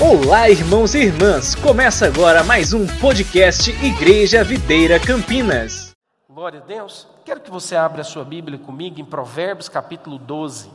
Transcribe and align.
Olá, 0.00 0.48
irmãos 0.48 0.94
e 0.94 0.98
irmãs! 0.98 1.56
Começa 1.56 2.06
agora 2.06 2.44
mais 2.44 2.72
um 2.72 2.86
podcast 3.00 3.68
Igreja 3.84 4.44
Videira 4.44 5.00
Campinas. 5.00 5.90
Glória 6.30 6.60
a 6.60 6.62
Deus. 6.62 7.08
Quero 7.24 7.40
que 7.40 7.50
você 7.50 7.74
abra 7.74 8.02
a 8.02 8.04
sua 8.04 8.24
Bíblia 8.24 8.60
comigo 8.60 9.00
em 9.00 9.04
Provérbios 9.04 9.68
capítulo 9.68 10.16
12. 10.16 10.70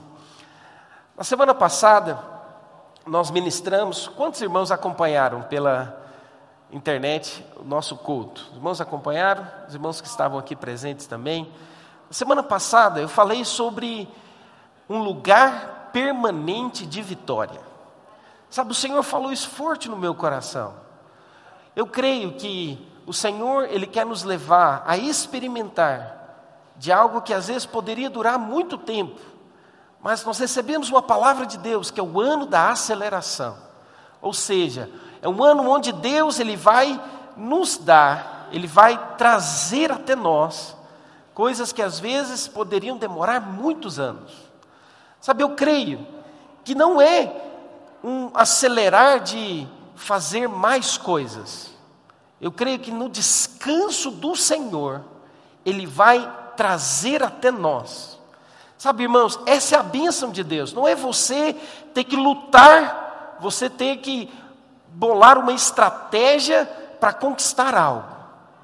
Na 1.16 1.24
semana 1.24 1.56
passada, 1.56 2.20
nós 3.08 3.32
ministramos. 3.32 4.10
Quantos 4.10 4.42
irmãos 4.42 4.72
acompanharam 4.72 5.44
pela 5.44 6.06
internet 6.70 7.46
o 7.56 7.64
nosso 7.64 7.96
culto? 7.96 8.46
Os 8.52 8.58
irmãos 8.58 8.82
acompanharam? 8.82 9.48
Os 9.70 9.74
irmãos 9.74 10.02
que 10.02 10.08
estavam 10.08 10.38
aqui 10.38 10.54
presentes 10.54 11.08
também. 11.08 11.50
Na 12.08 12.14
semana 12.14 12.44
passada, 12.44 13.00
eu 13.00 13.08
falei 13.08 13.46
sobre 13.46 14.06
um 14.90 14.98
lugar 14.98 15.92
permanente 15.94 16.86
de 16.86 17.02
vitória. 17.02 17.73
Sabe, 18.54 18.72
o 18.72 18.76
Senhor 18.76 19.02
falou 19.02 19.32
isso 19.32 19.50
forte 19.50 19.90
no 19.90 19.98
meu 19.98 20.14
coração. 20.14 20.76
Eu 21.76 21.88
creio 21.88 22.34
que 22.34 22.80
o 23.04 23.12
Senhor, 23.12 23.64
Ele 23.64 23.88
quer 23.88 24.06
nos 24.06 24.22
levar 24.22 24.84
a 24.86 24.96
experimentar 24.96 26.72
de 26.76 26.92
algo 26.92 27.24
que 27.24 27.34
às 27.34 27.48
vezes 27.48 27.66
poderia 27.66 28.12
durar 28.12 28.38
muito 28.38 28.78
tempo, 28.78 29.20
mas 30.00 30.24
nós 30.24 30.38
recebemos 30.38 30.92
uma 30.92 31.02
palavra 31.02 31.48
de 31.48 31.58
Deus, 31.58 31.90
que 31.90 32.00
é 32.00 32.04
o 32.04 32.22
ano 32.22 32.46
da 32.46 32.70
aceleração. 32.70 33.58
Ou 34.22 34.34
seja, 34.36 34.88
é 35.20 35.28
um 35.28 35.44
ano 35.44 35.68
onde 35.68 35.92
Deus 35.92 36.40
ele 36.40 36.56
vai 36.56 37.04
nos 37.36 37.76
dar, 37.76 38.50
ele 38.52 38.68
vai 38.68 39.16
trazer 39.18 39.92
até 39.92 40.16
nós 40.16 40.78
coisas 41.34 41.74
que 41.74 41.82
às 41.82 42.00
vezes 42.00 42.48
poderiam 42.48 42.98
demorar 42.98 43.40
muitos 43.40 44.00
anos. 44.00 44.32
Sabe, 45.20 45.42
eu 45.42 45.56
creio 45.56 46.06
que 46.64 46.76
não 46.76 47.02
é 47.02 47.43
um 48.04 48.30
acelerar 48.34 49.22
de 49.22 49.68
fazer 49.96 50.50
mais 50.50 50.98
coisas. 50.98 51.72
Eu 52.42 52.52
creio 52.52 52.80
que 52.80 52.92
no 52.92 53.08
descanso 53.08 54.12
do 54.12 54.36
Senhor, 54.36 55.02
Ele 55.66 55.88
vai 55.88 56.30
trazer 56.58 57.24
até 57.24 57.50
nós. 57.50 58.20
Sabe, 58.78 59.04
irmãos, 59.04 59.40
essa 59.46 59.76
é 59.76 59.80
a 59.80 59.84
bênção 59.84 60.30
de 60.30 60.44
Deus. 60.44 60.74
Não 60.74 60.86
é 60.86 60.94
você 60.94 61.54
ter 61.94 62.04
que 62.04 62.18
lutar, 62.18 63.38
você 63.40 63.70
ter 63.70 63.98
que 63.98 64.30
bolar 64.90 65.38
uma 65.38 65.54
estratégia 65.54 66.66
para 67.00 67.14
conquistar 67.14 67.76
algo. 67.76 68.14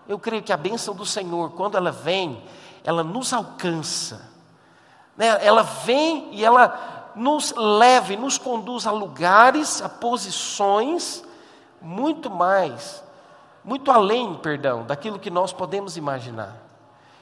Eu 0.08 0.20
creio 0.20 0.44
que 0.44 0.52
a 0.52 0.58
bênção 0.58 0.94
do 0.94 1.06
Senhor, 1.06 1.52
quando 1.52 1.78
ela 1.78 1.92
vem, 1.92 2.44
ela 2.84 3.04
nos 3.04 3.32
alcança. 3.32 4.30
Né? 5.16 5.38
Ela 5.46 5.64
vem 5.64 6.30
e 6.32 6.44
ela 6.44 6.99
nos 7.16 7.54
leva 7.56 8.14
e 8.14 8.18
nos 8.18 8.38
conduz 8.38 8.86
a 8.86 8.92
lugares, 8.92 9.82
a 9.82 9.90
posições 9.90 11.24
muito 11.82 12.30
mais, 12.30 13.04
muito 13.64 13.92
além, 13.92 14.36
perdão, 14.36 14.84
daquilo 14.84 15.20
que 15.20 15.30
nós 15.30 15.54
podemos 15.54 15.98
imaginar. 15.98 16.56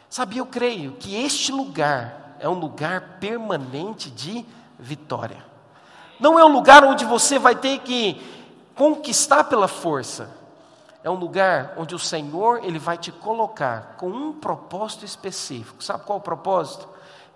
Sabe, 0.09 0.37
eu 0.37 0.45
creio 0.45 0.93
que 0.93 1.15
este 1.15 1.51
lugar 1.51 2.35
é 2.39 2.47
um 2.47 2.53
lugar 2.53 3.17
permanente 3.19 4.09
de 4.09 4.45
vitória. 4.79 5.43
Não 6.19 6.39
é 6.39 6.45
um 6.45 6.51
lugar 6.51 6.83
onde 6.83 7.05
você 7.05 7.37
vai 7.37 7.55
ter 7.55 7.79
que 7.79 8.19
conquistar 8.75 9.43
pela 9.45 9.67
força. 9.67 10.29
É 11.03 11.09
um 11.09 11.15
lugar 11.15 11.73
onde 11.77 11.93
o 11.93 11.99
Senhor 11.99 12.63
ele 12.63 12.79
vai 12.79 12.97
te 12.97 13.11
colocar 13.11 13.95
com 13.97 14.09
um 14.09 14.33
propósito 14.33 15.05
específico. 15.05 15.83
Sabe 15.83 16.03
qual 16.03 16.17
é 16.17 16.21
o 16.21 16.23
propósito? 16.23 16.87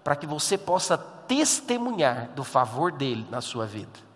Para 0.03 0.15
que 0.15 0.25
você 0.25 0.57
possa 0.57 0.97
testemunhar 0.97 2.29
do 2.35 2.43
favor 2.43 2.91
dele 2.91 3.25
na 3.29 3.39
sua 3.39 3.65
vida. 3.65 4.11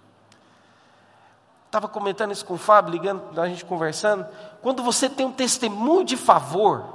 Estava 1.76 1.88
comentando 1.88 2.32
isso 2.32 2.46
com 2.46 2.56
o 2.56 2.58
Fábio, 2.58 2.92
ligando, 2.92 3.40
a 3.40 3.48
gente 3.48 3.64
conversando. 3.64 4.26
Quando 4.62 4.82
você 4.82 5.10
tem 5.10 5.26
um 5.26 5.32
testemunho 5.32 6.04
de 6.04 6.18
favor, 6.18 6.86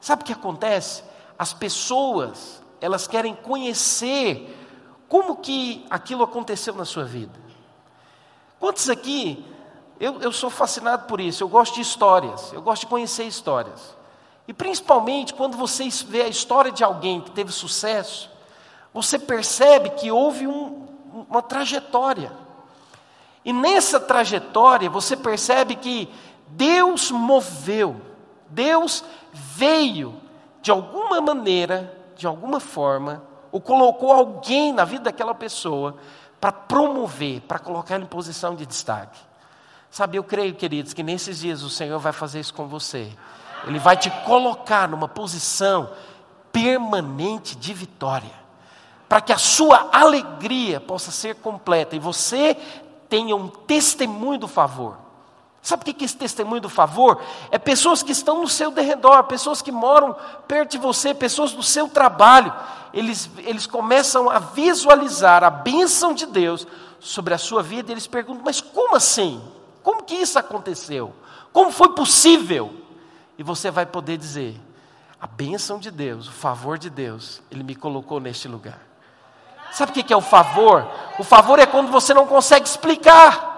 sabe 0.00 0.22
o 0.22 0.24
que 0.24 0.32
acontece? 0.32 1.02
As 1.38 1.52
pessoas, 1.52 2.62
elas 2.80 3.06
querem 3.06 3.34
conhecer 3.34 4.52
como 5.08 5.36
que 5.36 5.86
aquilo 5.90 6.22
aconteceu 6.22 6.74
na 6.74 6.84
sua 6.84 7.04
vida. 7.04 7.38
Quantos 8.58 8.88
aqui, 8.88 9.44
eu, 9.98 10.20
eu 10.20 10.32
sou 10.32 10.50
fascinado 10.50 11.06
por 11.06 11.20
isso, 11.20 11.42
eu 11.42 11.48
gosto 11.48 11.74
de 11.74 11.80
histórias, 11.80 12.52
eu 12.52 12.62
gosto 12.62 12.82
de 12.82 12.88
conhecer 12.88 13.24
histórias. 13.24 13.95
E 14.48 14.52
principalmente 14.52 15.34
quando 15.34 15.56
você 15.56 15.88
vê 16.06 16.22
a 16.22 16.28
história 16.28 16.70
de 16.70 16.84
alguém 16.84 17.20
que 17.20 17.30
teve 17.30 17.52
sucesso, 17.52 18.30
você 18.94 19.18
percebe 19.18 19.90
que 19.90 20.10
houve 20.10 20.46
um, 20.46 20.86
uma 21.28 21.42
trajetória. 21.42 22.32
E 23.44 23.52
nessa 23.52 24.00
trajetória 24.00 24.88
você 24.88 25.16
percebe 25.16 25.76
que 25.76 26.08
Deus 26.48 27.10
moveu, 27.10 28.00
Deus 28.48 29.04
veio 29.32 30.20
de 30.62 30.70
alguma 30.70 31.20
maneira, 31.20 31.92
de 32.16 32.26
alguma 32.26 32.60
forma, 32.60 33.22
ou 33.52 33.60
colocou 33.60 34.12
alguém 34.12 34.72
na 34.72 34.84
vida 34.84 35.04
daquela 35.04 35.34
pessoa 35.34 35.96
para 36.40 36.52
promover, 36.52 37.40
para 37.42 37.58
colocar 37.58 37.98
em 37.98 38.06
posição 38.06 38.54
de 38.54 38.66
destaque. 38.66 39.18
Sabe, 39.90 40.18
eu 40.18 40.24
creio, 40.24 40.54
queridos, 40.54 40.92
que 40.92 41.02
nesses 41.02 41.38
dias 41.38 41.62
o 41.62 41.70
Senhor 41.70 41.98
vai 41.98 42.12
fazer 42.12 42.40
isso 42.40 42.52
com 42.52 42.66
você. 42.66 43.10
Ele 43.66 43.78
vai 43.78 43.96
te 43.96 44.10
colocar 44.24 44.88
numa 44.88 45.08
posição 45.08 45.90
permanente 46.52 47.56
de 47.56 47.74
vitória 47.74 48.46
para 49.08 49.20
que 49.20 49.32
a 49.32 49.38
sua 49.38 49.88
alegria 49.92 50.80
possa 50.80 51.10
ser 51.10 51.36
completa 51.36 51.94
e 51.94 51.98
você 51.98 52.56
tenha 53.08 53.36
um 53.36 53.48
testemunho 53.48 54.38
do 54.38 54.48
favor. 54.48 54.96
Sabe 55.62 55.82
o 55.82 55.94
que 55.94 56.04
é 56.04 56.06
esse 56.06 56.16
testemunho 56.16 56.60
do 56.60 56.68
favor? 56.68 57.20
É 57.50 57.58
pessoas 57.58 58.02
que 58.02 58.12
estão 58.12 58.40
no 58.40 58.48
seu 58.48 58.70
derredor, 58.70 59.24
pessoas 59.24 59.60
que 59.60 59.72
moram 59.72 60.14
perto 60.46 60.72
de 60.72 60.78
você, 60.78 61.12
pessoas 61.12 61.52
do 61.52 61.62
seu 61.62 61.88
trabalho. 61.88 62.52
Eles, 62.92 63.28
eles 63.38 63.66
começam 63.66 64.30
a 64.30 64.38
visualizar 64.38 65.42
a 65.42 65.50
bênção 65.50 66.14
de 66.14 66.24
Deus 66.24 66.66
sobre 67.00 67.34
a 67.34 67.38
sua 67.38 67.62
vida 67.62 67.90
e 67.90 67.94
eles 67.94 68.06
perguntam: 68.06 68.42
mas 68.44 68.60
como 68.60 68.94
assim? 68.94 69.42
Como 69.82 70.04
que 70.04 70.14
isso 70.14 70.38
aconteceu? 70.38 71.12
Como 71.52 71.72
foi 71.72 71.90
possível? 71.90 72.72
E 73.38 73.42
você 73.42 73.70
vai 73.70 73.86
poder 73.86 74.16
dizer: 74.16 74.60
a 75.20 75.26
bênção 75.26 75.78
de 75.78 75.90
Deus, 75.90 76.28
o 76.28 76.32
favor 76.32 76.78
de 76.78 76.90
Deus, 76.90 77.42
Ele 77.50 77.62
me 77.62 77.74
colocou 77.74 78.20
neste 78.20 78.48
lugar. 78.48 78.80
Sabe 79.72 79.90
o 79.90 80.04
que 80.04 80.12
é 80.12 80.16
o 80.16 80.20
favor? 80.20 80.88
O 81.18 81.24
favor 81.24 81.58
é 81.58 81.66
quando 81.66 81.90
você 81.90 82.14
não 82.14 82.26
consegue 82.26 82.66
explicar. 82.66 83.54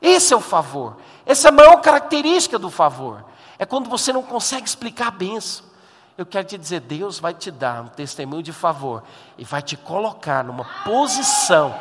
Esse 0.00 0.32
é 0.32 0.36
o 0.36 0.40
favor. 0.40 0.96
Essa 1.26 1.48
é 1.48 1.50
a 1.50 1.52
maior 1.52 1.80
característica 1.80 2.58
do 2.58 2.70
favor. 2.70 3.24
É 3.58 3.66
quando 3.66 3.90
você 3.90 4.12
não 4.12 4.22
consegue 4.22 4.66
explicar 4.68 5.08
a 5.08 5.10
benção. 5.10 5.66
Eu 6.16 6.24
quero 6.24 6.46
te 6.46 6.56
dizer, 6.56 6.80
Deus 6.80 7.18
vai 7.18 7.34
te 7.34 7.50
dar 7.50 7.82
um 7.82 7.88
testemunho 7.88 8.42
de 8.42 8.52
favor 8.52 9.02
e 9.36 9.44
vai 9.44 9.60
te 9.60 9.76
colocar 9.76 10.42
numa 10.44 10.64
posição 10.84 11.74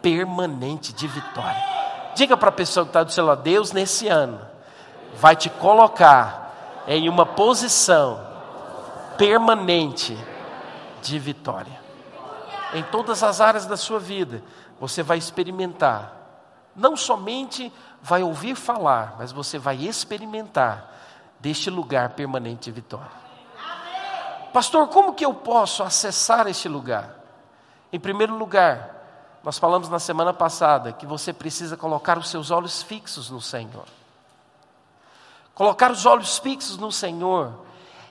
permanente 0.00 0.92
de 0.92 1.06
vitória. 1.06 1.62
Diga 2.14 2.36
para 2.36 2.48
a 2.48 2.52
pessoa 2.52 2.84
que 2.84 2.90
está 2.90 3.02
do 3.02 3.12
seu 3.12 3.24
lado, 3.24 3.42
Deus 3.42 3.72
nesse 3.72 4.08
ano 4.08 4.47
vai 5.20 5.36
te 5.36 5.50
colocar 5.50 6.84
em 6.86 7.08
uma 7.08 7.26
posição 7.26 8.26
permanente 9.16 10.16
de 11.02 11.18
vitória 11.18 11.88
em 12.72 12.82
todas 12.82 13.22
as 13.22 13.40
áreas 13.40 13.66
da 13.66 13.76
sua 13.76 13.98
vida, 13.98 14.42
você 14.80 15.02
vai 15.02 15.18
experimentar. 15.18 16.12
Não 16.74 16.96
somente 16.96 17.72
vai 18.02 18.22
ouvir 18.22 18.54
falar, 18.54 19.16
mas 19.18 19.32
você 19.32 19.58
vai 19.58 19.76
experimentar 19.76 20.94
deste 21.40 21.70
lugar 21.70 22.10
permanente 22.10 22.64
de 22.64 22.72
vitória. 22.72 23.18
Pastor, 24.52 24.88
como 24.88 25.14
que 25.14 25.24
eu 25.24 25.34
posso 25.34 25.82
acessar 25.82 26.46
este 26.46 26.68
lugar? 26.68 27.16
Em 27.92 27.98
primeiro 27.98 28.36
lugar, 28.36 28.96
nós 29.42 29.58
falamos 29.58 29.88
na 29.88 29.98
semana 29.98 30.32
passada 30.32 30.92
que 30.92 31.06
você 31.06 31.32
precisa 31.32 31.76
colocar 31.76 32.18
os 32.18 32.28
seus 32.28 32.50
olhos 32.50 32.82
fixos 32.82 33.30
no 33.30 33.40
Senhor. 33.40 33.86
Colocar 35.58 35.90
os 35.90 36.06
olhos 36.06 36.38
fixos 36.38 36.78
no 36.78 36.92
Senhor 36.92 37.52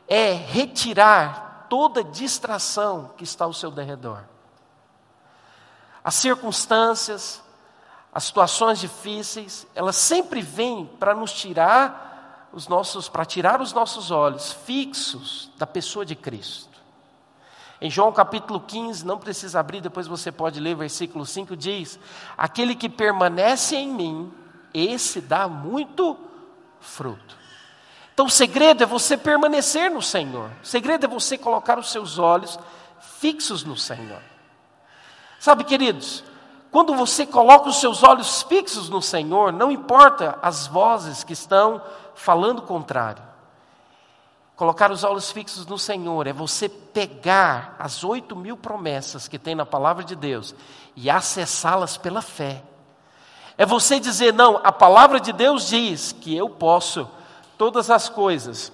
é 0.06 0.34
retirar 0.34 1.68
toda 1.70 2.04
distração 2.04 3.14
que 3.16 3.24
está 3.24 3.46
ao 3.46 3.54
seu 3.54 3.72
derredor. 3.72 4.22
As 6.04 6.16
circunstâncias, 6.16 7.42
as 8.14 8.26
situações 8.26 8.80
difíceis, 8.80 9.66
elas 9.74 9.96
sempre 9.96 10.42
vêm 10.42 10.88
para 11.00 11.16
nos 11.16 11.32
tirar 11.32 12.50
os 12.52 12.68
nossos, 12.68 13.08
para 13.08 13.24
tirar 13.24 13.62
os 13.62 13.72
nossos 13.72 14.12
olhos 14.12 14.52
fixos 14.52 15.50
da 15.56 15.66
pessoa 15.66 16.06
de 16.06 16.18
Cristo. 16.18 16.78
Em 17.80 17.90
João 17.90 18.12
capítulo 18.12 18.60
15, 18.60 19.06
não 19.06 19.18
precisa 19.18 19.62
abrir, 19.62 19.80
depois 19.80 20.06
você 20.06 20.34
pode 20.34 20.60
ler, 20.60 20.76
versículo 20.76 21.26
5 21.26 21.56
diz: 21.56 21.98
Aquele 22.38 22.76
que 22.76 22.90
permanece 22.90 23.78
em 23.78 23.88
mim, 23.88 24.34
esse 24.74 25.22
dá 25.22 25.48
muito 25.48 26.18
fruto. 26.82 27.37
Então 28.18 28.26
o 28.26 28.32
segredo 28.32 28.82
é 28.82 28.86
você 28.88 29.16
permanecer 29.16 29.92
no 29.92 30.02
Senhor, 30.02 30.50
o 30.64 30.66
segredo 30.66 31.06
é 31.06 31.08
você 31.08 31.38
colocar 31.38 31.78
os 31.78 31.92
seus 31.92 32.18
olhos 32.18 32.58
fixos 33.00 33.64
no 33.64 33.78
Senhor. 33.78 34.24
Sabe, 35.40 35.64
queridos, 35.64 36.24
Quando 36.72 36.94
você 36.96 37.26
coloca 37.26 37.70
os 37.70 37.80
seus 37.80 38.04
olhos 38.04 38.42
fixos 38.44 38.90
no 38.90 39.02
Senhor, 39.02 39.54
não 39.54 39.72
importa 39.72 40.38
as 40.42 40.68
vozes 40.68 41.24
que 41.24 41.34
estão 41.34 41.82
falando 42.14 42.62
contrário. 42.62 43.24
Colocar 44.56 44.92
os 44.92 45.04
olhos 45.04 45.32
fixos 45.32 45.66
no 45.66 45.78
Senhor 45.78 46.26
é 46.28 46.34
você 46.34 46.68
pegar 46.68 47.76
as 47.78 48.04
oito 48.04 48.36
mil 48.36 48.58
promessas 48.58 49.28
que 49.28 49.38
tem 49.38 49.54
na 49.54 49.66
palavra 49.66 50.04
de 50.04 50.16
Deus 50.16 50.56
e 50.96 51.10
acessá-las 51.10 51.98
pela 51.98 52.22
fé. 52.22 52.64
É 53.58 53.66
você 53.66 54.00
dizer: 54.00 54.34
não, 54.34 54.60
a 54.64 54.72
palavra 54.72 55.20
de 55.20 55.32
Deus 55.32 55.68
diz 55.68 56.12
que 56.12 56.36
eu 56.36 56.50
posso 56.50 57.08
todas 57.58 57.90
as 57.90 58.10
coisas 58.10 58.72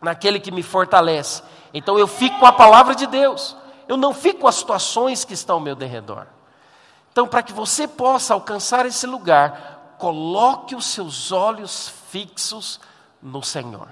naquele 0.00 0.38
que 0.38 0.50
me 0.50 0.62
fortalece. 0.62 1.42
Então 1.72 1.98
eu 1.98 2.06
fico 2.06 2.38
com 2.38 2.46
a 2.46 2.52
palavra 2.52 2.94
de 2.94 3.06
Deus, 3.06 3.56
eu 3.88 3.96
não 3.96 4.14
fico 4.14 4.40
com 4.40 4.48
as 4.48 4.56
situações 4.56 5.24
que 5.24 5.34
estão 5.34 5.56
ao 5.56 5.62
meu 5.62 5.74
derredor. 5.74 6.26
Então, 7.14 7.28
para 7.28 7.44
que 7.44 7.52
você 7.52 7.86
possa 7.86 8.34
alcançar 8.34 8.84
esse 8.86 9.06
lugar, 9.06 9.94
coloque 9.98 10.74
os 10.74 10.84
seus 10.84 11.30
olhos 11.30 11.92
fixos 12.10 12.80
no 13.22 13.40
Senhor. 13.40 13.86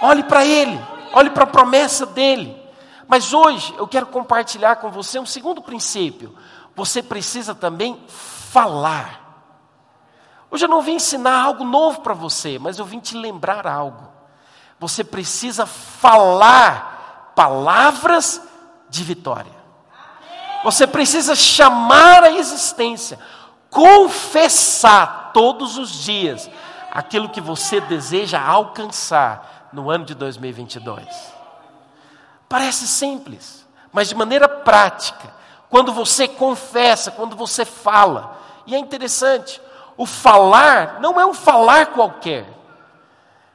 Olhe 0.00 0.22
para 0.22 0.46
Ele, 0.46 0.80
olhe 1.12 1.30
para 1.30 1.42
a 1.42 1.48
promessa 1.48 2.06
dEle. 2.06 2.56
Mas 3.08 3.32
hoje 3.32 3.74
eu 3.76 3.88
quero 3.88 4.06
compartilhar 4.06 4.76
com 4.76 4.88
você 4.88 5.18
um 5.18 5.26
segundo 5.26 5.60
princípio. 5.60 6.32
Você 6.76 7.02
precisa 7.02 7.56
também 7.56 8.00
falar. 8.06 9.29
Hoje 10.50 10.64
eu 10.64 10.68
não 10.68 10.82
vim 10.82 10.94
ensinar 10.94 11.42
algo 11.42 11.64
novo 11.64 12.00
para 12.00 12.14
você, 12.14 12.58
mas 12.58 12.78
eu 12.78 12.84
vim 12.84 12.98
te 12.98 13.16
lembrar 13.16 13.66
algo. 13.66 14.08
Você 14.78 15.04
precisa 15.04 15.64
falar 15.64 17.32
palavras 17.36 18.42
de 18.88 19.04
vitória. 19.04 19.60
Você 20.64 20.86
precisa 20.86 21.34
chamar 21.34 22.24
a 22.24 22.32
existência, 22.32 23.18
confessar 23.70 25.30
todos 25.32 25.78
os 25.78 25.90
dias 26.02 26.50
aquilo 26.90 27.28
que 27.28 27.40
você 27.40 27.80
deseja 27.80 28.40
alcançar 28.40 29.68
no 29.72 29.90
ano 29.90 30.04
de 30.04 30.14
2022. 30.14 31.06
Parece 32.48 32.88
simples, 32.88 33.66
mas 33.92 34.08
de 34.08 34.14
maneira 34.14 34.48
prática, 34.48 35.32
quando 35.68 35.92
você 35.92 36.26
confessa, 36.26 37.12
quando 37.12 37.36
você 37.36 37.64
fala, 37.64 38.36
e 38.66 38.74
é 38.74 38.78
interessante, 38.78 39.60
o 40.00 40.06
falar 40.06 40.98
não 40.98 41.20
é 41.20 41.26
um 41.26 41.34
falar 41.34 41.88
qualquer. 41.88 42.46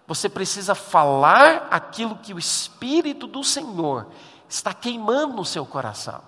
Você 0.05 0.29
precisa 0.29 0.75
falar 0.75 1.67
aquilo 1.71 2.17
que 2.17 2.35
o 2.35 2.37
Espírito 2.37 3.25
do 3.25 3.43
Senhor 3.43 4.05
está 4.47 4.71
queimando 4.71 5.33
no 5.33 5.43
seu 5.43 5.65
coração. 5.65 6.21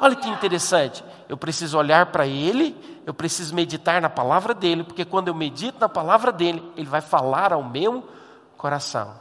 Olha 0.00 0.16
que 0.16 0.28
interessante. 0.28 1.04
Eu 1.28 1.36
preciso 1.36 1.78
olhar 1.78 2.06
para 2.06 2.26
Ele, 2.26 2.76
eu 3.06 3.14
preciso 3.14 3.54
meditar 3.54 4.02
na 4.02 4.10
palavra 4.10 4.52
dele, 4.52 4.82
porque 4.82 5.04
quando 5.04 5.28
eu 5.28 5.34
medito 5.36 5.78
na 5.78 5.88
palavra 5.88 6.32
dele, 6.32 6.72
Ele 6.76 6.88
vai 6.88 7.00
falar 7.00 7.52
ao 7.52 7.62
meu 7.62 8.08
coração. 8.56 9.14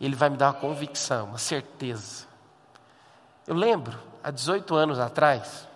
Ele 0.00 0.16
vai 0.16 0.28
me 0.28 0.36
dar 0.36 0.46
uma 0.46 0.54
convicção, 0.60 1.26
uma 1.26 1.38
certeza. 1.38 2.26
Eu 3.46 3.54
lembro, 3.54 3.96
há 4.24 4.32
18 4.32 4.74
anos 4.74 4.98
atrás, 4.98 5.68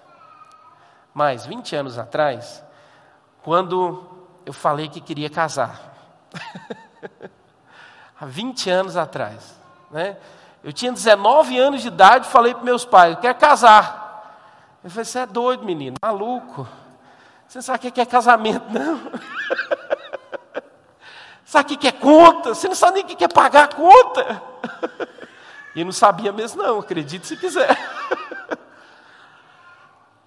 mais 1.14 1.46
20 1.46 1.76
anos 1.76 1.96
atrás, 1.96 2.65
quando 3.46 4.04
eu 4.44 4.52
falei 4.52 4.88
que 4.88 5.00
queria 5.00 5.30
casar. 5.30 5.94
há 8.20 8.26
20 8.26 8.68
anos 8.68 8.96
atrás. 8.96 9.54
Né? 9.88 10.16
Eu 10.64 10.72
tinha 10.72 10.90
19 10.90 11.56
anos 11.56 11.80
de 11.80 11.86
idade 11.86 12.26
e 12.26 12.30
falei 12.30 12.52
para 12.52 12.64
meus 12.64 12.84
pais: 12.84 13.14
eu 13.14 13.20
quero 13.20 13.38
casar. 13.38 14.74
Eu 14.82 14.90
falei, 14.90 15.04
você 15.04 15.20
é 15.20 15.26
doido, 15.26 15.64
menino, 15.64 15.94
maluco. 16.02 16.66
Você 17.46 17.62
sabe 17.62 17.86
o 17.86 17.92
que 17.92 18.00
é 18.00 18.04
casamento, 18.04 18.66
não. 18.68 19.00
sabe 21.46 21.74
o 21.74 21.78
que 21.78 21.86
é 21.86 21.92
conta? 21.92 22.52
Você 22.52 22.66
não 22.66 22.74
sabe 22.74 23.04
nem 23.04 23.04
o 23.04 23.16
que 23.16 23.22
é 23.22 23.28
pagar 23.28 23.64
a 23.64 23.74
conta. 23.74 24.42
E 25.76 25.84
não 25.84 25.92
sabia 25.92 26.32
mesmo, 26.32 26.62
não, 26.62 26.78
acredite 26.78 27.26
se 27.26 27.36
quiser. 27.36 27.76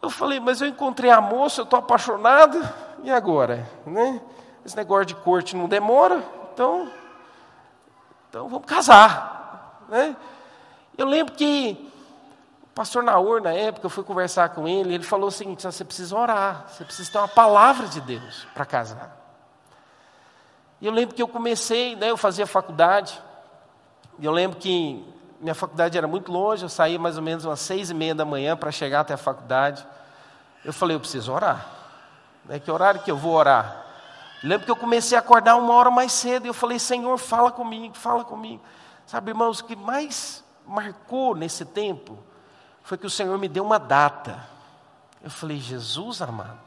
Eu 0.09 0.11
falei, 0.11 0.39
mas 0.39 0.59
eu 0.59 0.67
encontrei 0.67 1.11
a 1.11 1.21
moça, 1.21 1.61
eu 1.61 1.65
estou 1.65 1.77
apaixonado, 1.77 2.59
e 3.03 3.11
agora? 3.11 3.69
Né? 3.85 4.19
Esse 4.65 4.75
negócio 4.75 5.05
de 5.05 5.13
corte 5.13 5.55
não 5.55 5.69
demora, 5.69 6.23
então, 6.51 6.91
então 8.27 8.49
vamos 8.49 8.65
casar. 8.65 9.85
Né? 9.87 10.15
Eu 10.97 11.05
lembro 11.05 11.35
que 11.35 11.91
pastor 12.73 13.03
Naor, 13.03 13.39
na 13.39 13.53
época, 13.53 13.85
eu 13.85 13.89
fui 13.89 14.03
conversar 14.03 14.49
com 14.49 14.67
ele, 14.67 14.95
ele 14.95 15.03
falou 15.03 15.27
o 15.27 15.31
seguinte: 15.31 15.61
você 15.61 15.85
precisa 15.85 16.17
orar, 16.17 16.65
você 16.67 16.83
precisa 16.83 17.11
ter 17.11 17.19
uma 17.19 17.27
palavra 17.27 17.85
de 17.85 18.01
Deus 18.01 18.47
para 18.55 18.65
casar. 18.65 19.15
E 20.81 20.87
eu 20.87 20.91
lembro 20.91 21.13
que 21.13 21.21
eu 21.21 21.27
comecei, 21.27 21.95
né, 21.95 22.09
eu 22.09 22.17
fazia 22.17 22.47
faculdade, 22.47 23.21
e 24.17 24.25
eu 24.25 24.31
lembro 24.31 24.57
que 24.57 25.05
minha 25.39 25.53
faculdade 25.53 25.95
era 25.95 26.07
muito 26.07 26.31
longe, 26.31 26.63
eu 26.63 26.69
saía 26.69 26.97
mais 26.97 27.15
ou 27.15 27.21
menos 27.21 27.45
umas 27.45 27.59
seis 27.59 27.91
e 27.91 27.93
meia 27.93 28.15
da 28.15 28.25
manhã 28.25 28.57
para 28.57 28.71
chegar 28.71 29.01
até 29.01 29.13
a 29.13 29.17
faculdade. 29.17 29.85
Eu 30.63 30.73
falei, 30.73 30.95
eu 30.95 30.99
preciso 30.99 31.31
orar. 31.31 31.65
Né, 32.45 32.59
que 32.59 32.69
horário 32.69 33.01
que 33.01 33.11
eu 33.11 33.17
vou 33.17 33.33
orar? 33.33 33.85
Lembro 34.43 34.65
que 34.65 34.71
eu 34.71 34.75
comecei 34.75 35.17
a 35.17 35.21
acordar 35.21 35.55
uma 35.55 35.73
hora 35.73 35.91
mais 35.91 36.11
cedo, 36.11 36.45
e 36.45 36.49
eu 36.49 36.53
falei, 36.53 36.79
Senhor, 36.79 37.17
fala 37.17 37.51
comigo, 37.51 37.95
fala 37.95 38.23
comigo. 38.23 38.63
Sabe, 39.05 39.31
irmãos, 39.31 39.59
o 39.59 39.65
que 39.65 39.75
mais 39.75 40.43
marcou 40.65 41.35
nesse 41.35 41.65
tempo 41.65 42.17
foi 42.83 42.97
que 42.97 43.05
o 43.05 43.09
Senhor 43.09 43.37
me 43.37 43.47
deu 43.47 43.63
uma 43.63 43.79
data. 43.79 44.39
Eu 45.21 45.29
falei, 45.29 45.57
Jesus 45.57 46.21
amado, 46.21 46.59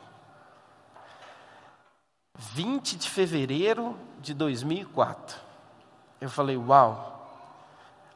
20 2.37 2.97
de 2.97 3.09
fevereiro 3.09 3.97
de 4.21 4.35
2004. 4.35 5.39
Eu 6.21 6.29
falei, 6.29 6.57
uau. 6.57 7.11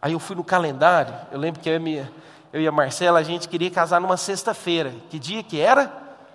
Aí 0.01 0.13
eu 0.13 0.19
fui 0.19 0.37
no 0.37 0.45
calendário, 0.45 1.15
eu 1.33 1.39
lembro 1.39 1.61
que 1.61 1.69
eu 1.69 1.81
minha, 1.81 2.13
eu 2.57 2.63
e 2.63 2.67
a 2.67 2.73
Marcela, 2.73 3.19
a 3.19 3.23
gente 3.23 3.51
queria 3.51 3.71
casar 3.71 4.01
numa 4.01 4.17
sexta-feira. 4.17 4.95
Que 5.11 5.19
dia 5.19 5.43
que 5.43 5.61
era? 5.61 5.93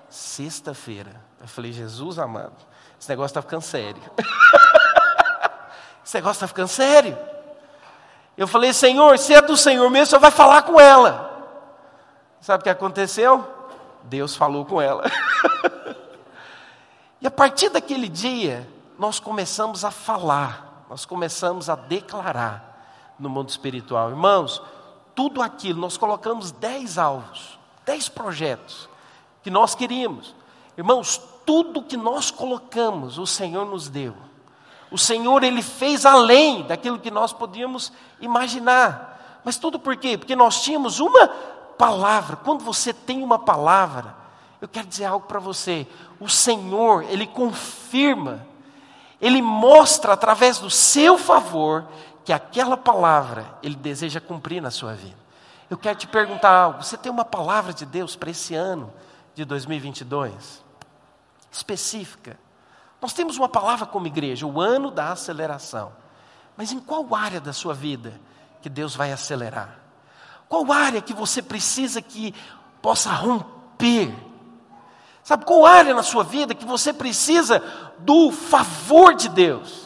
Sexta-feira. 0.08 1.20
Eu 1.42 1.48
falei, 1.48 1.74
Jesus 1.74 2.20
amado, 2.20 2.54
esse 3.00 3.10
negócio 3.10 3.32
está 3.32 3.42
ficando 3.42 3.64
sério. 3.64 4.04
esse 6.06 6.14
negócio 6.14 6.38
está 6.38 6.48
ficando 6.48 6.68
sério. 6.68 7.18
Eu 8.38 8.48
falei, 8.48 8.72
Senhor, 8.72 9.18
se 9.18 9.34
é 9.34 9.42
do 9.42 9.58
Senhor 9.58 9.90
mesmo, 9.90 10.06
Senhor 10.06 10.20
vai 10.20 10.30
falar 10.30 10.62
com 10.62 10.80
ela. 10.80 11.28
Sabe 12.40 12.62
o 12.62 12.64
que 12.66 12.70
aconteceu? 12.70 13.44
Deus 14.04 14.36
falou 14.36 14.64
com 14.64 14.80
ela. 14.80 15.04
e 17.20 17.26
a 17.26 17.32
partir 17.32 17.70
daquele 17.70 18.08
dia, 18.08 18.70
nós 19.00 19.20
começamos 19.20 19.84
a 19.84 19.90
falar, 19.90 20.86
nós 20.88 21.04
começamos 21.04 21.68
a 21.68 21.74
declarar 21.74 23.16
no 23.18 23.28
mundo 23.28 23.50
espiritual. 23.50 24.12
Irmãos, 24.12 24.62
tudo 25.16 25.42
aquilo, 25.42 25.80
nós 25.80 25.98
colocamos 25.98 26.52
dez 26.52 26.98
alvos, 26.98 27.60
dez 27.86 28.08
projetos 28.10 28.90
que 29.44 29.50
nós 29.50 29.76
queríamos. 29.76 30.36
Irmãos, 30.78 31.22
tudo 31.46 31.82
que 31.82 31.98
nós 31.98 32.32
colocamos, 32.32 33.18
o 33.18 33.26
Senhor 33.26 33.66
nos 33.66 33.90
deu. 33.90 34.16
O 34.90 34.98
Senhor, 34.98 35.44
Ele 35.44 35.62
fez 35.62 36.06
além 36.06 36.64
daquilo 36.64 37.00
que 37.00 37.12
nós 37.12 37.32
podíamos 37.32 37.92
imaginar. 38.20 39.40
Mas 39.44 39.58
tudo 39.58 39.80
por 39.80 39.96
quê? 39.96 40.18
Porque 40.18 40.36
nós 40.36 40.62
tínhamos 40.62 41.00
uma 41.00 41.28
palavra, 41.78 42.36
quando 42.36 42.64
você 42.64 42.94
tem 42.94 43.24
uma 43.24 43.40
palavra, 43.40 44.16
eu 44.60 44.68
quero 44.68 44.88
dizer 44.88 45.06
algo 45.06 45.26
para 45.26 45.40
você. 45.40 45.88
O 46.20 46.30
Senhor, 46.30 47.04
Ele 47.04 47.26
confirma, 47.26 48.46
Ele 49.20 49.42
mostra 49.42 50.14
através 50.14 50.60
do 50.60 50.70
seu 50.70 51.18
favor 51.18 51.86
que 52.24 52.34
aquela 52.34 52.78
palavra 52.78 53.58
Ele 53.62 53.76
deseja 53.76 54.20
cumprir 54.20 54.62
na 54.62 54.72
sua 54.72 54.94
vida. 54.94 55.18
Eu 55.70 55.78
quero 55.78 55.98
te 55.98 56.08
perguntar 56.08 56.52
algo: 56.52 56.84
você 56.84 56.98
tem 56.98 57.12
uma 57.12 57.26
palavra 57.26 57.74
de 57.74 57.86
Deus 57.86 58.16
para 58.16 58.30
esse 58.30 58.54
ano 58.54 58.92
de 59.34 59.46
2022? 59.46 60.64
Específica. 61.52 62.38
Nós 63.02 63.14
temos 63.14 63.38
uma 63.38 63.50
palavra 63.50 63.86
como 63.86 64.06
igreja, 64.06 64.46
o 64.46 64.62
ano 64.62 64.92
da 64.92 65.12
aceleração. 65.12 65.92
Mas 66.56 66.72
em 66.72 66.80
qual 66.80 67.16
área 67.16 67.42
da 67.42 67.54
sua 67.54 67.74
vida 67.74 68.20
que 68.62 68.70
Deus 68.70 68.96
vai 68.96 69.12
acelerar? 69.12 69.80
Qual 70.48 70.72
área 70.72 71.02
que 71.02 71.14
você 71.14 71.42
precisa 71.42 72.02
que 72.02 72.36
possa 72.82 73.10
romper? 73.10 74.14
Sabe 75.24 75.46
qual 75.46 75.66
área 75.66 75.94
na 75.94 76.04
sua 76.04 76.24
vida 76.24 76.54
que 76.54 76.66
você 76.66 76.92
precisa 76.92 77.64
do 78.00 78.32
favor 78.32 79.16
de 79.16 79.30
Deus? 79.30 79.81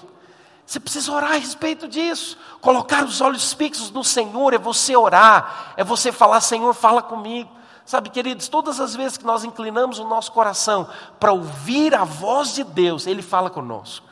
Você 0.65 0.79
precisa 0.79 1.11
orar 1.11 1.31
a 1.31 1.37
respeito 1.37 1.87
disso. 1.87 2.37
Colocar 2.59 3.03
os 3.03 3.21
olhos 3.21 3.53
fixos 3.53 3.91
no 3.91 4.03
Senhor 4.03 4.53
é 4.53 4.57
você 4.57 4.95
orar, 4.95 5.73
é 5.77 5.83
você 5.83 6.11
falar: 6.11 6.41
Senhor, 6.41 6.73
fala 6.73 7.01
comigo. 7.01 7.49
Sabe, 7.85 8.09
queridos, 8.09 8.47
todas 8.47 8.79
as 8.79 8.95
vezes 8.95 9.15
que 9.15 9.25
nós 9.25 9.43
inclinamos 9.43 9.99
o 9.99 10.05
nosso 10.05 10.31
coração 10.31 10.87
para 11.19 11.31
ouvir 11.31 11.93
a 11.93 12.03
voz 12.03 12.55
de 12.55 12.63
Deus, 12.63 13.05
Ele 13.05 13.21
fala 13.21 13.49
conosco. 13.49 14.07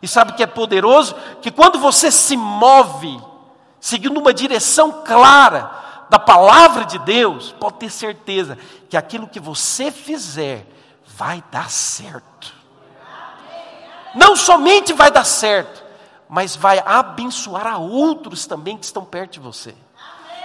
E 0.00 0.08
sabe 0.08 0.32
que 0.32 0.42
é 0.42 0.46
poderoso? 0.46 1.14
Que 1.42 1.50
quando 1.50 1.78
você 1.78 2.10
se 2.10 2.34
move, 2.34 3.20
seguindo 3.78 4.18
uma 4.18 4.32
direção 4.32 5.02
clara, 5.04 5.70
da 6.10 6.18
palavra 6.18 6.84
de 6.84 6.98
Deus, 6.98 7.52
pode 7.52 7.76
ter 7.76 7.90
certeza 7.90 8.58
que 8.88 8.96
aquilo 8.96 9.28
que 9.28 9.38
você 9.38 9.92
fizer 9.92 10.66
vai 11.06 11.44
dar 11.52 11.70
certo. 11.70 12.52
Não 14.14 14.34
somente 14.34 14.92
vai 14.92 15.10
dar 15.10 15.22
certo, 15.22 15.79
mas 16.30 16.54
vai 16.54 16.80
abençoar 16.86 17.66
a 17.66 17.76
outros 17.76 18.46
também 18.46 18.78
que 18.78 18.84
estão 18.84 19.04
perto 19.04 19.32
de 19.32 19.40
você. 19.40 19.74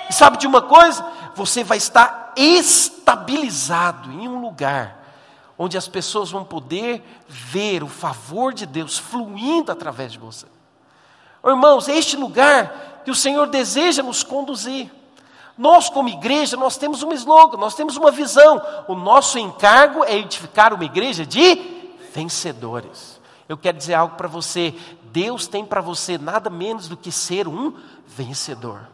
E 0.10 0.13
sabe 0.13 0.38
de 0.38 0.48
uma 0.48 0.63
coisa? 0.63 1.06
Você 1.36 1.63
vai 1.63 1.77
estar 1.77 2.34
estabilizado 2.36 4.12
em 4.12 4.27
um 4.27 4.42
lugar 4.42 5.06
onde 5.56 5.77
as 5.77 5.88
pessoas 5.88 6.32
vão 6.32 6.44
poder 6.44 7.04
ver 7.30 7.84
o 7.84 7.88
favor 7.88 8.51
de 8.51 8.65
Deus 8.65 8.98
fluindo 8.98 9.72
através 9.72 10.12
de 10.12 10.18
você. 10.18 10.48
Irmãos, 11.46 11.88
é 11.88 11.96
este 11.96 12.18
lugar 12.18 13.01
que 13.06 13.12
o 13.12 13.15
Senhor 13.15 13.46
deseja 13.46 14.01
nos 14.01 14.24
conduzir. 14.24 14.92
Nós, 15.56 15.88
como 15.88 16.10
igreja, 16.10 16.58
nós 16.58 16.77
temos 16.77 17.04
um 17.04 17.13
slogan, 17.13 17.58
nós 17.58 17.75
temos 17.75 17.96
uma 17.96 18.10
visão. 18.10 18.60
O 18.88 18.96
nosso 18.96 19.38
encargo 19.38 20.04
é 20.04 20.18
edificar 20.18 20.74
uma 20.74 20.84
igreja 20.84 21.24
de 21.24 21.56
vencedores. 22.12 23.22
Eu 23.48 23.56
quero 23.56 23.77
dizer 23.77 23.94
algo 23.94 24.15
para 24.15 24.27
você: 24.27 24.74
Deus 25.15 25.48
tem 25.48 25.65
para 25.65 25.79
você 25.79 26.17
nada 26.17 26.50
menos 26.50 26.89
do 26.89 26.98
que 26.98 27.10
ser 27.10 27.48
um 27.48 27.74
vencedor. 28.05 28.89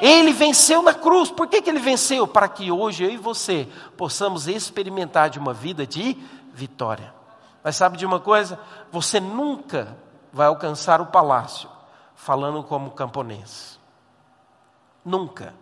Ele 0.00 0.32
venceu 0.32 0.82
na 0.82 0.92
cruz. 0.92 1.30
Por 1.30 1.46
que, 1.46 1.62
que 1.62 1.70
ele 1.70 1.78
venceu? 1.78 2.26
Para 2.26 2.48
que 2.48 2.72
hoje 2.72 3.04
eu 3.04 3.10
e 3.10 3.16
você 3.16 3.68
possamos 3.96 4.48
experimentar 4.48 5.30
de 5.30 5.38
uma 5.38 5.54
vida 5.54 5.86
de 5.86 6.16
vitória. 6.52 7.14
Mas 7.62 7.76
sabe 7.76 7.96
de 7.96 8.04
uma 8.04 8.18
coisa? 8.18 8.58
Você 8.90 9.20
nunca 9.20 9.96
vai 10.32 10.48
alcançar 10.48 11.00
o 11.00 11.06
palácio 11.06 11.70
falando 12.16 12.64
como 12.64 12.90
camponês. 12.90 13.78
Nunca. 15.04 15.54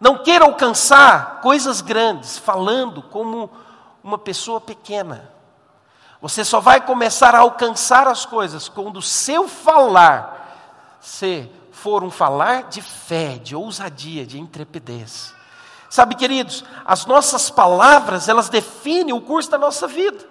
Não 0.00 0.22
queira 0.22 0.46
alcançar 0.46 1.42
coisas 1.42 1.82
grandes 1.82 2.38
falando 2.38 3.02
como 3.02 3.50
uma 4.02 4.16
pessoa 4.16 4.62
pequena. 4.62 5.30
Você 6.22 6.44
só 6.44 6.60
vai 6.60 6.80
começar 6.80 7.34
a 7.34 7.40
alcançar 7.40 8.06
as 8.06 8.24
coisas 8.24 8.68
quando 8.68 8.98
o 8.98 9.02
seu 9.02 9.48
falar 9.48 10.96
ser 11.00 11.50
for 11.72 12.04
um 12.04 12.10
falar 12.12 12.68
de 12.68 12.80
fé, 12.80 13.38
de 13.38 13.56
ousadia, 13.56 14.24
de 14.24 14.38
intrepidez. 14.38 15.34
Sabe, 15.90 16.14
queridos, 16.14 16.64
as 16.84 17.06
nossas 17.06 17.50
palavras, 17.50 18.28
elas 18.28 18.48
definem 18.48 19.12
o 19.12 19.20
curso 19.20 19.50
da 19.50 19.58
nossa 19.58 19.88
vida. 19.88 20.24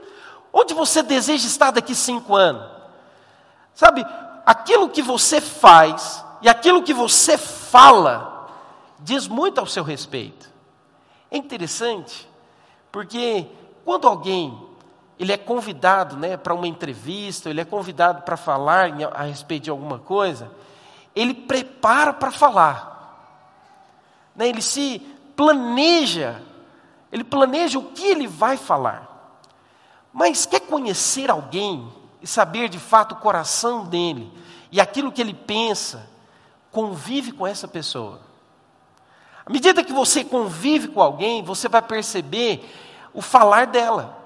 Onde 0.53 0.73
você 0.73 1.03
deseja 1.03 1.45
estar 1.45 1.71
daqui 1.71 1.93
cinco 1.93 2.37
anos? 2.37 2.71
Sabe, 3.75 4.05
aquilo 4.45 4.87
que 4.87 5.01
você 5.01 5.41
faz 5.41 6.23
e 6.41 6.47
aquilo 6.47 6.83
que 6.83 6.93
você 6.93 7.37
fala 7.37 8.49
diz 8.97 9.27
muito 9.27 9.59
ao 9.59 9.67
seu 9.67 9.83
respeito. 9.83 10.49
É 11.29 11.35
interessante, 11.35 12.29
porque 12.93 13.45
quando 13.83 14.07
alguém 14.07 14.70
ele 15.21 15.31
é 15.31 15.37
convidado 15.37 16.17
né, 16.17 16.35
para 16.35 16.51
uma 16.51 16.67
entrevista, 16.67 17.47
ele 17.47 17.61
é 17.61 17.65
convidado 17.65 18.23
para 18.23 18.35
falar 18.35 18.89
a 19.13 19.21
respeito 19.21 19.65
de 19.65 19.69
alguma 19.69 19.99
coisa, 19.99 20.51
ele 21.15 21.31
prepara 21.31 22.11
para 22.11 22.31
falar, 22.31 23.37
né? 24.35 24.47
ele 24.47 24.63
se 24.63 24.97
planeja, 25.35 26.41
ele 27.11 27.23
planeja 27.23 27.77
o 27.77 27.91
que 27.91 28.03
ele 28.03 28.25
vai 28.25 28.57
falar. 28.57 29.37
Mas 30.11 30.47
quer 30.47 30.61
conhecer 30.61 31.29
alguém 31.29 31.87
e 32.19 32.25
saber 32.25 32.67
de 32.67 32.79
fato 32.79 33.11
o 33.11 33.17
coração 33.17 33.85
dele 33.85 34.33
e 34.71 34.81
aquilo 34.81 35.11
que 35.11 35.21
ele 35.21 35.35
pensa, 35.35 36.09
convive 36.71 37.31
com 37.31 37.45
essa 37.45 37.67
pessoa. 37.67 38.21
À 39.45 39.51
medida 39.51 39.83
que 39.83 39.93
você 39.93 40.23
convive 40.23 40.87
com 40.87 40.99
alguém, 40.99 41.43
você 41.43 41.69
vai 41.69 41.83
perceber 41.83 42.67
o 43.13 43.21
falar 43.21 43.67
dela. 43.67 44.20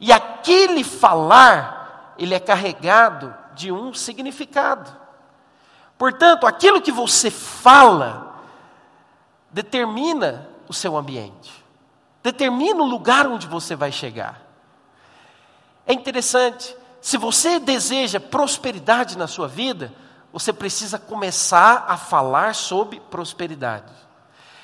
E 0.00 0.12
aquele 0.12 0.84
falar, 0.84 2.14
ele 2.18 2.34
é 2.34 2.40
carregado 2.40 3.34
de 3.54 3.72
um 3.72 3.92
significado. 3.92 4.90
Portanto, 5.96 6.46
aquilo 6.46 6.80
que 6.80 6.92
você 6.92 7.30
fala 7.30 8.40
determina 9.50 10.48
o 10.68 10.72
seu 10.72 10.96
ambiente, 10.96 11.64
determina 12.22 12.82
o 12.82 12.86
lugar 12.86 13.26
onde 13.26 13.46
você 13.46 13.74
vai 13.74 13.90
chegar. 13.90 14.40
É 15.86 15.92
interessante, 15.92 16.76
se 17.00 17.16
você 17.16 17.58
deseja 17.58 18.20
prosperidade 18.20 19.16
na 19.16 19.26
sua 19.26 19.48
vida, 19.48 19.92
você 20.32 20.52
precisa 20.52 20.98
começar 20.98 21.86
a 21.88 21.96
falar 21.96 22.54
sobre 22.54 23.00
prosperidade. 23.00 23.92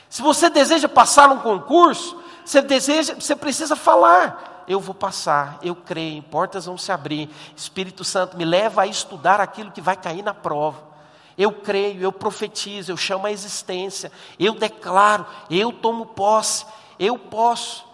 Se 0.09 0.23
você 0.23 0.49
deseja 0.49 0.88
passar 0.88 1.31
um 1.31 1.38
concurso, 1.38 2.17
você 2.45 2.61
deseja, 2.61 3.14
você 3.14 3.35
precisa 3.35 3.75
falar. 3.75 4.53
Eu 4.66 4.80
vou 4.80 4.94
passar, 4.94 5.59
eu 5.62 5.75
creio, 5.75 6.23
portas 6.23 6.66
vão 6.66 6.78
se 6.78 6.90
abrir. 6.90 7.28
Espírito 7.56 8.04
Santo 8.04 8.37
me 8.37 8.44
leva 8.44 8.83
a 8.83 8.87
estudar 8.87 9.40
aquilo 9.40 9.71
que 9.71 9.80
vai 9.80 9.97
cair 9.97 10.23
na 10.23 10.35
prova. 10.35 10.94
Eu 11.37 11.52
creio, 11.52 12.00
eu 12.00 12.12
profetizo, 12.12 12.92
eu 12.92 12.97
chamo 12.97 13.26
a 13.26 13.33
existência, 13.33 14.11
eu 14.38 14.54
declaro, 14.54 15.26
eu 15.50 15.73
tomo 15.73 16.06
posse, 16.06 16.64
eu 16.99 17.18
posso. 17.18 17.85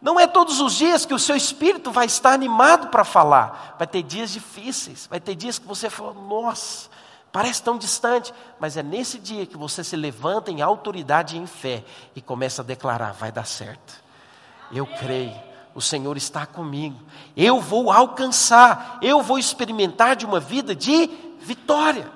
Não 0.00 0.20
é 0.20 0.26
todos 0.26 0.60
os 0.60 0.74
dias 0.74 1.04
que 1.04 1.14
o 1.14 1.18
seu 1.18 1.34
espírito 1.34 1.90
vai 1.90 2.06
estar 2.06 2.32
animado 2.32 2.88
para 2.88 3.04
falar. 3.04 3.74
Vai 3.78 3.86
ter 3.86 4.02
dias 4.02 4.30
difíceis, 4.30 5.06
vai 5.08 5.18
ter 5.18 5.34
dias 5.34 5.58
que 5.58 5.66
você 5.66 5.90
fala, 5.90 6.14
nossa, 6.14 6.88
parece 7.32 7.62
tão 7.62 7.76
distante, 7.76 8.32
mas 8.60 8.76
é 8.76 8.82
nesse 8.82 9.18
dia 9.18 9.46
que 9.46 9.56
você 9.56 9.82
se 9.82 9.96
levanta 9.96 10.50
em 10.50 10.62
autoridade 10.62 11.36
e 11.36 11.38
em 11.38 11.46
fé 11.46 11.84
e 12.14 12.20
começa 12.22 12.62
a 12.62 12.64
declarar: 12.64 13.12
vai 13.12 13.32
dar 13.32 13.46
certo. 13.46 13.94
Eu 14.70 14.86
creio, 14.86 15.34
o 15.76 15.80
Senhor 15.82 16.16
está 16.16 16.46
comigo, 16.46 16.98
eu 17.36 17.60
vou 17.60 17.92
alcançar, 17.92 18.98
eu 19.02 19.20
vou 19.20 19.38
experimentar 19.38 20.16
de 20.16 20.24
uma 20.24 20.40
vida 20.40 20.74
de 20.74 21.06
vitória. 21.38 22.10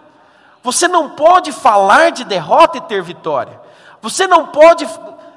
Você 0.63 0.89
não 0.89 1.11
pode 1.11 1.53
falar 1.53 2.11
de 2.11 2.25
derrota 2.25 2.79
e 2.79 2.81
ter 2.81 3.03
vitória. 3.03 3.61
Você 4.01 4.27
não 4.27 4.47
pode 4.47 4.89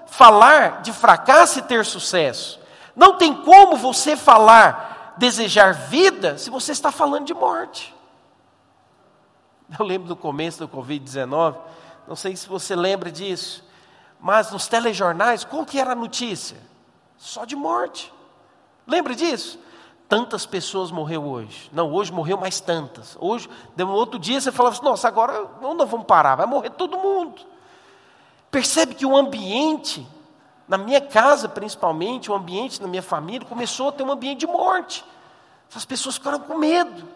falar 0.08 0.82
de 0.82 0.94
fracasso 0.94 1.60
e 1.60 1.64
ter 1.64 1.84
sucesso. 1.84 2.62
Não 2.96 3.18
tem 3.18 3.34
como 3.36 3.76
você 3.76 4.16
falar, 4.16 5.16
desejar 5.18 5.74
vida, 5.74 6.38
se 6.38 6.50
você 6.50 6.72
está 6.72 6.94
falando 6.94 7.26
de 7.26 7.34
morte. 7.34 7.94
Eu 9.78 9.86
lembro 9.86 10.08
do 10.08 10.16
começo 10.16 10.60
do 10.60 10.70
Covid-19, 10.70 11.58
não 12.08 12.16
sei 12.16 12.38
se 12.38 12.48
você 12.48 12.74
lembra 12.74 13.12
disso, 13.12 13.66
mas 14.18 14.50
nos 14.50 14.66
telejornais, 14.66 15.44
qual 15.44 15.66
que 15.66 15.78
era 15.78 15.92
a 15.92 15.96
notícia? 15.96 16.58
Só 17.18 17.46
de 17.46 17.56
morte. 17.56 18.13
Lembra 18.88 19.16
disso? 19.16 19.60
tantas 20.14 20.46
pessoas 20.46 20.92
morreu 20.92 21.24
hoje. 21.24 21.72
Não, 21.74 21.92
hoje 21.92 22.12
morreu 22.14 22.38
mais 22.38 22.60
tantas. 22.60 23.18
Hoje, 23.20 23.50
de 23.76 23.84
um 23.84 23.90
outro 23.90 24.20
dia 24.20 24.40
você 24.40 24.52
fala 24.52 24.70
assim, 24.70 24.84
nossa, 24.84 25.08
agora 25.08 25.50
não 25.60 25.74
nós 25.74 25.90
vamos 25.90 26.06
parar? 26.06 26.36
Vai 26.36 26.46
morrer 26.46 26.70
todo 26.70 27.00
mundo. 27.00 27.42
Percebe 28.52 28.94
que 28.94 29.08
o 29.08 29.18
ambiente, 29.18 30.08
na 30.68 30.78
minha 30.78 31.02
casa 31.02 31.50
principalmente, 31.50 32.30
o 32.30 32.36
ambiente 32.36 32.80
na 32.80 32.88
minha 32.88 33.02
família, 33.02 33.48
começou 33.48 33.90
a 33.90 33.92
ter 33.92 34.04
um 34.04 34.12
ambiente 34.12 34.42
de 34.42 34.46
morte. 34.46 35.04
As 35.74 35.84
pessoas 35.84 36.18
ficaram 36.18 36.40
com 36.40 36.60
medo. 36.60 37.10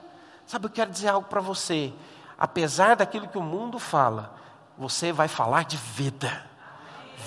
Sabe, 0.47 0.65
eu 0.65 0.71
quero 0.71 0.89
dizer 0.89 1.09
algo 1.09 1.27
para 1.27 1.39
você. 1.39 1.93
Apesar 2.35 2.95
daquilo 2.95 3.27
que 3.27 3.37
o 3.37 3.43
mundo 3.43 3.77
fala, 3.77 4.33
você 4.75 5.11
vai 5.11 5.27
falar 5.27 5.65
de 5.65 5.77
vida 5.77 6.46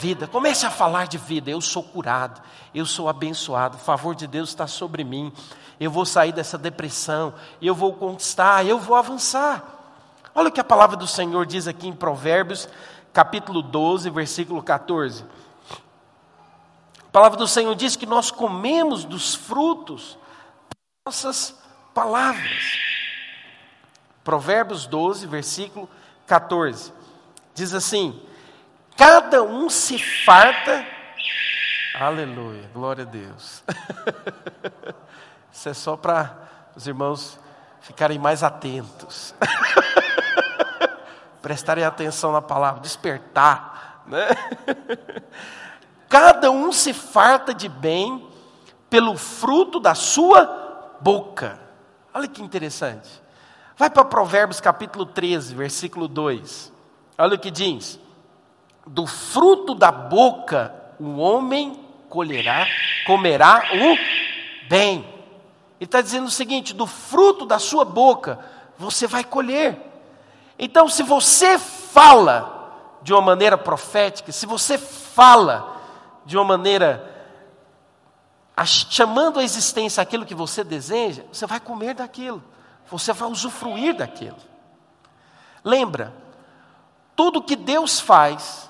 vida. 0.01 0.27
Comece 0.27 0.65
a 0.65 0.71
falar 0.71 1.07
de 1.07 1.19
vida. 1.19 1.51
Eu 1.51 1.61
sou 1.61 1.83
curado, 1.83 2.41
eu 2.75 2.87
sou 2.87 3.09
abençoado, 3.09 3.77
o 3.77 3.81
favor 3.81 4.15
de 4.15 4.27
Deus 4.27 4.49
está 4.49 4.67
sobre 4.67 5.05
mim. 5.05 5.31
Eu 5.79 5.91
vou 5.91 6.07
sair 6.07 6.33
dessa 6.33 6.57
depressão, 6.57 7.35
eu 7.61 7.75
vou 7.75 7.93
conquistar, 7.93 8.65
eu 8.65 8.79
vou 8.79 8.97
avançar. 8.97 9.63
Olha 10.35 10.49
o 10.49 10.53
que 10.53 10.61
a 10.61 10.65
palavra 10.65 10.97
do 10.97 11.07
Senhor 11.07 11.45
diz 11.45 11.69
aqui 11.69 11.87
em 11.87 11.93
Provérbios, 11.93 12.69
capítulo 13.13 13.61
12, 13.61 14.09
versículo 14.11 14.63
14. 14.63 15.25
A 16.99 17.11
palavra 17.13 17.39
do 17.39 17.47
Senhor 17.47 17.75
diz 17.75 17.97
que 17.97 18.07
nós 18.07 18.31
comemos 18.31 19.05
dos 19.05 19.35
frutos 19.35 20.17
das 21.05 21.15
nossas 21.25 21.55
palavras. 21.93 22.79
Provérbios 24.25 24.87
12, 24.87 25.27
versículo 25.27 25.89
14. 26.27 26.93
Diz 27.55 27.75
assim: 27.75 28.21
cada 29.01 29.43
um 29.43 29.71
se 29.71 29.99
farta. 29.99 30.85
Aleluia, 31.99 32.69
glória 32.75 33.03
a 33.03 33.07
Deus. 33.07 33.65
Isso 35.51 35.71
é 35.71 35.73
só 35.73 35.97
para 35.97 36.37
os 36.77 36.87
irmãos 36.87 37.39
ficarem 37.81 38.19
mais 38.19 38.43
atentos. 38.43 39.35
Prestarem 41.41 41.83
atenção 41.83 42.31
na 42.31 42.43
palavra, 42.43 42.83
despertar. 42.83 44.03
Né? 44.07 44.29
Cada 46.07 46.51
um 46.51 46.71
se 46.71 46.93
farta 46.93 47.55
de 47.55 47.71
bem 47.71 48.29
pelo 48.91 49.17
fruto 49.17 49.81
da 49.81 49.95
sua 49.95 50.95
boca. 51.01 51.59
Olha 52.13 52.29
que 52.29 52.43
interessante. 52.43 53.09
Vai 53.79 53.89
para 53.89 54.05
Provérbios 54.05 54.61
capítulo 54.61 55.07
13, 55.07 55.55
versículo 55.55 56.07
2. 56.07 56.71
Olha 57.17 57.37
o 57.37 57.39
que 57.39 57.51
diz. 57.51 57.99
Do 58.91 59.07
fruto 59.07 59.73
da 59.73 59.93
boca 59.93 60.75
o 60.99 61.17
homem 61.19 61.79
colherá, 62.09 62.67
comerá 63.07 63.63
o 63.73 64.69
bem. 64.69 64.99
Ele 65.79 65.87
está 65.87 66.01
dizendo 66.01 66.27
o 66.27 66.31
seguinte: 66.31 66.75
do 66.75 66.87
fruto 66.87 67.47
da 67.47 67.59
sua 67.59 67.85
boca 67.85 68.39
você 68.77 69.07
vai 69.07 69.23
colher. 69.23 69.79
Então, 70.59 70.89
se 70.89 71.03
você 71.03 71.59
fala 71.59 72.99
de 73.01 73.13
uma 73.13 73.23
maneira 73.23 73.57
profética, 73.57 74.33
se 74.33 74.45
você 74.45 74.77
fala 74.77 75.81
de 76.27 76.37
uma 76.37 76.45
maneira 76.45 77.07
chamando 78.67 79.39
à 79.39 79.45
existência 79.45 80.03
aquilo 80.03 80.27
que 80.27 80.35
você 80.35 80.63
deseja, 80.65 81.23
você 81.33 81.47
vai 81.47 81.61
comer 81.61 81.95
daquilo, 81.95 82.43
você 82.91 83.13
vai 83.13 83.31
usufruir 83.31 83.97
daquilo. 83.97 84.37
Lembra, 85.65 86.13
tudo 87.15 87.41
que 87.41 87.57
Deus 87.57 88.01
faz, 88.01 88.70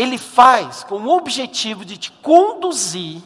Ele 0.00 0.16
faz 0.16 0.82
com 0.82 0.94
o 1.02 1.14
objetivo 1.14 1.84
de 1.84 1.98
te 1.98 2.10
conduzir 2.10 3.20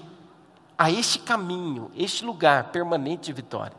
a 0.76 0.90
este 0.90 1.20
caminho, 1.20 1.88
este 1.94 2.24
lugar 2.24 2.64
permanente 2.64 3.26
de 3.26 3.32
vitória. 3.32 3.76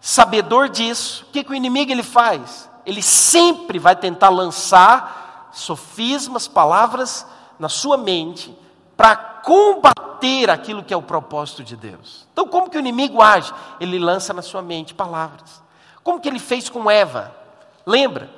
Sabedor 0.00 0.68
disso, 0.68 1.26
o 1.28 1.32
que, 1.32 1.42
que 1.42 1.50
o 1.50 1.54
inimigo 1.54 1.90
ele 1.90 2.04
faz? 2.04 2.70
Ele 2.86 3.02
sempre 3.02 3.76
vai 3.76 3.96
tentar 3.96 4.28
lançar 4.28 5.50
sofismas, 5.52 6.46
palavras 6.46 7.26
na 7.58 7.68
sua 7.68 7.96
mente 7.96 8.56
para 8.96 9.16
combater 9.16 10.48
aquilo 10.48 10.84
que 10.84 10.94
é 10.94 10.96
o 10.96 11.02
propósito 11.02 11.64
de 11.64 11.74
Deus. 11.74 12.28
Então, 12.32 12.46
como 12.46 12.70
que 12.70 12.76
o 12.76 12.78
inimigo 12.78 13.20
age? 13.20 13.52
Ele 13.80 13.98
lança 13.98 14.32
na 14.32 14.42
sua 14.42 14.62
mente 14.62 14.94
palavras. 14.94 15.60
Como 16.04 16.20
que 16.20 16.28
ele 16.28 16.38
fez 16.38 16.68
com 16.68 16.88
Eva? 16.88 17.34
Lembra? 17.84 18.30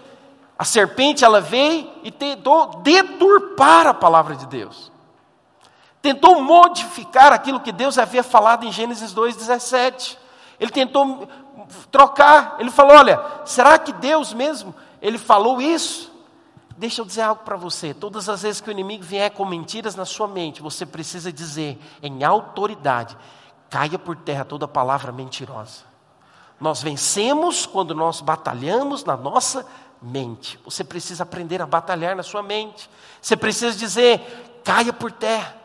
A 0.59 0.65
serpente 0.65 1.25
ela 1.25 1.41
veio 1.41 1.88
e 2.03 2.11
tentou 2.11 2.81
deturpar 2.83 3.87
a 3.87 3.95
palavra 3.95 4.35
de 4.35 4.45
Deus. 4.47 4.91
Tentou 6.03 6.43
modificar 6.43 7.33
aquilo 7.33 7.61
que 7.61 7.71
Deus 7.71 7.97
havia 7.97 8.25
falado 8.25 8.67
em 8.67 8.73
Gênesis 8.73 9.12
2:17. 9.15 10.19
Ele 10.59 10.71
tentou 10.71 11.29
trocar. 11.93 12.57
Ele 12.59 12.71
falou: 12.73 12.97
"Olha, 12.97 13.23
será 13.45 13.79
que 13.79 13.93
Deus 13.93 14.33
mesmo 14.33 14.75
ele 15.00 15.17
falou 15.17 15.61
isso?" 15.61 16.12
Deixa 16.77 17.00
eu 17.00 17.05
dizer 17.05 17.23
algo 17.23 17.43
para 17.45 17.57
você. 17.57 17.93
Todas 17.93 18.29
as 18.29 18.43
vezes 18.43 18.61
que 18.61 18.69
o 18.69 18.73
inimigo 18.73 19.03
vier 19.03 19.31
com 19.31 19.45
mentiras 19.45 19.97
na 19.97 20.05
sua 20.05 20.29
mente, 20.29 20.62
você 20.62 20.87
precisa 20.87 21.33
dizer 21.33 21.79
em 22.03 22.25
autoridade: 22.25 23.17
caia 23.71 23.99
por 23.99 24.17
terra 24.17 24.45
toda 24.45 24.67
palavra 24.67 25.12
mentirosa. 25.12 25.87
Nós 26.61 26.83
vencemos 26.83 27.67
quando 27.67 27.95
nós 27.95 28.21
batalhamos 28.21 29.05
na 29.05 29.17
nossa 29.17 29.65
mente. 30.00 30.59
Você 30.64 30.85
precisa 30.85 31.23
aprender 31.23 31.61
a 31.61 31.67
batalhar 31.67 32.17
na 32.17 32.23
sua 32.23 32.43
mente. 32.43 32.88
Você 33.21 33.37
precisa 33.37 33.76
dizer: 33.76 34.61
caia 34.64 34.93
por 34.93 35.12
terra. 35.12 35.57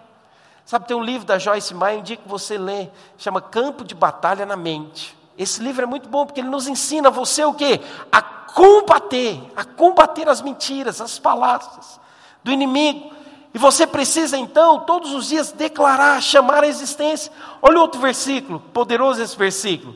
Sabe, 0.65 0.87
tem 0.87 0.95
um 0.95 1.03
livro 1.03 1.27
da 1.27 1.37
Joyce 1.37 1.73
Meyer, 1.73 1.99
um 1.99 2.03
dia 2.03 2.15
que 2.15 2.27
você 2.27 2.57
lê, 2.57 2.87
chama 3.17 3.41
Campo 3.41 3.83
de 3.83 3.93
Batalha 3.93 4.45
na 4.45 4.55
Mente. 4.55 5.15
Esse 5.37 5.61
livro 5.61 5.83
é 5.83 5.85
muito 5.85 6.07
bom 6.07 6.25
porque 6.25 6.39
ele 6.39 6.47
nos 6.47 6.67
ensina 6.67 7.09
você 7.09 7.43
o 7.43 7.53
quê? 7.53 7.81
A 8.11 8.21
combater, 8.21 9.41
a 9.55 9.65
combater 9.65 10.29
as 10.29 10.41
mentiras, 10.41 11.01
as 11.01 11.19
palavras 11.19 11.99
do 12.43 12.51
inimigo. 12.51 13.11
E 13.53 13.57
você 13.57 13.85
precisa 13.85 14.37
então, 14.37 14.79
todos 14.79 15.13
os 15.13 15.27
dias, 15.27 15.51
declarar, 15.51 16.21
chamar 16.21 16.63
a 16.63 16.67
existência. 16.67 17.31
Olha 17.61 17.79
outro 17.79 17.99
versículo, 17.99 18.59
poderoso 18.59 19.21
esse 19.21 19.37
versículo. 19.37 19.95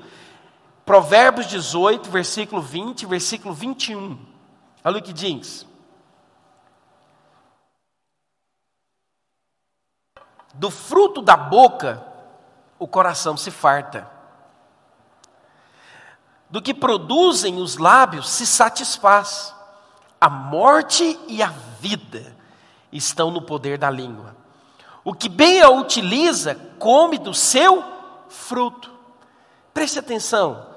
Provérbios 0.87 1.47
18, 1.47 2.09
versículo 2.09 2.61
20, 2.61 3.05
versículo 3.07 3.53
21. 3.53 4.17
Olha 4.85 4.99
o 4.99 5.01
que 5.01 5.11
diz. 5.11 5.67
Do 10.53 10.71
fruto 10.71 11.21
da 11.21 11.35
boca, 11.35 12.01
o 12.79 12.87
coração 12.87 13.35
se 13.35 13.51
farta 13.51 14.09
do 16.49 16.61
que 16.61 16.73
produzem 16.73 17.57
os 17.57 17.75
lábios 17.75 18.29
se 18.29 18.47
satisfaz. 18.47 19.53
A 20.21 20.29
morte 20.29 21.19
e 21.27 21.43
a 21.43 21.49
vida 21.81 22.33
estão 22.93 23.29
no 23.29 23.41
poder 23.41 23.77
da 23.77 23.89
língua. 23.89 24.37
O 25.03 25.13
que 25.13 25.27
bem 25.27 25.61
a 25.61 25.69
utiliza, 25.69 26.55
come 26.79 27.17
do 27.17 27.33
seu 27.33 27.83
fruto. 28.29 28.89
Preste 29.73 29.99
atenção. 29.99 30.76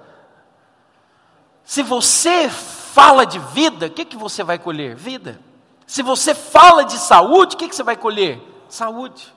Se 1.70 1.84
você 1.84 2.48
fala 2.48 3.24
de 3.24 3.38
vida, 3.38 3.86
o 3.86 3.90
que, 3.90 4.04
que 4.04 4.16
você 4.16 4.42
vai 4.42 4.58
colher? 4.58 4.96
Vida. 4.96 5.40
Se 5.86 6.02
você 6.02 6.34
fala 6.34 6.82
de 6.82 6.98
saúde, 6.98 7.54
o 7.54 7.58
que, 7.58 7.68
que 7.68 7.76
você 7.76 7.84
vai 7.84 7.96
colher? 7.96 8.40
Saúde. 8.68 9.32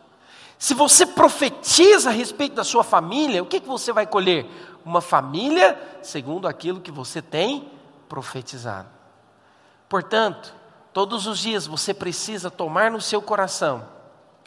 Se 0.57 0.73
você 0.73 1.05
profetiza 1.05 2.09
a 2.09 2.11
respeito 2.11 2.55
da 2.55 2.63
sua 2.63 2.83
família, 2.83 3.43
o 3.43 3.45
que, 3.45 3.59
que 3.59 3.67
você 3.67 3.93
vai 3.93 4.07
colher? 4.07 4.49
uma 4.85 4.99
família 4.99 5.79
segundo 6.01 6.47
aquilo 6.47 6.81
que 6.81 6.91
você 6.91 7.21
tem 7.21 7.71
profetizado. 8.09 8.89
Portanto, 9.87 10.53
todos 10.91 11.27
os 11.27 11.37
dias 11.37 11.67
você 11.67 11.93
precisa 11.93 12.49
tomar 12.49 12.91
no 12.91 12.99
seu 12.99 13.21
coração 13.21 13.87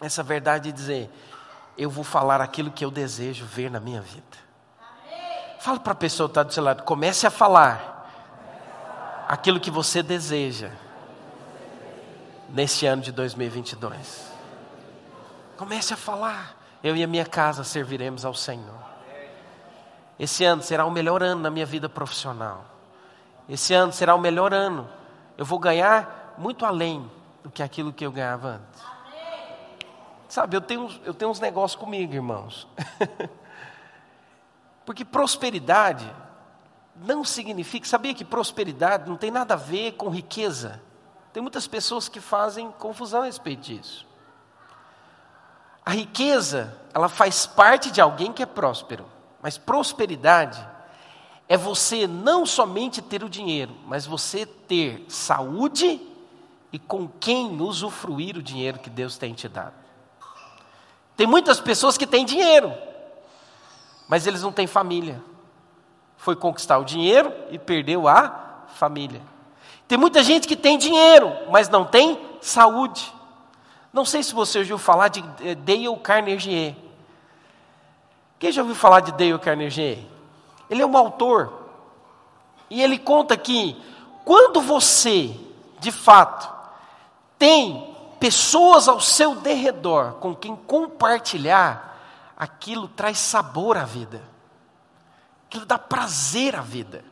essa 0.03 0.25
verdade 0.25 0.71
e 0.71 0.73
dizer: 0.73 1.09
Eu 1.79 1.89
vou 1.89 2.03
falar 2.05 2.41
aquilo 2.41 2.71
que 2.71 2.85
eu 2.85 2.91
desejo 2.91 3.45
ver 3.47 3.71
na 3.71 3.79
minha 3.79 4.01
vida. 4.01 4.46
Fala 5.67 5.81
para 5.81 5.95
a 5.95 5.97
pessoa 5.97 6.29
que 6.29 6.31
está 6.31 6.45
do 6.45 6.53
seu 6.53 6.63
lado, 6.63 6.85
comece 6.85 7.27
a 7.27 7.31
falar 7.31 8.09
aquilo 9.27 9.59
que 9.59 9.69
você 9.69 10.01
deseja 10.01 10.71
neste 12.51 12.87
ano 12.87 13.03
de 13.03 13.11
2022. 13.11 14.31
Comece 15.57 15.93
a 15.93 15.97
falar. 15.97 16.57
Eu 16.85 16.95
e 16.95 17.03
a 17.03 17.07
minha 17.09 17.27
casa 17.27 17.65
serviremos 17.65 18.25
ao 18.25 18.33
Senhor. 18.33 18.79
Esse 20.21 20.45
ano 20.45 20.63
será 20.63 20.85
o 20.85 20.91
melhor 20.93 21.21
ano 21.21 21.41
na 21.43 21.51
minha 21.51 21.67
vida 21.67 21.89
profissional. 21.89 22.65
Esse 23.49 23.75
ano 23.75 23.93
será 23.93 24.15
o 24.15 24.21
melhor 24.21 24.55
ano. 24.55 24.89
Eu 25.37 25.45
vou 25.45 25.59
ganhar 25.59 26.37
muito 26.39 26.65
além 26.65 27.11
do 27.43 27.51
que 27.51 27.61
aquilo 27.61 27.93
que 27.93 28.07
eu 28.07 28.13
ganhava 28.13 28.51
antes. 28.51 28.83
Sabe, 30.29 30.57
eu 30.57 30.61
tenho, 30.61 30.89
eu 31.05 31.13
tenho 31.13 31.29
uns 31.29 31.41
negócios 31.41 31.75
comigo, 31.75 32.15
irmãos. 32.15 32.69
Porque 34.87 35.05
prosperidade 35.05 36.11
não 37.05 37.25
significa. 37.25 37.87
Sabia 37.87 38.15
que 38.15 38.25
prosperidade 38.25 39.09
não 39.09 39.17
tem 39.17 39.31
nada 39.31 39.55
a 39.55 39.59
ver 39.59 39.93
com 39.93 40.09
riqueza? 40.09 40.81
Tem 41.33 41.43
muitas 41.43 41.67
pessoas 41.67 42.09
que 42.09 42.21
fazem 42.21 42.71
confusão 42.79 43.23
a 43.23 43.27
respeito 43.27 43.63
disso. 43.63 44.07
A 45.85 45.91
riqueza, 45.91 46.75
ela 46.95 47.09
faz 47.09 47.47
parte 47.47 47.91
de 47.91 48.01
alguém 48.01 48.33
que 48.33 48.43
é 48.43 48.47
próspero. 48.47 49.05
Mas 49.43 49.59
prosperidade 49.59 50.67
é 51.49 51.57
você 51.57 52.07
não 52.07 52.47
somente 52.47 53.03
ter 53.03 53.23
o 53.23 53.29
dinheiro, 53.29 53.77
mas 53.87 54.07
você 54.07 54.47
ter 54.47 55.05
saúde 55.09 56.01
e 56.73 56.79
com 56.79 57.07
quem 57.09 57.61
usufruir 57.61 58.37
o 58.37 58.43
dinheiro 58.43 58.79
que 58.79 58.91
Deus 58.91 59.17
tem 59.17 59.35
te 59.35 59.49
dado. 59.49 59.75
Tem 61.17 61.27
muitas 61.27 61.61
pessoas 61.61 61.97
que 61.97 62.07
têm 62.07 62.25
dinheiro, 62.25 62.73
mas 64.09 64.27
eles 64.27 64.43
não 64.43 64.53
têm 64.53 64.67
família. 64.67 65.23
Foi 66.17 66.35
conquistar 66.35 66.79
o 66.79 66.85
dinheiro 66.85 67.33
e 67.51 67.59
perdeu 67.59 68.09
a 68.09 68.65
família. 68.75 69.21
Tem 69.87 69.97
muita 69.97 70.23
gente 70.23 70.49
que 70.49 70.57
tem 70.57 70.79
dinheiro, 70.79 71.33
mas 71.51 71.69
não 71.69 71.85
tem 71.85 72.19
saúde. 72.41 73.13
Não 73.93 74.05
sei 74.05 74.23
se 74.23 74.35
você 74.35 74.59
ouviu 74.59 74.79
falar 74.79 75.09
de 75.09 75.25
eh, 75.43 75.55
Dale 75.55 75.97
Carnegie. 76.03 76.77
Quem 78.39 78.53
já 78.53 78.63
ouviu 78.63 78.77
falar 78.77 79.01
de 79.01 79.13
Dale 79.13 79.39
Carnegie? 79.39 80.07
Ele 80.69 80.83
é 80.83 80.87
um 80.87 80.97
autor. 80.97 81.53
E 82.69 82.83
ele 82.83 82.99
conta 82.99 83.37
que 83.37 83.81
quando 84.25 84.61
você, 84.61 85.35
de 85.79 85.93
fato, 85.93 86.53
tem 87.39 87.95
pessoas 88.19 88.89
ao 88.89 89.01
seu 89.01 89.37
derredor 89.37 90.15
com 90.15 90.35
quem 90.35 90.57
compartilhar, 90.57 91.96
aquilo 92.37 92.89
traz 92.89 93.19
sabor 93.19 93.77
à 93.77 93.85
vida. 93.85 94.23
Aquilo 95.49 95.65
dá 95.65 95.79
prazer 95.79 96.57
à 96.57 96.61
vida. 96.61 97.05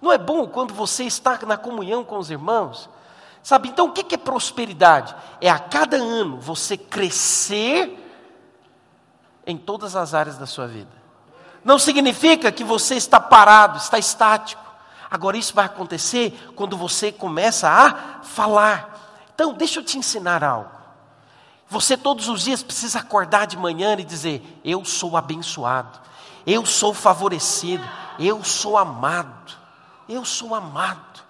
Não 0.00 0.12
é 0.12 0.18
bom 0.18 0.46
quando 0.46 0.72
você 0.72 1.04
está 1.04 1.38
na 1.46 1.56
comunhão 1.56 2.04
com 2.04 2.18
os 2.18 2.30
irmãos? 2.30 2.88
Sabe, 3.42 3.68
então 3.68 3.86
o 3.86 3.92
que 3.92 4.14
é 4.14 4.18
prosperidade? 4.18 5.14
É 5.40 5.50
a 5.50 5.58
cada 5.58 5.96
ano 5.96 6.40
você 6.40 6.76
crescer 6.76 8.02
em 9.46 9.56
todas 9.56 9.94
as 9.94 10.14
áreas 10.14 10.36
da 10.36 10.46
sua 10.46 10.66
vida. 10.66 10.90
Não 11.64 11.78
significa 11.78 12.50
que 12.50 12.64
você 12.64 12.94
está 12.94 13.20
parado, 13.20 13.78
está 13.78 13.98
estático. 13.98 14.64
Agora, 15.10 15.36
isso 15.36 15.54
vai 15.54 15.66
acontecer 15.66 16.52
quando 16.56 16.76
você 16.76 17.12
começa 17.12 17.68
a 17.68 18.22
falar. 18.22 19.24
Então, 19.34 19.52
deixa 19.52 19.80
eu 19.80 19.84
te 19.84 19.98
ensinar 19.98 20.42
algo. 20.42 20.75
Você 21.68 21.96
todos 21.96 22.28
os 22.28 22.42
dias 22.42 22.62
precisa 22.62 23.00
acordar 23.00 23.46
de 23.46 23.56
manhã 23.56 23.94
e 23.98 24.04
dizer: 24.04 24.60
Eu 24.64 24.84
sou 24.84 25.16
abençoado, 25.16 25.98
eu 26.46 26.64
sou 26.64 26.94
favorecido, 26.94 27.84
eu 28.18 28.42
sou 28.44 28.78
amado, 28.78 29.52
eu 30.08 30.24
sou 30.24 30.54
amado. 30.54 31.24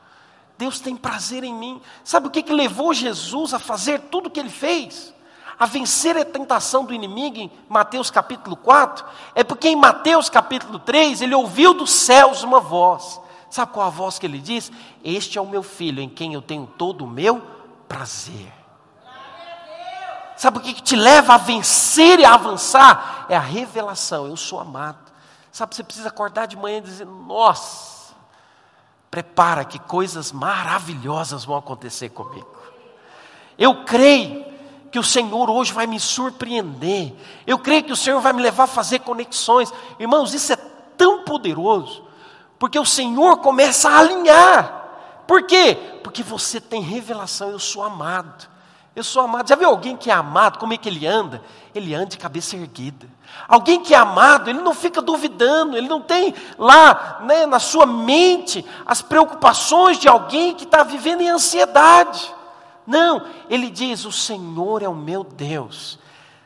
Deus 0.59 0.81
tem 0.81 0.97
prazer 0.97 1.45
em 1.45 1.55
mim. 1.55 1.81
Sabe 2.03 2.29
o 2.29 2.31
que, 2.31 2.43
que 2.43 2.53
levou 2.53 2.93
Jesus 2.95 3.53
a 3.53 3.59
fazer 3.59 4.01
tudo 4.11 4.27
o 4.27 4.31
que 4.31 4.41
ele 4.41 4.51
fez? 4.51 5.15
A 5.59 5.67
vencer 5.67 6.17
a 6.17 6.25
tentação 6.25 6.85
do 6.85 6.95
inimigo 6.95 7.39
em 7.39 7.51
Mateus 7.69 8.11
capítulo 8.11 8.57
4? 8.57 9.05
É 9.35 9.43
porque 9.43 9.69
em 9.69 9.77
Mateus 9.77 10.29
capítulo 10.29 10.79
3 10.79 11.23
ele 11.23 11.35
ouviu 11.35 11.73
dos 11.73 11.91
céus 11.91 12.43
uma 12.43 12.61
voz. 12.61 13.21
Sabe 13.51 13.73
qual 13.73 13.87
a 13.87 13.91
voz 13.91 14.19
que 14.19 14.27
ele 14.27 14.39
diz? 14.39 14.71
Este 15.05 15.39
é 15.39 15.41
o 15.41 15.47
meu 15.47 15.63
filho 15.63 16.03
em 16.03 16.09
quem 16.09 16.35
eu 16.35 16.43
tenho 16.43 16.67
todo 16.67 17.05
o 17.05 17.09
meu 17.09 17.41
prazer. 17.89 18.66
Sabe 20.37 20.59
o 20.59 20.61
que, 20.61 20.75
que 20.75 20.83
te 20.83 20.95
leva 20.95 21.35
a 21.35 21.39
vencer 21.39 22.21
e 22.21 22.25
a 22.25 22.35
avançar? 22.35 23.27
É 23.29 23.37
a 23.37 23.41
revelação. 23.41 24.27
Eu 24.27 24.37
sou 24.37 24.61
amado. 24.61 24.99
Sabe, 25.51 25.75
você 25.75 25.83
precisa 25.83 26.09
acordar 26.09 26.47
de 26.47 26.57
manhã 26.57 26.79
e 26.79 26.83
dizer: 26.83 27.07
Nossa, 27.07 28.15
prepara 29.11 29.65
que 29.65 29.79
coisas 29.79 30.31
maravilhosas 30.31 31.45
vão 31.45 31.57
acontecer 31.57 32.11
comigo. 32.11 32.55
Eu 33.59 33.85
creio 33.85 34.45
que 34.93 34.99
o 34.99 35.03
Senhor 35.03 35.49
hoje 35.49 35.73
vai 35.73 35.87
me 35.87 35.99
surpreender. 35.99 37.15
Eu 37.47 37.59
creio 37.59 37.85
que 37.85 37.93
o 37.93 37.97
Senhor 37.97 38.21
vai 38.21 38.35
me 38.35 38.43
levar 38.43 38.65
a 38.65 38.67
fazer 38.67 38.99
conexões. 38.99 39.73
Irmãos, 39.99 40.35
isso 40.35 40.53
é 40.53 40.57
tão 40.97 41.25
poderoso, 41.25 42.05
porque 42.59 42.79
o 42.79 42.85
Senhor 42.85 43.39
começa 43.39 43.89
a 43.89 43.99
alinhar. 43.99 44.85
Por 45.27 45.47
quê? 45.47 46.01
Porque 46.05 46.23
você 46.23 46.61
tem 46.61 46.83
revelação, 46.83 47.51
eu 47.51 47.59
sou 47.59 47.83
amado. 47.83 48.49
Eu 48.97 49.05
sou 49.05 49.23
amado. 49.23 49.47
Já 49.47 49.55
viu 49.55 49.69
alguém 49.69 49.95
que 49.95 50.11
é 50.11 50.15
amado? 50.15 50.59
Como 50.59 50.73
é 50.73 50.79
que 50.79 50.89
ele 50.89 51.07
anda? 51.07 51.43
Ele 51.75 51.95
anda 51.95 52.07
de 52.07 52.17
cabeça 52.17 52.57
erguida. 52.57 53.07
Alguém 53.47 53.83
que 53.83 53.93
é 53.95 53.99
amado, 53.99 54.49
ele 54.49 54.63
não 54.63 54.75
fica 54.75 55.03
duvidando, 55.03 55.77
ele 55.77 55.87
não 55.87 56.01
tem 56.01 56.35
lá 56.59 57.19
né, 57.21 57.45
na 57.45 57.59
sua 57.59 57.85
mente 57.85 58.65
as 58.87 59.03
preocupações 59.03 59.99
de 59.99 60.09
alguém 60.09 60.55
que 60.55 60.65
está 60.65 60.83
vivendo 60.83 61.21
em 61.21 61.29
ansiedade. 61.29 62.35
Não, 62.87 63.23
ele 63.51 63.69
diz: 63.69 64.07
O 64.07 64.13
Senhor 64.13 64.83
é 64.83 64.89
o 64.89 64.95
meu 64.95 65.23
Deus. 65.23 65.99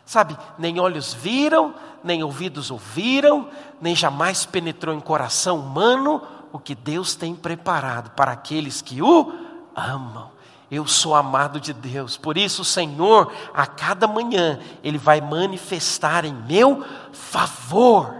Sabe, 0.05 0.37
nem 0.59 0.81
olhos 0.81 1.15
viram, 1.15 1.73
nem 2.03 2.25
ouvidos 2.25 2.69
ouviram, 2.69 3.49
nem 3.81 3.95
jamais 3.95 4.45
penetrou 4.45 4.93
em 4.93 4.99
coração 4.99 5.61
humano 5.61 6.21
o 6.53 6.59
que 6.59 6.75
Deus 6.75 7.15
tem 7.15 7.33
preparado 7.33 8.11
para 8.11 8.33
aqueles 8.33 8.83
que 8.83 9.01
o 9.01 9.33
amam. 9.77 10.30
Eu 10.71 10.87
sou 10.87 11.15
amado 11.15 11.61
de 11.61 11.73
Deus. 11.73 12.17
Por 12.17 12.39
isso, 12.39 12.63
o 12.63 12.65
Senhor, 12.65 13.33
a 13.53 13.67
cada 13.67 14.07
manhã, 14.07 14.61
Ele 14.85 14.99
vai 14.99 15.21
manifestar 15.21 16.25
em 16.25 16.33
meu 16.33 16.85
favor. 17.13 18.15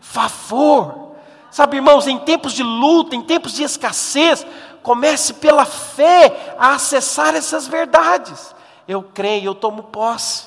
Favor. 0.00 1.12
Sabe, 1.50 1.76
irmãos, 1.76 2.06
em 2.06 2.18
tempos 2.18 2.54
de 2.54 2.62
luta, 2.62 3.14
em 3.14 3.20
tempos 3.20 3.52
de 3.52 3.62
escassez, 3.62 4.46
comece 4.82 5.34
pela 5.34 5.66
fé 5.66 6.54
a 6.58 6.72
acessar 6.72 7.34
essas 7.34 7.66
verdades. 7.66 8.54
Eu 8.88 9.02
creio, 9.02 9.50
eu 9.50 9.54
tomo 9.54 9.82
posse. 9.84 10.46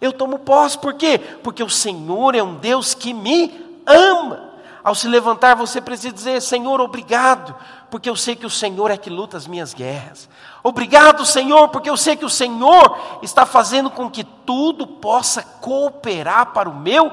Eu 0.00 0.12
tomo 0.12 0.38
posse, 0.38 0.78
por 0.78 0.94
quê? 0.94 1.18
Porque 1.42 1.62
o 1.62 1.68
Senhor 1.68 2.34
é 2.34 2.42
um 2.42 2.56
Deus 2.56 2.94
que 2.94 3.12
me 3.12 3.80
ama. 3.86 4.54
Ao 4.82 4.94
se 4.94 5.08
levantar, 5.08 5.54
você 5.54 5.80
precisa 5.80 6.12
dizer: 6.12 6.42
Senhor, 6.42 6.78
obrigado, 6.80 7.54
porque 7.94 8.10
eu 8.10 8.16
sei 8.16 8.34
que 8.34 8.44
o 8.44 8.50
Senhor 8.50 8.90
é 8.90 8.96
que 8.96 9.08
luta 9.08 9.36
as 9.36 9.46
minhas 9.46 9.72
guerras. 9.72 10.28
Obrigado, 10.64 11.24
Senhor, 11.24 11.68
porque 11.68 11.88
eu 11.88 11.96
sei 11.96 12.16
que 12.16 12.24
o 12.24 12.28
Senhor 12.28 12.98
está 13.22 13.46
fazendo 13.46 13.88
com 13.88 14.10
que 14.10 14.24
tudo 14.24 14.84
possa 14.84 15.44
cooperar 15.44 16.46
para 16.46 16.68
o 16.68 16.74
meu 16.74 17.12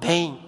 bem. 0.00 0.42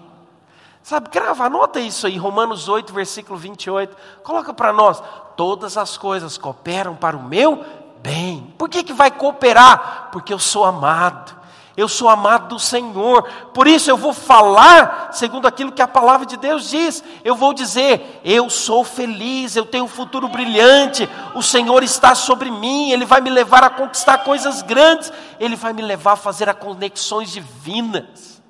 Sabe, 0.81 1.09
grava, 1.11 1.45
anota 1.45 1.79
isso 1.79 2.07
aí, 2.07 2.17
Romanos 2.17 2.67
8, 2.67 2.91
versículo 2.91 3.37
28. 3.37 3.95
Coloca 4.23 4.55
para 4.55 4.73
nós: 4.73 5.03
todas 5.37 5.77
as 5.77 5.95
coisas 5.99 6.35
cooperam 6.35 6.95
para 6.95 7.15
o 7.15 7.21
meu 7.21 7.63
bem. 8.01 8.55
Por 8.57 8.67
que, 8.67 8.81
que 8.81 8.91
vai 8.91 9.11
cooperar? 9.11 10.09
Porque 10.11 10.33
eu 10.33 10.39
sou 10.39 10.65
amado 10.65 11.44
eu 11.77 11.89
sou 11.89 12.07
amado 12.07 12.49
do 12.49 12.59
Senhor, 12.59 13.23
por 13.53 13.67
isso 13.67 13.89
eu 13.89 13.97
vou 13.97 14.13
falar 14.13 15.09
segundo 15.11 15.45
aquilo 15.45 15.71
que 15.71 15.81
a 15.81 15.87
palavra 15.87 16.25
de 16.25 16.37
Deus 16.37 16.69
diz. 16.69 17.03
Eu 17.23 17.35
vou 17.35 17.53
dizer: 17.53 18.21
eu 18.23 18.49
sou 18.49 18.83
feliz, 18.83 19.55
eu 19.55 19.65
tenho 19.65 19.83
um 19.83 19.89
futuro 19.89 20.29
brilhante, 20.29 21.09
o 21.33 21.41
Senhor 21.41 21.83
está 21.83 22.15
sobre 22.15 22.49
mim, 22.49 22.91
Ele 22.91 23.05
vai 23.05 23.19
me 23.19 23.29
levar 23.29 23.63
a 23.63 23.69
conquistar 23.69 24.19
coisas 24.19 24.61
grandes, 24.61 25.11
Ele 25.39 25.55
vai 25.55 25.73
me 25.73 25.81
levar 25.81 26.13
a 26.13 26.17
fazer 26.17 26.47
as 26.47 26.57
conexões 26.57 27.31
divinas. 27.31 28.41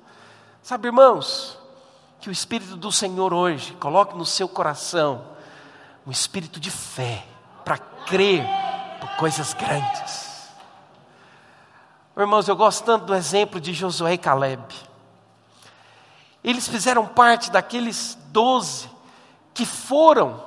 Sabe, 0.62 0.88
irmãos, 0.88 1.58
que 2.20 2.28
o 2.28 2.32
Espírito 2.32 2.76
do 2.76 2.92
Senhor 2.92 3.34
hoje 3.34 3.72
coloque 3.80 4.16
no 4.16 4.26
seu 4.26 4.48
coração 4.48 5.36
um 6.06 6.10
espírito 6.12 6.60
de 6.60 6.70
fé 6.70 7.24
para 7.64 7.78
crer 7.78 8.46
por 9.00 9.10
coisas 9.16 9.52
grandes. 9.54 10.25
Irmãos, 12.16 12.48
eu 12.48 12.56
gosto 12.56 12.82
tanto 12.84 13.04
do 13.04 13.14
exemplo 13.14 13.60
de 13.60 13.74
Josué 13.74 14.14
e 14.14 14.18
Caleb. 14.18 14.74
Eles 16.42 16.66
fizeram 16.66 17.04
parte 17.04 17.50
daqueles 17.50 18.16
doze 18.28 18.88
que 19.52 19.66
foram 19.66 20.42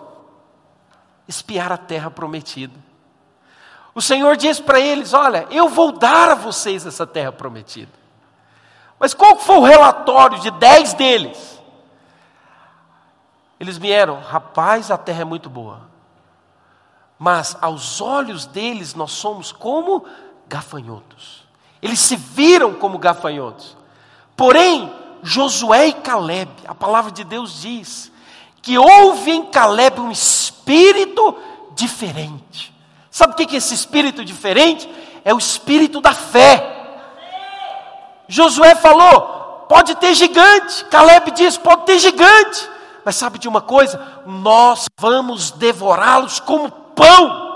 espiar 1.27 1.71
a 1.71 1.77
terra 1.77 2.09
prometida. 2.09 2.73
O 3.93 4.01
Senhor 4.01 4.35
diz 4.35 4.59
para 4.59 4.79
eles: 4.79 5.13
Olha, 5.13 5.47
eu 5.51 5.69
vou 5.69 5.91
dar 5.91 6.29
a 6.29 6.35
vocês 6.35 6.85
essa 6.85 7.05
terra 7.05 7.31
prometida. 7.31 7.91
Mas 8.99 9.13
qual 9.13 9.37
foi 9.37 9.57
o 9.57 9.63
relatório 9.63 10.39
de 10.39 10.49
dez 10.51 10.93
deles? 10.93 11.61
Eles 13.59 13.77
vieram, 13.77 14.19
rapaz, 14.21 14.89
a 14.89 14.97
terra 14.97 15.21
é 15.21 15.25
muito 15.25 15.49
boa. 15.49 15.81
Mas 17.17 17.55
aos 17.61 18.01
olhos 18.01 18.45
deles 18.45 18.95
nós 18.95 19.11
somos 19.11 19.51
como 19.51 20.05
gafanhotos. 20.47 21.38
Eles 21.81 21.99
se 21.99 22.15
viram 22.15 22.73
como 22.73 22.97
gafanhotos. 22.97 23.77
Porém, 24.35 24.91
Josué 25.21 25.87
e 25.87 25.93
Caleb, 25.93 26.51
a 26.67 26.75
palavra 26.75 27.11
de 27.11 27.23
Deus 27.23 27.61
diz 27.61 28.11
que 28.61 28.77
houve 28.77 29.31
em 29.31 29.45
Caleb 29.45 29.99
um 29.99 30.11
espírito 30.11 31.35
diferente. 31.73 32.73
Sabe 33.09 33.33
o 33.33 33.35
que 33.35 33.55
é 33.55 33.57
esse 33.57 33.73
espírito 33.73 34.23
diferente? 34.23 34.89
É 35.23 35.33
o 35.33 35.37
espírito 35.37 36.01
da 36.01 36.13
fé. 36.13 36.77
Josué 38.27 38.75
falou: 38.75 39.65
pode 39.67 39.95
ter 39.95 40.13
gigante. 40.13 40.85
Caleb 40.85 41.31
diz: 41.31 41.57
pode 41.57 41.85
ter 41.85 41.99
gigante. 41.99 42.69
Mas 43.03 43.15
sabe 43.15 43.39
de 43.39 43.47
uma 43.47 43.61
coisa? 43.61 44.21
Nós 44.25 44.85
vamos 44.99 45.51
devorá-los 45.51 46.39
como 46.39 46.69
pão. 46.69 47.48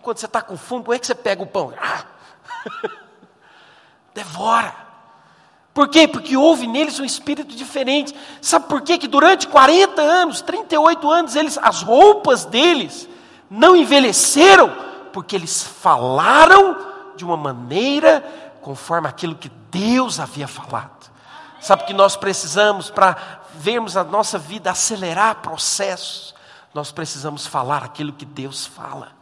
Quando 0.00 0.18
você 0.18 0.26
está 0.26 0.42
com 0.42 0.56
fome, 0.56 0.84
como 0.84 0.94
é 0.94 0.98
que 0.98 1.06
você 1.06 1.14
pega 1.14 1.42
o 1.42 1.46
pão? 1.46 1.72
Ah! 1.78 2.04
Devora. 4.14 4.74
Por 5.72 5.88
quê? 5.88 6.08
Porque 6.08 6.36
houve 6.36 6.66
neles 6.66 6.98
um 6.98 7.04
espírito 7.04 7.54
diferente. 7.54 8.14
Sabe 8.40 8.66
por 8.66 8.80
quê? 8.80 8.96
Que 8.96 9.06
durante 9.06 9.46
40 9.46 10.00
anos, 10.00 10.40
38 10.40 11.10
anos, 11.10 11.36
eles, 11.36 11.58
as 11.58 11.82
roupas 11.82 12.46
deles 12.46 13.06
não 13.50 13.76
envelheceram, 13.76 14.74
porque 15.12 15.36
eles 15.36 15.62
falaram 15.62 16.76
de 17.14 17.24
uma 17.24 17.36
maneira 17.36 18.24
conforme 18.62 19.06
aquilo 19.08 19.34
que 19.34 19.50
Deus 19.70 20.18
havia 20.18 20.48
falado. 20.48 21.10
Sabe 21.60 21.84
que 21.84 21.92
nós 21.92 22.16
precisamos 22.16 22.90
para 22.90 23.16
vermos 23.54 23.96
a 23.96 24.04
nossa 24.04 24.38
vida 24.38 24.70
acelerar 24.70 25.36
processos, 25.36 26.34
nós 26.72 26.92
precisamos 26.92 27.46
falar 27.46 27.84
aquilo 27.84 28.12
que 28.12 28.24
Deus 28.24 28.66
fala. 28.66 29.15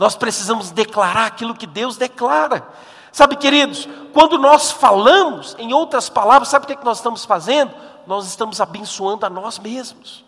Nós 0.00 0.16
precisamos 0.16 0.70
declarar 0.70 1.26
aquilo 1.26 1.54
que 1.54 1.66
Deus 1.66 1.98
declara. 1.98 2.66
Sabe, 3.12 3.36
queridos, 3.36 3.86
quando 4.14 4.38
nós 4.38 4.70
falamos, 4.70 5.54
em 5.58 5.74
outras 5.74 6.08
palavras, 6.08 6.48
sabe 6.48 6.64
o 6.64 6.66
que, 6.66 6.72
é 6.72 6.76
que 6.76 6.86
nós 6.86 6.96
estamos 6.96 7.26
fazendo? 7.26 7.70
Nós 8.06 8.26
estamos 8.26 8.62
abençoando 8.62 9.26
a 9.26 9.28
nós 9.28 9.58
mesmos. 9.58 10.24